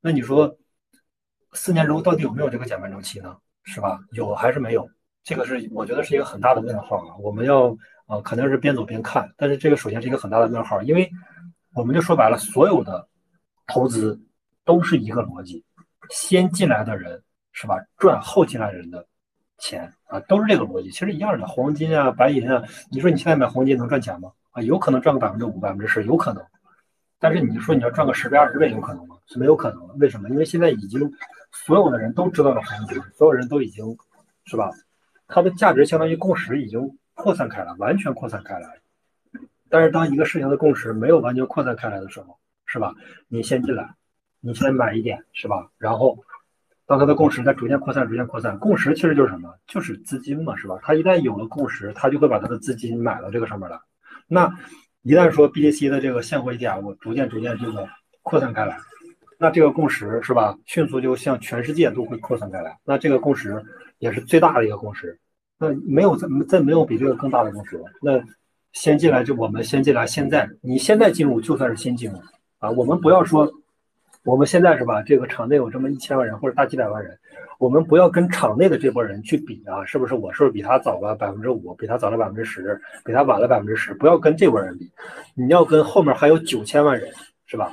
[0.00, 0.56] 那你说，
[1.52, 3.36] 四年之后到底有没有这个减半周期呢？
[3.64, 3.98] 是吧？
[4.12, 4.88] 有还是没有？
[5.22, 7.16] 这个是我觉得是一个很大的问号啊。
[7.18, 7.68] 我们要
[8.06, 9.30] 啊，肯定是边走边看。
[9.36, 11.10] 但是这个首先是一个很大的问号，因为
[11.74, 13.06] 我们就说白了，所有的
[13.66, 14.20] 投资
[14.64, 15.64] 都是一个逻辑，
[16.10, 17.22] 先进来的人
[17.52, 19.06] 是吧，赚后进来人的。
[19.58, 21.46] 钱啊，都是这个逻辑，其实一样的。
[21.46, 24.32] 黄金啊，白银啊，你说你现在买黄金能赚钱吗？
[24.50, 26.44] 啊，有可能赚个百分之五、百分之十，有可能。
[27.18, 29.16] 但是你说你要赚个十倍、二十倍，有可能吗？
[29.26, 29.94] 是没有可能的。
[29.94, 30.28] 为什么？
[30.28, 31.10] 因为现在已经
[31.52, 33.96] 所有的人都知道了黄金，所有人都已经
[34.44, 34.70] 是吧？
[35.28, 38.68] 它的价值相当于共识已经扩散开了，完全扩散开来。
[39.70, 42.36] 但是当一个事情的共识没有完全扩散开来的时候，
[42.66, 42.92] 是吧？
[43.28, 43.94] 你先进来，
[44.40, 45.70] 你先买一点，是吧？
[45.78, 46.18] 然后。
[46.86, 49.48] 当它的共识在逐渐扩散、逐渐扩散，共识其实就是什么？
[49.66, 50.78] 就是资金嘛，是吧？
[50.82, 53.80] 它一旦有了共识，它就会把它的资金买到这个上面来。
[54.28, 54.52] 那
[55.02, 57.88] 一旦说 BTC 的这个现货 ETF 逐渐、逐渐这个
[58.22, 58.76] 扩散开来，
[59.38, 60.54] 那这个共识是吧？
[60.66, 62.76] 迅速就向全世界都会扩散开来。
[62.84, 63.64] 那这个共识
[63.98, 65.18] 也是最大的一个共识。
[65.58, 67.84] 那没有再再没有比这个更大的共识了。
[68.02, 68.22] 那
[68.72, 72.18] 先进来就我们先进来，现在你现在进入就算是先进入
[72.58, 72.70] 啊。
[72.70, 73.50] 我们不要说。
[74.24, 75.02] 我们现在是吧？
[75.02, 77.16] 这个场内有这么一千万人或者大几百万人，
[77.58, 80.14] 我们不要跟场内的这波人去比啊，是不是？
[80.14, 81.74] 我是不是比他早了百分之五？
[81.74, 82.80] 比他早了百分之十？
[83.04, 83.92] 比他晚了百分之十？
[83.94, 84.90] 不要跟这波人比，
[85.34, 87.12] 你要跟后面还有九千万人，
[87.46, 87.70] 是吧？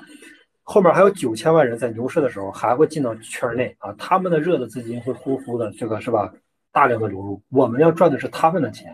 [0.63, 6.33] 后面还有九千万人在牛市的时候还会进到圈内啊，他们的热的资金会呼呼的，这个是吧？
[6.73, 8.93] 大量的流入，我们要赚的是他们的钱。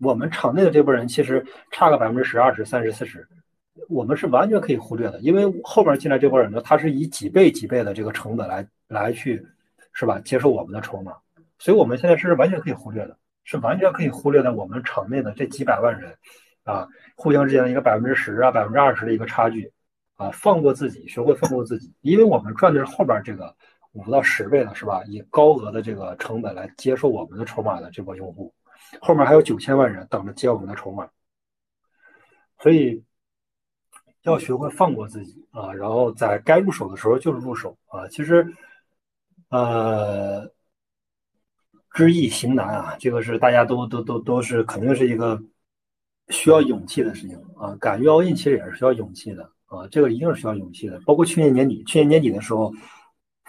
[0.00, 3.26] 我们场内的这波人其实差个百分之十、二十、三十、四十。
[3.88, 9.46] 我们是完全可以忽略的，因为后边进来这波人呢，他是以几倍几倍的这个成本来来去，
[9.92, 10.18] 是吧？
[10.20, 11.12] 接受我们的筹码，
[11.58, 14.52] 所以我们现在是完全可以忽略的，是完全可以忽略的。
[14.52, 16.12] 我们场内的这几百万人
[16.64, 19.72] 啊，互相之间的一个百分之十啊、百分之二十的一个差距
[20.16, 23.54] 啊，放过自己，学会放过自己，因为我们赚的是后边这个
[23.92, 25.02] 五到十倍的，是吧？
[25.06, 28.52] 以高额的这个成本来接受我们的筹码的这波用户，
[29.00, 31.08] 后面还有九千万人等着接我们的筹码，
[32.58, 33.02] 所以。
[34.26, 38.06] 要学会放过自己啊，然后在该入手的时候就是入手啊。
[38.08, 38.46] 其实，
[39.50, 40.50] 呃，
[41.92, 45.40] 知易行难啊，这个是大家都都都都是肯定是一个
[46.28, 47.76] 需要勇气的事情啊。
[47.80, 51.00] 敢于 all in 其实也是需要勇气的啊，这个一定是需要勇气的。
[51.06, 52.72] 包括去年年底，去年年底的时候，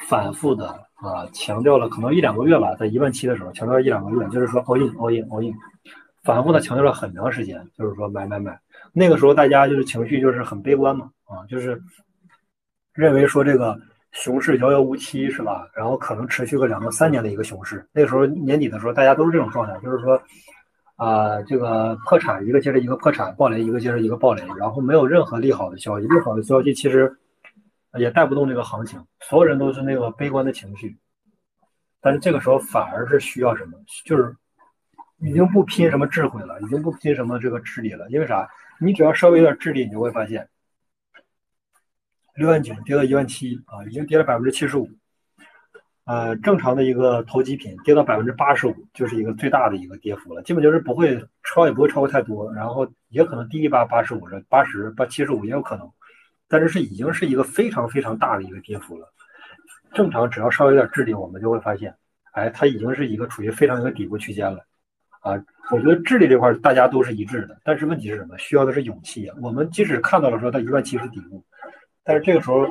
[0.08, 5.54] 反复的啊强调了可能一两个月吧，在一万七的时候强调一两个月，就是说 all in all in all in，
[6.24, 8.60] 反复的强调了很长时间，就是说买买买。
[9.00, 11.80] 那个时候大家就是情绪就是很悲观嘛，啊，就是
[12.94, 13.80] 认为说这个
[14.12, 15.70] 熊市遥遥无期是吧？
[15.76, 17.88] 然后可能持续个两到三年的一个熊市。
[17.94, 20.20] 那个时候年底的时候，大家都是这种状态，就是说
[20.96, 27.16] 啊，这个破产一个接着一个破产，暴雷一个接着一个暴雷，然后没有任何利好的消息，利好的消息其实
[28.00, 30.98] 也带不动这个行情，所有人都是那个悲观的情绪。
[32.02, 33.74] 但是这个时候反而是需要什么？
[34.06, 34.36] 就是
[35.20, 38.50] 已经不拼什么智慧了，已经不拼什么这个智力了，因为啥？
[38.80, 40.48] 你只要稍微有点智力，你就会发现，
[42.36, 44.90] 六万九跌到一万七啊，已经跌了百分之七十五。
[46.06, 55.92] 呃，正常的一个投机品跌到百分之八十五，就是一个最大的一个跌幅了，基本就是不会超，也不会超过太多，然后也可能低于八八十五，这八十八七十五也有可能，
[56.48, 59.14] 但是是已经是一个非常非常大的一个跌幅了。
[59.94, 61.94] 正常只要稍微有点智力，我们就会发现，
[62.32, 64.64] 哎，它已经是一个处于非常一个底部区间了。
[65.22, 65.34] 啊，
[65.72, 68.38] 我觉得智力这块大家都是一致的，但是问题是什么？
[68.38, 69.36] 需要的是勇气啊。
[69.42, 71.44] 我们即使看到了说它一万七是底部，
[72.04, 72.66] 但是这个时候，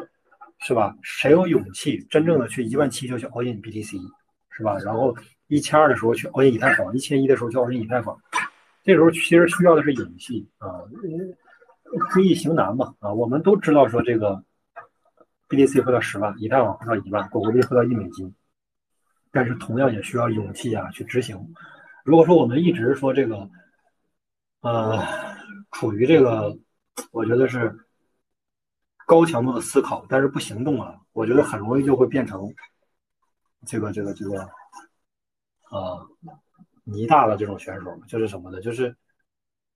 [0.61, 0.97] 是吧？
[1.03, 3.99] 谁有勇气真正的去一万七就去 all in BTC，
[4.51, 4.79] 是吧？
[4.79, 5.15] 然后
[5.49, 8.17] 一千二的时候去 all in 以太坊，一千一的时候去 all in 以太坊，
[8.83, 10.69] 这时候其实需要的是勇气啊。
[12.13, 14.43] 知易行难嘛啊，我们都知道说这个
[15.49, 18.35] BTC 会到十万，以太坊会到一万，狗狗币会到一美金，
[19.31, 21.37] 但是同样也需要勇气啊去执行。
[22.07, 23.51] 如果说我们一直说这个，
[24.61, 25.05] 呃，
[25.73, 26.57] 处于这个，
[27.11, 27.77] 我觉得是
[29.09, 32.55] 高强度的思考，但是不行动啊，我觉得很容易就会变成
[33.67, 34.41] 这个这个这个，
[35.65, 36.07] 啊，
[36.85, 38.61] 泥大的这种选手，就是什么呢？
[38.61, 38.97] 就是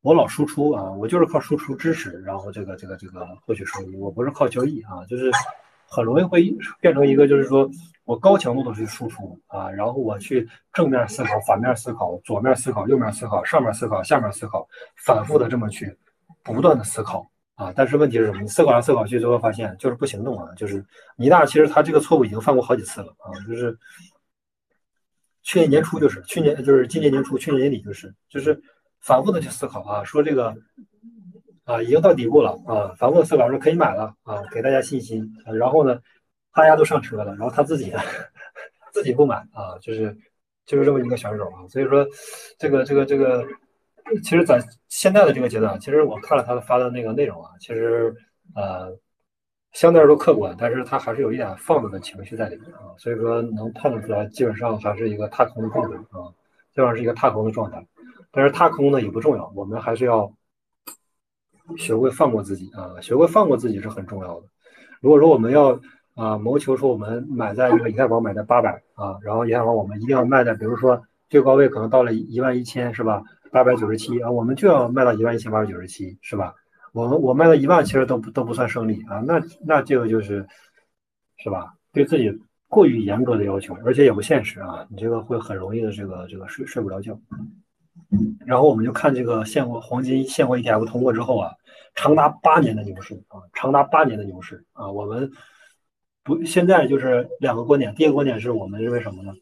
[0.00, 5.32] 我老输出啊，我就是靠输出知识，然后这个这个这个获取收益，我不是靠交易啊，就是
[5.90, 7.68] 很容易会变成一个，就是说。
[8.06, 15.96] 我高强度的去输出啊，然后我去正面思考、反面思考、左面思考、右面思考、上面思考、下面思考，反复的这么去
[16.42, 17.72] 不断的思考啊。
[17.76, 18.40] 但是问题是什么？
[18.40, 20.52] 你思考来思考去，最后发现就是不行动啊。
[20.56, 20.84] 就是
[21.14, 23.30] 倪大其实他这个错误已经犯过好几次了啊。
[23.46, 23.78] 就是
[25.44, 28.60] 去年年初就是，去年就是今年年初，去年年底就是，就是
[28.98, 30.52] 反复的去思考啊，说这个
[31.70, 35.24] 啊已经到底部了啊，反复的思考说可以买了啊，给大家信心。
[35.58, 36.00] 然后呢？
[36.52, 38.00] 大家都上车了，然后他自己呢
[38.92, 40.14] 自己不买啊，就是
[40.66, 41.62] 就是这么一个选手啊。
[41.68, 42.04] 所以说，
[42.58, 43.46] 这个这个这个，
[44.24, 48.12] 其实，在现在的这个阶段，其实我看了他的发的那个内容啊，其实
[48.56, 48.92] 呃，
[49.70, 52.90] 相对来说客观，但是他还是有一点放纵的情绪在里面啊。
[52.98, 56.26] 所以说，能判断出来，基本上还是一个踏空的状态啊，
[56.74, 57.80] 基本上是一个踏空的状态。
[58.32, 60.30] 但是踏空呢也不重要，我们还是要
[61.76, 64.46] 学会放过自己啊，学会放过自己是很重要的。
[65.00, 65.80] 如果说我们要
[66.14, 73.22] 啊，谋求说我们买在这个以太坊买在八百啊，然后以太坊我们一定要卖在，比如说最高位可能到了一万一千是吧？
[73.52, 76.54] 八百九十七啊，我们就要卖到一万一千八百九十七是吧？
[76.92, 80.46] 我们我卖到一万其实都不都不算胜利啊，那那这个就是
[81.38, 81.74] 是吧？
[81.92, 82.30] 对自己
[82.68, 87.18] 过于严格的要求，而且也不现实啊，你这个会很容易的这个这个睡睡不着觉。
[88.46, 91.50] 然后我们就看这个现货黄金现货 ETF 通过之后啊，
[91.94, 95.30] 长达八年的牛市啊，长达八年的牛市啊，我们。
[96.22, 97.94] 不，现在就是两个观点。
[97.94, 99.32] 第一个观点是我们认为什么呢？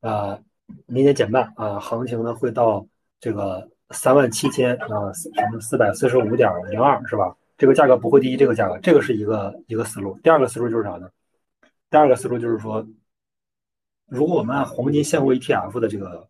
[0.00, 0.40] 啊，
[0.86, 2.86] 明年减半啊，行情呢会到
[3.20, 7.36] 这个三万七千啊，什么四百四十五点零二是吧？
[7.58, 10.18] 这个价格不会低于这个价格，这个是一个一个思路。
[10.22, 11.10] 第二个思路就是啥呢？
[11.90, 12.84] 第二个思路就是说，
[14.06, 16.26] 如果我们按黄金现货 ETF 的这个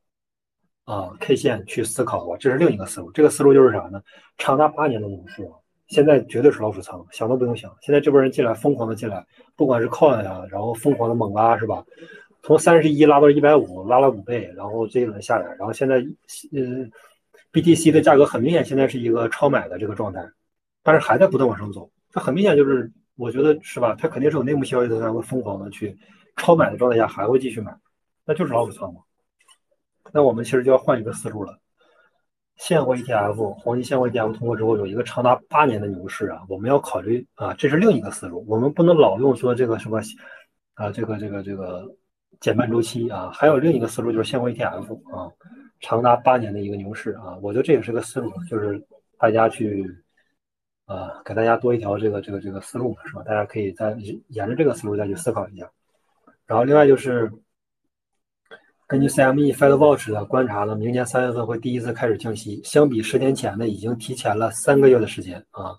[0.90, 3.12] 啊 K 线去思考过，这是另一个思路。
[3.12, 4.02] 这个思路就是啥呢？
[4.38, 5.48] 长达八年的牛市。
[5.86, 7.72] 现在绝对是老鼠仓，想都不用想。
[7.80, 9.24] 现在这波人进来，疯狂的进来，
[9.56, 11.84] 不管是 call 呀，然后疯狂的猛拉，是吧？
[12.42, 15.96] 从三十一拉到一百五，拉了五倍，然后这一轮下来，然后现在，
[16.52, 16.88] 呃
[17.52, 20.24] ，BTC 的价格很明显，现在是一个超买的这个状态
[20.82, 21.90] 但是还在不断往上走。
[22.12, 23.96] 它很明显就是，我觉得是吧？
[23.98, 25.96] 它肯定是有内幕消息，它才会疯狂的去
[26.36, 27.76] 超买的状态下还会继续买，
[28.24, 29.00] 那就是老鼠仓嘛。
[30.12, 31.58] 那我们其实就要换一个思路了。
[32.56, 38.44] 现货 ETF 黄金现货 ETF 通过之后有一个长达八年的牛市啊，我们要考虑啊，这是另一个思路。
[38.46, 39.98] 我们不能老用说这个什么
[40.74, 41.90] 啊，这个这个这个
[42.38, 45.32] 减半周期啊，还有另一个思路就是现货 ETF 啊，
[45.80, 48.78] 长达八年的一个牛市啊，我觉得这也是个思路，就是
[49.18, 49.86] 大家去
[50.84, 53.22] 啊，给大家多一条这个这个这个思路是吧？
[53.22, 53.96] 大家可以再
[54.28, 55.70] 沿着这个思路再去思考一下。
[56.46, 57.32] 然后另外就是。
[58.90, 65.76] 根据 CME Fed Watch 的观察呢，明年三月份会第一次开始降息，相比十年前呢，已经提前了三个月的时间啊。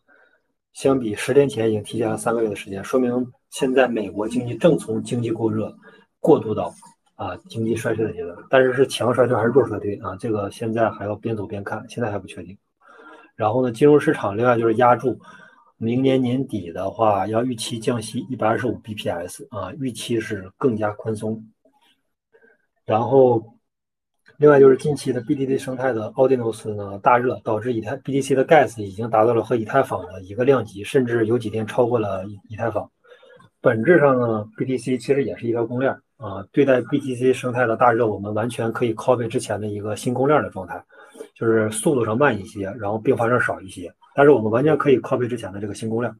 [0.72, 5.76] 相比十年前已经提前了三个月的时间，说明现在美国经济正从经济过热
[6.22, 6.74] 过渡到
[7.16, 8.34] 啊经济衰退的阶段。
[8.50, 10.16] 但是是强衰退还是弱衰退啊？
[10.16, 12.58] 这个现在还要边走边看，现在还不确定。
[13.36, 15.20] 然后呢，金融市场另外就是压住
[15.76, 21.46] 明年年底的话，要预期降息一百二十五 bps 啊，预期是更加宽松。
[22.92, 23.42] 然后，
[24.36, 32.92] 另外就是近期的 BTC 生态的奥迪诺斯呢大热，导致以太 BTC 的 Gas 已经达到了和以太坊的一个量级，甚至有几天超过了以以太坊。
[33.62, 36.46] 本质上呢，BTC 其实也是一条公链啊。
[36.52, 40.84] 对待 BTC 生态的大热，我们完全可以 copy 之前的一个新公链的状态，
[41.34, 43.90] 就是速度上慢一些，然后并发症少一些。
[44.14, 46.14] 但是我们完全可以 copy 之前的这个新公链，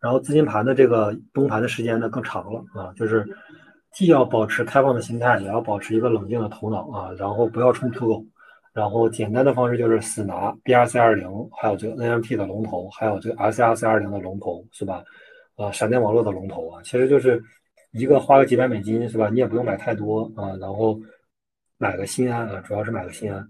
[0.00, 3.26] 然后资金盘的这个崩盘的时间呢更长了啊，就是。
[3.92, 8.24] 既要保持开放的心态，也要保持一个冷静的头脑啊，然后不要冲突，
[8.72, 15.02] 然后简单的方式就是死拿 BRC 二零，还有这个 NMP 的龙头，还有这个 SRC 二零的龙头，是吧？
[15.56, 17.42] 啊，闪电网络的龙头啊，其实就是
[17.90, 19.28] 一个花个几百美金，是吧？
[19.28, 20.98] 你也不用买太多啊，然后
[21.76, 23.46] 买个心安啊，主要是买个心安。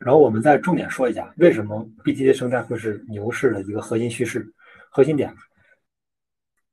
[0.00, 4.44] 然后我们再重点说一下，为什么 BTC 生态会是牛市的一个核心趋势、
[4.90, 5.32] 核心点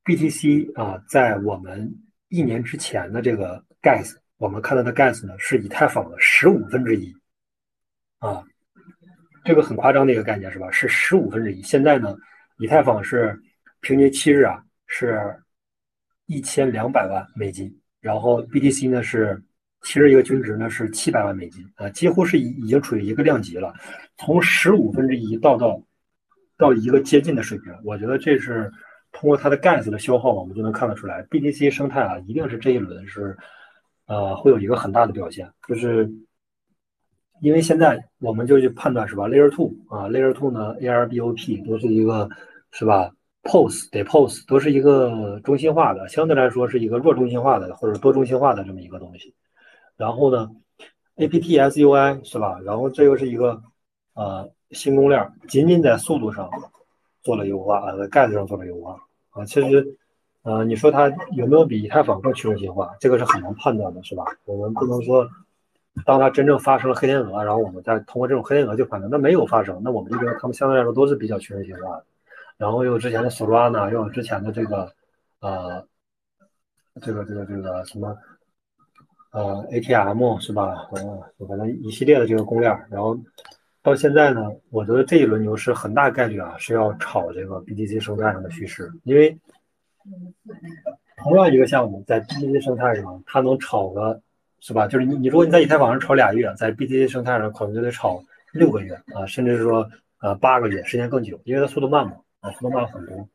[0.04, 1.88] ？BTC 啊，在我们
[2.32, 7.14] 一年之前的这个 gas，我们看到的 gas 呢是以太坊的十五分之一，
[8.20, 8.42] 啊，
[9.44, 10.70] 这个很夸张的一个概念是吧？
[10.70, 11.60] 是十五分之一。
[11.60, 12.16] 现在呢，
[12.56, 13.38] 以太坊是
[13.82, 15.20] 平均七日啊是
[16.24, 19.38] 一千两百万美金，然后 BTC 呢是
[19.82, 23.74] 七日一个均值呢是七百万美金啊，几乎是已已经处于一个量级了，
[24.16, 25.78] 从十五分之一到到
[26.56, 28.72] 到一个接近的水平，我觉得这是。
[29.12, 33.36] 通过它的 gas 的消耗，我们就能看得出来，BTC 生态啊，一定是这一轮是，
[34.06, 36.10] 呃，会有一个很大的表现，就是
[37.40, 42.28] 因为现在我们就去判断是吧，Layer two 啊，Layer two 呢，ARBOP 都是一个
[42.70, 43.10] 是吧
[43.42, 49.34] ，POS 得 POS 都是一个中心化的，相对来说是一个弱中心化的或者多中心化的这么一个东西。
[49.96, 50.50] 然后呢
[51.16, 52.58] ，APTSUI 是吧？
[52.64, 53.62] 然后这又是一个
[54.14, 56.48] 呃新公链，仅仅在速度上。
[57.22, 58.96] 做了优化啊，在盖子上做了优化
[59.30, 59.96] 啊，其实，
[60.42, 62.94] 呃，你说它有没有比以太坊更去中心化？
[62.98, 64.24] 这个是很难判断的，是吧？
[64.44, 65.26] 我们不能说，
[66.04, 72.04] 当它真正发生了黑天鹅，然后我们再通过这种黑天鹅去判断，那没有发生，那我们就觉得它们相对来说都是比较去中心化的。
[72.58, 74.92] 然后又之前的 Solana，又有之前的这个，
[75.40, 75.86] 呃，
[77.00, 78.16] 这个这个这个什么，
[79.30, 80.88] 呃，ATM 是吧？
[80.96, 83.16] 嗯，反正一系列的这个公链，然后。
[83.82, 89.36] 到现在呢，我觉得这一轮牛市很大概率啊是要炒这个 BTC 生态上的趋势，因为
[91.16, 94.20] 同样一个项目在 BTC 生态上，它能炒个，
[94.60, 94.86] 是吧？
[94.86, 98.22] 就是你你如果你在以太坊上炒俩月，在 BTC 生态上可能就得炒
[98.52, 99.90] 六个月啊，甚至是说
[100.20, 103.28] 呃八个月，时间更久，因为它速度慢嘛，啊速度慢很多，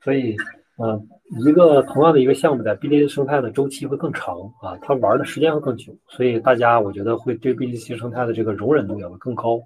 [0.00, 0.36] 所以
[0.78, 1.08] 嗯
[1.40, 9.60] 一个同样的一个项目在 BTC 生态的周期会更长啊，它玩的时间会更久，所以大家我觉得会对 BTC 生态的这个容忍度也会更高。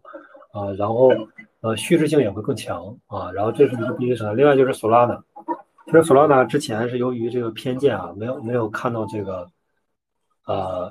[0.52, 1.12] 啊，然后
[1.60, 4.34] 呃，叙事性也会更强啊，然后这是一个必须生态。
[4.34, 5.22] 另外就是 Solana，
[5.84, 9.48] 其实 Solana 之前是由于这个偏见啊，没有没有看到这个，
[10.48, 10.90] 呃，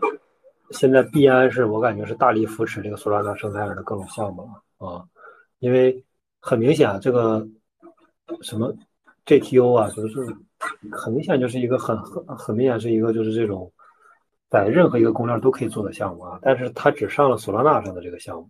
[0.71, 4.47] 现在币安是我感觉是大力扶持这个 Solana 生态的各种项目
[4.77, 5.03] 啊，
[5.59, 6.01] 因为
[6.39, 7.45] 很明显啊，这个
[8.41, 8.73] 什么
[9.29, 10.25] GTO 啊，就是
[10.91, 13.71] 很明显就是一个很很很明显是一个就是这种
[14.49, 18.49] 在任何一个公链都可以做的项目啊，但是它只上了索拉纳上的这个项目。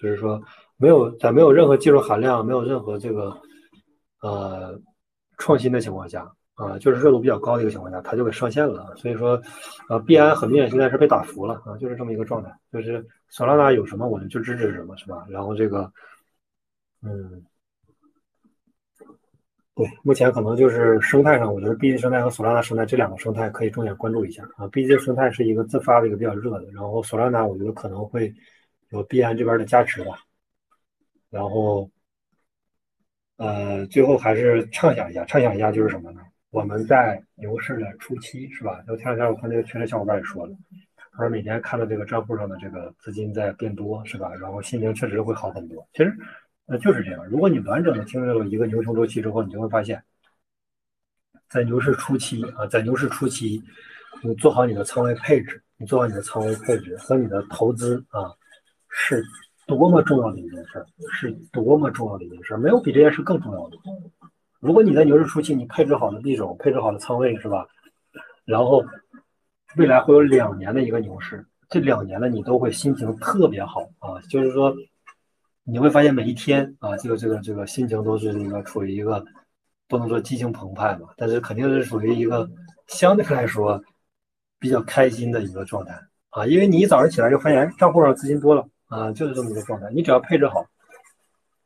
[0.00, 0.40] 就是说，
[0.78, 3.36] 没有在没有任何技术含量、没有任何这个
[4.22, 4.80] 呃
[5.36, 8.96] 创新的情况下啊，就是热度比较高的一个情况下，它就给上线了。
[8.96, 9.38] 所以说，
[9.90, 12.50] 呃，币安很明显现在是被打服了啊，就是这么一个状态。
[12.72, 15.26] 就是索拉纳有什么我们就支持什么，是吧？
[15.28, 15.92] 然后这个，
[17.02, 17.44] 嗯，
[19.80, 24.66] 对，目前可能就是生态上，我觉得 B G 生态和索拉纳生态这两个生态可以重点关注一下啊。
[24.68, 28.32] B G 生态是一个自发的一个比较热的，然后索拉纳我觉得可能会。
[28.92, 30.18] 有币安这边的加持吧，
[31.30, 31.88] 然后，
[33.36, 36.20] 呃，最后还是畅想一下，畅想一下就是什么呢？
[36.50, 38.82] 我们在牛市的初期是吧？
[38.88, 40.56] 就前两天我看那个群里小伙伴也说了，
[41.12, 44.34] 他说每天看到这个账户上的这个资金在变多是吧？
[44.34, 45.86] 然后心情确实会好很多。
[45.92, 46.12] 其实，
[46.72, 47.26] 那，就是这样。
[47.26, 50.00] 如果你完整的经历了一个牛熊周期之后，你就会发现，
[51.48, 53.60] 在牛市初期啊，在牛市初期，
[54.22, 58.30] 你做好你的仓位配置，你做好你的仓位配置和你的投资啊，
[58.88, 59.20] 是
[59.66, 63.76] 多么重要的一件事儿，是多么重要的一件事儿，没有比这件事更重要的。
[64.60, 67.66] 如果你在牛市初期你配置好了币种，配置好了仓位是吧？
[68.44, 68.84] 然后
[69.74, 74.72] 未来会有两年的一个牛市，这两年呢你都会心情特别好啊，就是说
[75.64, 79.24] 你会发现每一天啊，这个这个这个心情都是一个处于一个。
[79.88, 82.48] 不能说激情澎湃嘛，但是肯定是属于一个
[82.86, 83.82] 相对来说
[84.56, 89.90] 比较开心的一个状态啊，因为你一早上起来就发现账户上资金多了啊，就是这么一个状态。
[89.92, 90.64] 你只要配置好，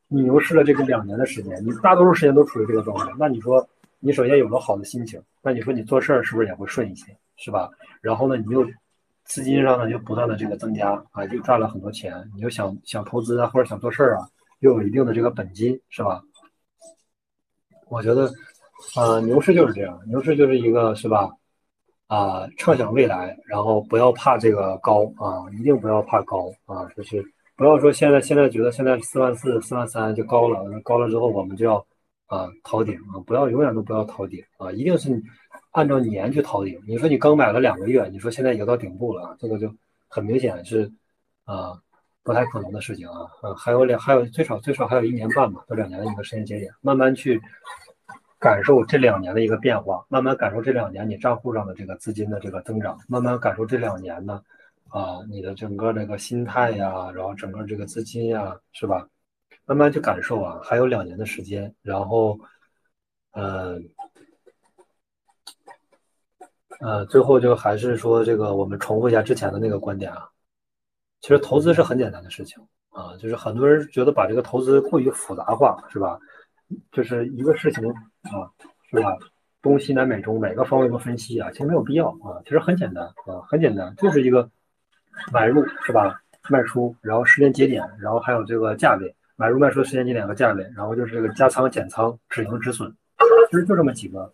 [0.07, 3.69] 你牛市了这个两年的时间，你大多数时间都处于这个状态，那你说
[3.99, 7.69] 你首先有了好的心情，那你说你做事儿是不是也会顺一些，是吧？
[8.01, 8.65] 然后呢，你又
[9.25, 14.27] 资金上呢又不断的这个增加啊，又赚了很多钱，你就想想投资啊，或者想做事儿啊，
[14.59, 16.21] 又有一定的这个本金，是吧？
[17.89, 18.31] 我觉得，
[18.95, 21.29] 呃，牛市就是这样，牛市就是一个，是吧？
[22.07, 27.23] 啊，畅想未来，然后不要怕这个高啊，一定不要怕高啊，就是
[27.55, 31.77] 不要说现在现在觉得现在四万四、四万三就高了，高了之后我们就要
[32.27, 35.09] 啊逃顶啊，不要永远都不要逃顶啊，一定是
[35.75, 36.81] 按照年去逃顶。
[36.87, 39.73] 你说你刚买了两个月，你说现在已经到顶部了，这个就
[40.07, 40.91] 很明显是
[41.43, 41.79] 啊。
[42.25, 47.39] 不太可能的事情啊，呃，还有两，还有最少最少还有一年半吧，到两年的一个时间节点，慢慢去
[48.39, 54.41] 感受这两年的一个变化，慢慢感受这两年你账户上的这个资金的这个增长，慢慢感受这两年呢，
[54.89, 59.07] 啊，你的整个这个心态呀，然后整个这个资金呀，是吧？
[59.67, 62.39] 慢慢去感受啊，还有两年的时间，然后，
[63.33, 63.79] 呃，
[66.81, 70.27] 呃，最后就还是说这个，我们重复一下之前的那个观点啊。
[71.21, 76.19] 其实投资是很简单的事情啊，就是很多人觉得把这个投资过于复杂化，是吧？
[76.91, 77.89] 就是一个事情
[78.23, 78.49] 啊，
[78.89, 79.17] 是吧？
[79.61, 82.37] 东西南北中每个方位都分析啊，其实没有必要啊。
[82.43, 84.47] 其实很简单啊，很简单，就是一个
[85.31, 86.21] 买入是吧？
[86.47, 92.95] 卖出，然后时间节点，然后还有这个价位，买入卖出的时间节点和价位，然后就是这个加仓减仓、止盈止损，
[93.49, 94.31] 其实就这么几个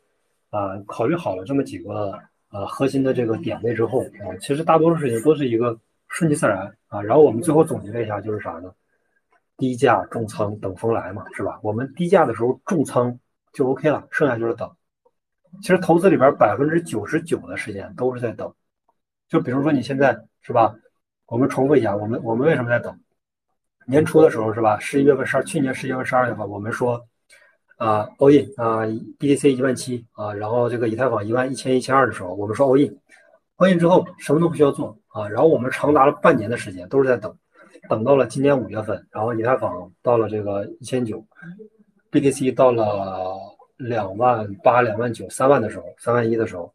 [0.50, 0.78] 啊。
[0.86, 2.20] 考虑好了这么几个
[2.52, 5.78] 呃核心的这个点位之后啊，其实大多数事情都是一个。
[6.14, 8.70] 顺其自然啊，然后我们最后总结了一下，就是啥呢？
[9.56, 11.58] 低价重仓等风来嘛，是吧？
[11.64, 13.18] 我们低价的时候重仓
[13.54, 14.70] 就 OK 了，剩下就是等。
[15.62, 18.54] 其实投资里边百分之九十九的时间都是在等。
[19.30, 20.76] 就比如说你现在是吧？
[21.28, 22.94] 我们重复一下，我们我们为什么在等？
[23.88, 24.78] 年初的时候是吧？
[24.80, 27.02] 十一月份、十二，去年十一月份、十二月份，我们说
[27.82, 28.86] 啊，all in 啊
[29.18, 37.36] ，BTC 一万七啊，然后这个以太坊一万一千、一千二的时候，我们说 all in，all in 之后什么都不需要做啊，然后我们长达了半年的时间都是在等，
[37.90, 41.26] 等到了今年五月份，然后以太坊到了这个一千九
[42.12, 43.36] ，BTC 到了
[43.78, 46.72] 两万八、两万九、三万的时候，三万一的时候，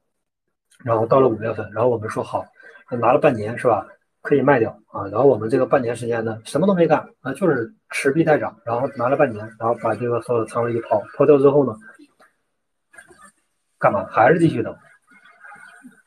[0.82, 2.44] 然后到了五月份，然后我们说好，
[2.90, 3.86] 拿了半年是吧？
[4.26, 11.72] 可以卖掉啊，然后我们这个半年时间呢，什么都没干啊，就是持币待涨，然后拿了半年，然后把这个所有的仓位一抛，抛掉之后呢，
[13.78, 14.04] 干嘛？
[14.10, 14.76] 还是继续等。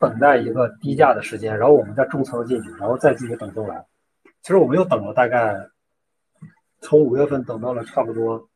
[0.01, 3.85] 等待一个低价的时间，然后我们再重仓进去，然后再继续等中来。
[4.41, 5.53] 其实我们又等了大概
[6.79, 8.49] 从五月份等到了差不多，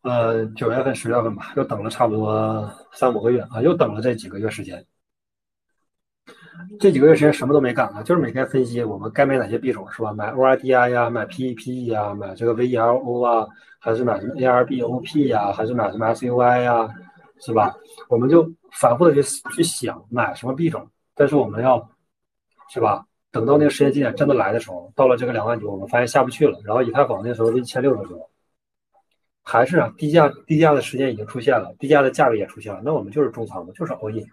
[0.00, 4.82] 呃九月份、十月份吧，又等了差不多三五个月啊，又等了这几个月时间。
[6.78, 10.12] 这几个月时间什么都没干啊，就是每天分析我们该买哪些币种是吧？
[10.12, 13.46] 买 ORDI 呀，买 PEPE 呀，买这个 VELO 啊，
[13.78, 16.88] 还是买什么 ARBOP 呀，还是买什么 SUI 呀？
[17.40, 17.74] 是吧？
[18.08, 19.22] 我们就反复的去
[19.54, 21.90] 去想买什么币种，但是我们要，
[22.70, 23.04] 是吧？
[23.32, 26.60] 等到那个时间节点真的来的时候，到了这个两万九，我们发现下不去了。
[26.64, 28.30] 然后以太坊那时候是一千六的时候，
[29.42, 32.80] 还是啊，低价低价的时间已经出现了，低价的价格也出现了。
[32.84, 34.24] 那我们就是重仓的，就是 all in，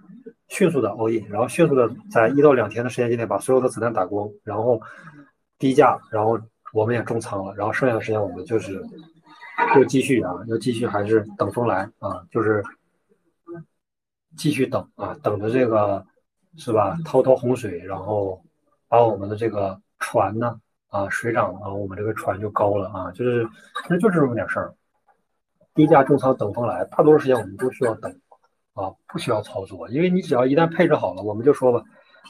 [0.50, 4.82] 迅速的 all in，然后迅速的在一到两天的时间之内把所有的子弹打光，然后
[5.58, 6.38] 低价，然后
[6.74, 8.84] 我们也重仓了，然后剩下的时间我们就是
[9.74, 12.62] 就继续啊，要继续还是等风来啊，就是。
[14.38, 16.06] 继续等啊，等着这个
[16.56, 16.96] 是吧？
[17.04, 18.40] 滔滔洪水，然后
[18.88, 20.58] 把我们的这个船呢
[20.88, 23.46] 啊水涨啊，我们这个船就高了啊，就是
[23.84, 24.74] 其实就这么点事儿。
[25.74, 28.16] 低价重仓等风来，大多数时间我们都需要等
[28.80, 31.84] 啊，不需要操作，因为你只要一旦配置好了，我们就说吧，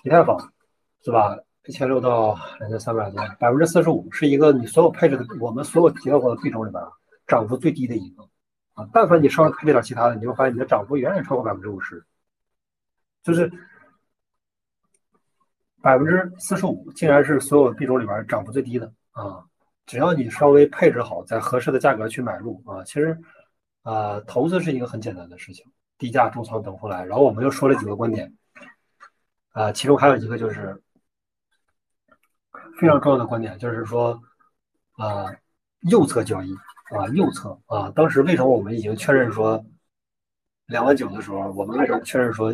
[0.03, 0.37] 以太坊
[1.03, 1.37] 是吧？
[1.65, 6.81] 一千六到两千三百多，百分之四十五是一个你所有配置的，我们所有提到过的币种里边
[7.27, 8.23] 涨幅最低的一个
[8.73, 8.89] 啊。
[8.91, 12.03] 但凡你稍微配置点其他的，你会发现你的涨幅远远超过百分之五十，
[13.21, 13.51] 就是
[15.79, 19.45] 百分之四十五竟然是所有币种里边涨幅最低的啊。
[19.85, 23.15] 只要你稍微配置好，在合适的价格去买入啊，其实
[23.83, 25.65] 啊，投资是一个很简单的事情，
[25.99, 27.05] 低价重仓等风来。
[27.05, 28.33] 然后我们又说了几个观点
[29.51, 30.81] 啊，其中还有一个就是
[32.79, 34.19] 非常重要的观点，就是说
[34.93, 35.25] 啊，
[35.81, 36.51] 右侧交易
[36.97, 39.63] 啊，右侧啊，当时为什么我们已经确认说
[40.65, 42.51] 两万九的时候，我们为什么确认说，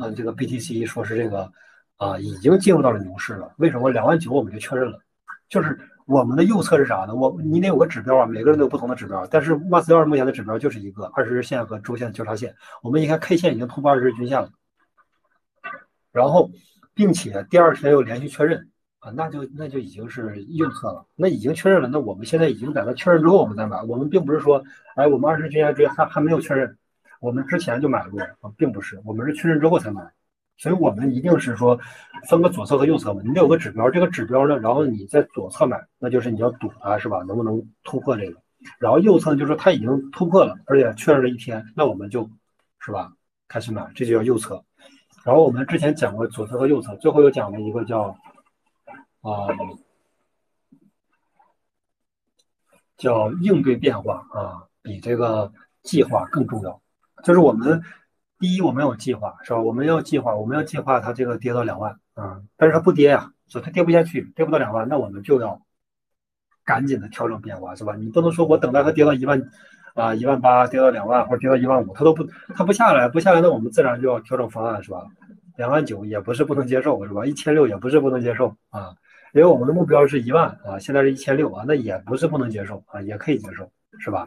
[0.00, 1.52] 嗯，这个 BTC 说是这个
[1.98, 3.52] 啊，已经进入到了牛市了？
[3.58, 4.98] 为什么两万九我们就确认了？
[5.50, 5.78] 就是。
[6.12, 7.14] 我们的右侧是啥呢？
[7.14, 9.26] 我你得有个指标啊，每个人都有不同的指标。
[9.30, 12.54] 但是马斯克目前的指标就是一个二十日线和周线的交叉线。
[12.82, 14.50] 我们一看 K 线已经突破二十日均线了，
[16.12, 16.50] 然后
[16.92, 18.68] 并且第二天又连续确认
[18.98, 21.06] 啊，那就那就已经是右侧了。
[21.16, 23.82] 那已经确认了，那我们现在已经在那确认之后我们再买。
[23.84, 24.62] 我们并不是说，
[24.96, 26.76] 哎，我们二十日均线追还还没有确认，
[27.20, 30.02] 我们之前就买入啊，并不是，我们是确认之后才买。
[30.62, 31.76] 所以我们一定是说
[32.28, 37.18] 分个左侧和右侧嘛，你得有个指标，这个指标呢，然后你在左侧买，那就是你要赌它是吧？
[37.24, 38.40] 能不能突破这个？
[38.78, 42.30] 然后右侧就是它已经突破了，而且确认了一天，那我们就
[42.78, 43.12] 是吧
[43.48, 44.62] 开始买，这就叫右侧。
[45.24, 48.16] 然后我们之前讲过左侧和右侧，最后又讲了一个叫
[49.22, 49.48] 啊
[52.96, 55.52] 叫应对变化啊，比这个
[55.82, 56.80] 计划更重要，
[57.24, 57.82] 就是我们。
[58.42, 59.60] 第一，我们有计划，是吧？
[59.60, 65.62] 我们要计划，我们要计划它这个跌到两万啊，但是它不跌呀，所以它跌不下去，跌不到两万，那我们就要
[66.64, 67.94] 赶紧的调整变化，是吧？
[67.94, 69.40] 你不能说我等待它跌到一万
[69.94, 75.06] 啊，一万八跌到两万，或者跌到一万五，它都不它不下来，不下来，那我们自然就要调整方案，是吧？
[75.56, 77.24] 两万九也不是不能接受，是吧？
[77.24, 78.92] 一千六也不是不能接受啊，
[79.34, 83.70] 因为我们的目标是一万啊，现在是一千六啊，那也不是不能接受啊，也可以接受，
[84.00, 84.26] 是吧？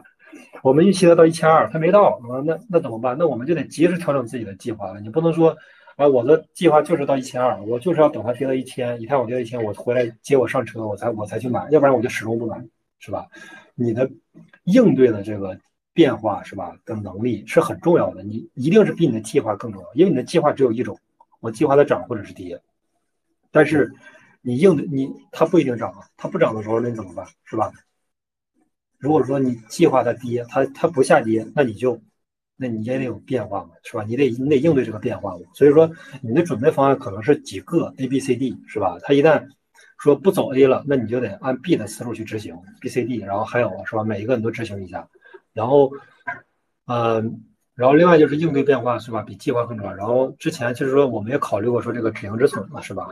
[0.62, 3.16] 我们预期的到一千二，它没到啊，那那怎么办？
[3.18, 5.00] 那我们就得及时调整自己的计划了。
[5.00, 5.56] 你不能说，
[5.96, 12.62] 啊，我的计划就是到一千二，我就是要等它跌到一千，以太坊跌到一千，我回来接我上车，我才我才去买，要不然我就始终不买，
[12.98, 13.26] 是吧？
[13.74, 14.10] 你的
[14.64, 15.58] 应对的这个
[15.92, 20.98] 变化是吧的能力是很重要的，你一定是比你的计划更重要，因为你的计划只有一种，
[21.40, 22.60] 我计划它涨或者是跌，
[23.52, 23.92] 但是
[24.42, 27.26] 你应的你它不一定涨啊，它不涨的时候那你怎么办？
[27.44, 27.70] 是吧？
[29.06, 32.02] 如果说你计划它跌，它它不下跌，那你就，
[32.56, 34.02] 那你也得有变化嘛，是吧？
[34.02, 35.44] 你得你得应对这个变化嘛。
[35.54, 35.88] 所以说，
[36.20, 38.98] 你的准备方案可能是几个 A、B、C、D，是吧？
[39.02, 39.46] 它一旦
[39.96, 44.02] 说不走 A 了，那你就得按 B 的思路去执行 B、C、D，然后还有是吧？
[44.02, 45.08] 每一个你都执行一下，
[45.52, 45.92] 然后，
[46.86, 47.44] 嗯，
[47.76, 49.22] 然后另外就是应对变化是吧？
[49.22, 49.94] 比计划更重要。
[49.94, 53.06] 然后之前就是说我们也考虑过说这个止盈止损嘛，是吧？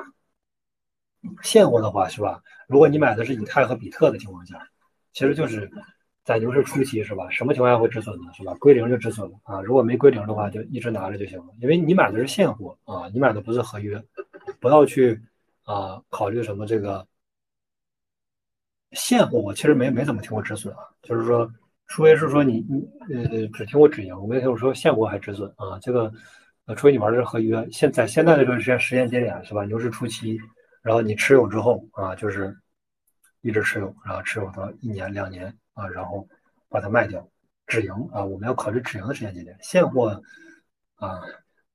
[1.45, 2.43] 现货的话是吧？
[2.67, 4.59] 如果你买的是以太和比特的情况下。
[5.15, 5.71] 其实就是
[6.25, 7.31] 在牛市初期，是吧？
[7.31, 8.33] 什么情况下会止损呢？
[8.37, 8.53] 是吧？
[8.55, 9.63] 归零就止损了啊！
[9.63, 11.47] 如果没归零的话，就一直拿着就行了。
[11.61, 14.03] 因为你买的是现货啊，你买的不是合约，
[14.59, 15.19] 不要去
[15.65, 17.07] 啊考虑什么这个
[18.93, 19.39] 现货。
[19.39, 21.49] 我其实没没怎么听过止损啊，就是说，
[21.87, 25.79] 除非是说你你呃只听过止盈，没听过说现货还止损啊。
[25.81, 26.13] 这个
[26.67, 27.65] 呃，除非你玩的是合约。
[27.71, 29.65] 现在现在这个时间时间节点是吧？
[29.65, 30.39] 牛市初期，
[30.83, 32.57] 然后你持有之后啊，就是。
[33.45, 36.27] 一直持有，然后持有到一年两年啊，然后
[36.71, 37.29] 把它卖掉，
[37.67, 39.55] 止盈啊，我们要考虑止盈的时间节点。
[39.61, 40.19] 现货
[40.97, 41.21] 啊，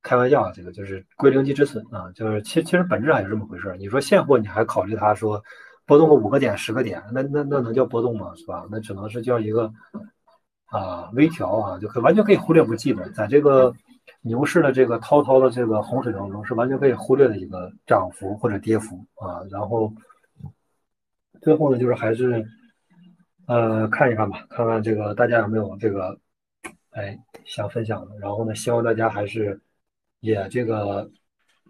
[0.02, 3.76] 开玩笑啊，这个就是归零即止损啊，就是其其实本质上也是这么回事。
[3.78, 5.40] 你说现货你还考虑它说
[5.86, 8.34] 波动个五个点十个点，那那那能叫波动吗？
[8.34, 8.66] 是吧？
[8.68, 9.72] 那只能是叫一个
[10.64, 13.72] 啊微调啊，就可完全可以忽略不计的，在这个
[14.22, 19.92] 牛市的这个滔滔的这个洪水当中，是完全可以忽略的一个涨幅或者跌幅啊，然后。
[21.40, 22.46] 最后呢，就是还是，
[23.46, 26.18] 呃，看一看吧，看看这个大家有没有这个，
[26.90, 28.18] 哎，想分享的。
[28.18, 29.58] 然后呢，希望大家还是
[30.20, 31.10] 也这个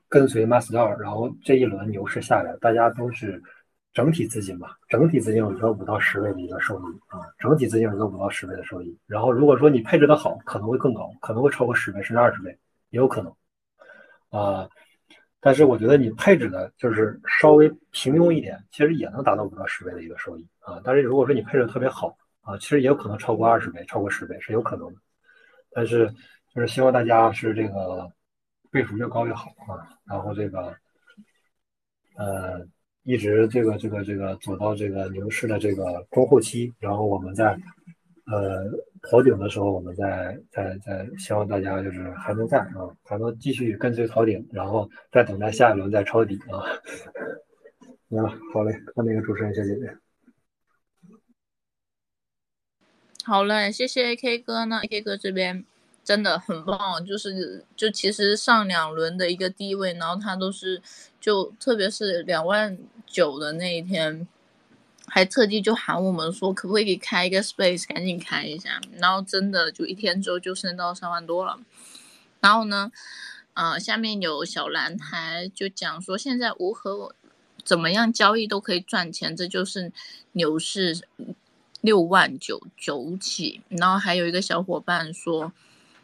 [0.08, 3.40] 跟随 Master，然后这一轮牛市下来，大家都是
[3.92, 8.98] 整体资金吧，整体资金有一个五到十倍的一个收益啊，整体资金有一个五到十倍的收益。
[9.06, 12.50] 然后如果说你配置的好，可能会更高，可能会超过十倍甚至二十倍，
[12.90, 13.32] 也有可能
[14.30, 14.68] 啊。
[15.40, 20.80] 但是我觉得你配置的就是稍微平庸一点，其实也能达到五到十倍的一个收益啊。
[20.84, 25.00] 但是如果说你配置特别好啊，其实也有可能超过二十倍，超过十倍是有可能的。
[25.70, 26.12] 但是
[26.54, 28.10] 就是希望大家是这个
[28.70, 29.88] 倍数越高越好啊。
[30.04, 30.76] 然后这个
[32.16, 32.66] 呃
[33.04, 37.58] 一直这个这个这个走到这个牛市的这个中后期，然后我们再
[38.30, 38.64] 呃
[39.02, 46.62] 头顶的时候，我们再再再希望大家就是还能在啊，还能继续跟随头顶，然后再等待下一轮再抄底啊。
[48.10, 49.96] 行了，好嘞，看那个主持人小姐姐。
[53.24, 55.64] 好嘞，谢谢 AK 哥呢，AK 哥这边
[56.02, 60.82] 真的很棒，就是就其实上两轮的一个低位，然后他都是
[61.20, 62.76] 就特别是两万
[63.06, 64.26] 九的那一天，
[65.10, 71.58] 还特地就喊我们说可不可以开一个 space，赶紧开一下，然后真的就一天之后就升到三万多了，
[72.40, 72.90] 然后呢，
[73.54, 77.14] 呃，下面有小蓝台就讲说现在无何
[77.64, 79.92] 怎么样交易都可以赚钱，这就是
[80.32, 81.06] 牛市。
[81.82, 85.50] 六万九九起，然后还有一个小伙伴说，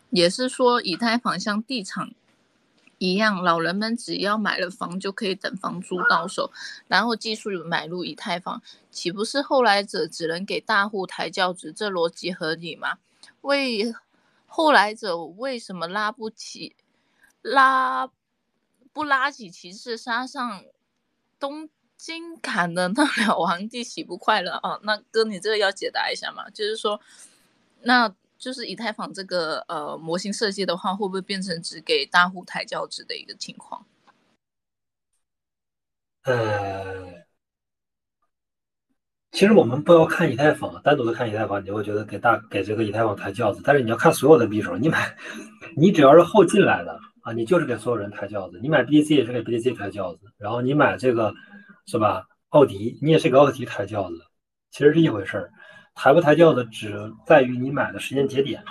[0.08, 2.12] 也是说以太坊像地产
[2.98, 6.50] 一样，老人们只要买了房就可以等房租到手，
[6.88, 11.72] 然后继续买入以太坊，岂不是后来者只能给大户抬轿子？
[11.72, 12.98] 这逻辑合理吗？
[13.42, 13.94] 为
[14.46, 16.74] 后来者为什么拉不起，
[17.42, 18.10] 拉
[18.92, 20.64] 不拉起旗帜杀上
[21.38, 21.68] 东？
[21.98, 24.78] 京砍的那了 皇帝喜不快乐啊？
[24.82, 26.48] 那哥，你这个要解答一下嘛？
[26.50, 27.00] 就是说，
[27.80, 28.14] 那
[28.46, 33.84] 就是以太坊这个呃模型设计的话，会不会变成只给大户抬轿子的一个情况？
[36.22, 37.24] 呃，
[39.32, 43.60] 其实我们不要看以太坊，单独的看以太坊，你会觉得给大给这个以太坊抬轿子。
[43.64, 45.16] 但是你要看所有的币种，你买，
[45.76, 48.60] 你只要是后进来的啊，你就是给所有人抬轿子。
[48.62, 51.34] 你买 BTC 也是给 BTC 抬轿子，然后你买这个。
[51.88, 52.26] 是吧？
[52.48, 54.16] 奥迪，你也是给奥迪抬轿子，
[54.72, 55.52] 其实是一回事儿。
[55.96, 58.62] 抬不抬轿子，只在于你买的时间节点。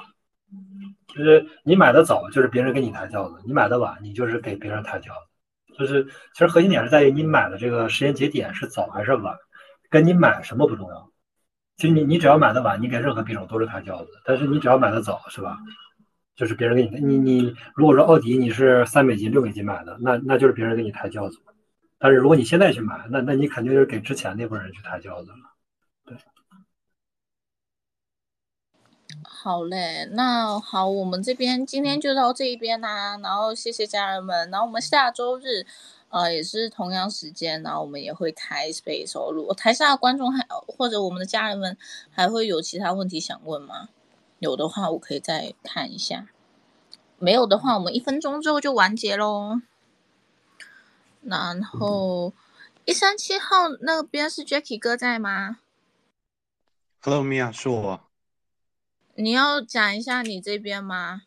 [1.07, 5.77] 就是你买的早，就是别人给你抬轿子；你买的晚，你就是给别人抬轿子。
[5.77, 9.35] 就是其实核心点是在于你买的这个时间节点是早还是晚，
[9.89, 11.09] 跟你买什么不重要。
[11.77, 14.11] 其实你你只要买的晚，你给任何币种都是抬轿子。
[14.23, 15.57] 但是你只要买的早，是吧？
[16.35, 21.39] 就是别人给你你你如果说奥迪你是三美金六美金买的，那那就是别人给你抬轿子。
[21.97, 25.54] 但是如果你现在去买，那那你肯定就是给之前那波人去抬轿子了。
[29.23, 33.17] 好嘞，那好，我们这边今天就到这一边啦。
[33.21, 35.65] 然后谢谢家人们，然后我们下周日，
[36.09, 39.31] 呃，也是同样时间，然后我们也会开 space 哦。
[39.31, 41.77] 如果台下的观众还或者我们的家人们
[42.09, 43.89] 还会有其他问题想问吗？
[44.39, 46.27] 有的话，我可以再看一下；
[47.19, 49.61] 没有的话，我们一分钟之后就完结喽。
[51.21, 52.33] 然后
[52.85, 55.59] 一三七号那边是 Jacky 哥在吗
[57.01, 58.04] ？Hello Mia，是我。
[59.17, 61.21] 你要讲一下你这边吗？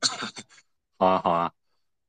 [0.98, 1.52] 好啊，好啊。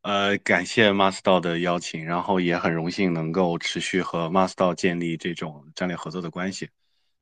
[0.01, 6.69] 呃，感谢 Master 的邀请，然后也很荣幸能够持续和 Master 建立这种战略合作的关系。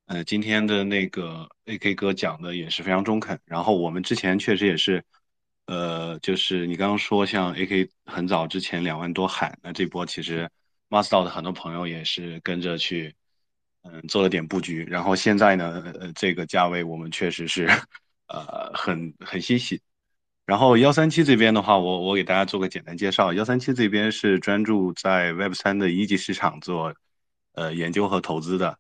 [0.06, 5.04] 呃，今天的那个 AK 哥讲的也是非常中肯，然后我们之前确实也是。
[5.66, 10.50] 呃，就是你刚刚说像 AK 很早之前两万多喊，那这波其实
[10.90, 13.16] Master 的很多朋友也是跟着去，
[13.84, 14.84] 嗯，做了点布局。
[14.86, 17.68] 然后现在呢，呃，这个价位我们确实是，
[18.28, 19.82] 呃，很很欣喜。
[20.46, 23.34] 然后幺三七这边的话，我我给大家做个简单介绍。
[23.34, 26.94] 幺三七这边是专注在 Web 三的一级市场做，
[27.54, 28.78] 呃，研究和投资的。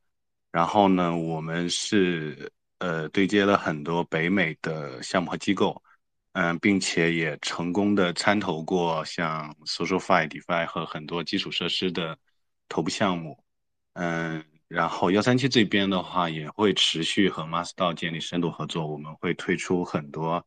[0.51, 5.81] 然后呢，我们是呃对接了很多北美的项目和机构。
[6.33, 12.15] 嗯，并且也成功的参投过像 SocialFi、DeFi 和很多基础设施的
[12.69, 13.43] 头部项目。
[13.93, 20.45] 嗯，然后幺三七这边的话也会持续和 Master 建立深度合作，我们会推出很多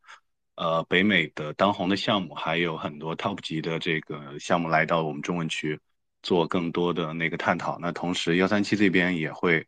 [0.54, 5.78] 呃北美的当红的项目，还有很多 Top 级的这个项目来到我们中文区
[6.22, 7.78] 做更多的那个探讨。
[7.78, 9.66] 那同时幺三七这边也会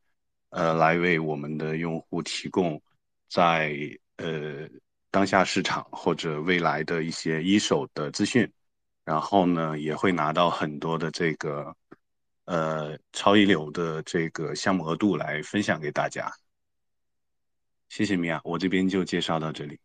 [0.49, 2.81] 呃来为我们的用户提供
[3.29, 3.77] 在
[4.17, 4.67] 呃。
[5.11, 8.51] 当下市场或者未来的一些一手的资讯，
[9.05, 11.73] 然后呢，也会拿到很多的这个
[12.45, 16.33] 呃超一流的这个项目额度来分享给大家。
[17.89, 19.79] 谢谢米娅，我这边就介绍到这里。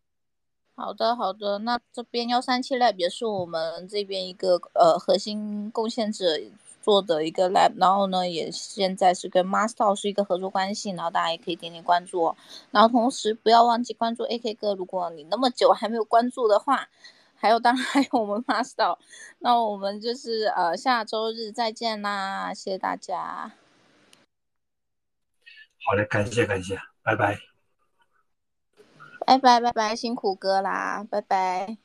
[0.74, 6.40] 好的，好的，那这边幺三七 lab 也是我们这边一个呃核心贡献者。
[6.82, 12.34] 做的一个 lab，然后呢，也现在是跟 Master 是一个合作关系，然后大家也可以点点关注，
[12.70, 16.88] 然后同时不要忘记关注 AK 哥，如果你那么久还没有关注的话，
[17.40, 18.98] 还有当然还有我们 Master，
[19.38, 23.52] 那我们就是呃下周日再见啦，谢谢大家。
[25.82, 27.38] 好嘞，感谢感谢，拜拜。
[29.26, 31.78] 拜拜拜拜，辛苦哥啦，拜拜。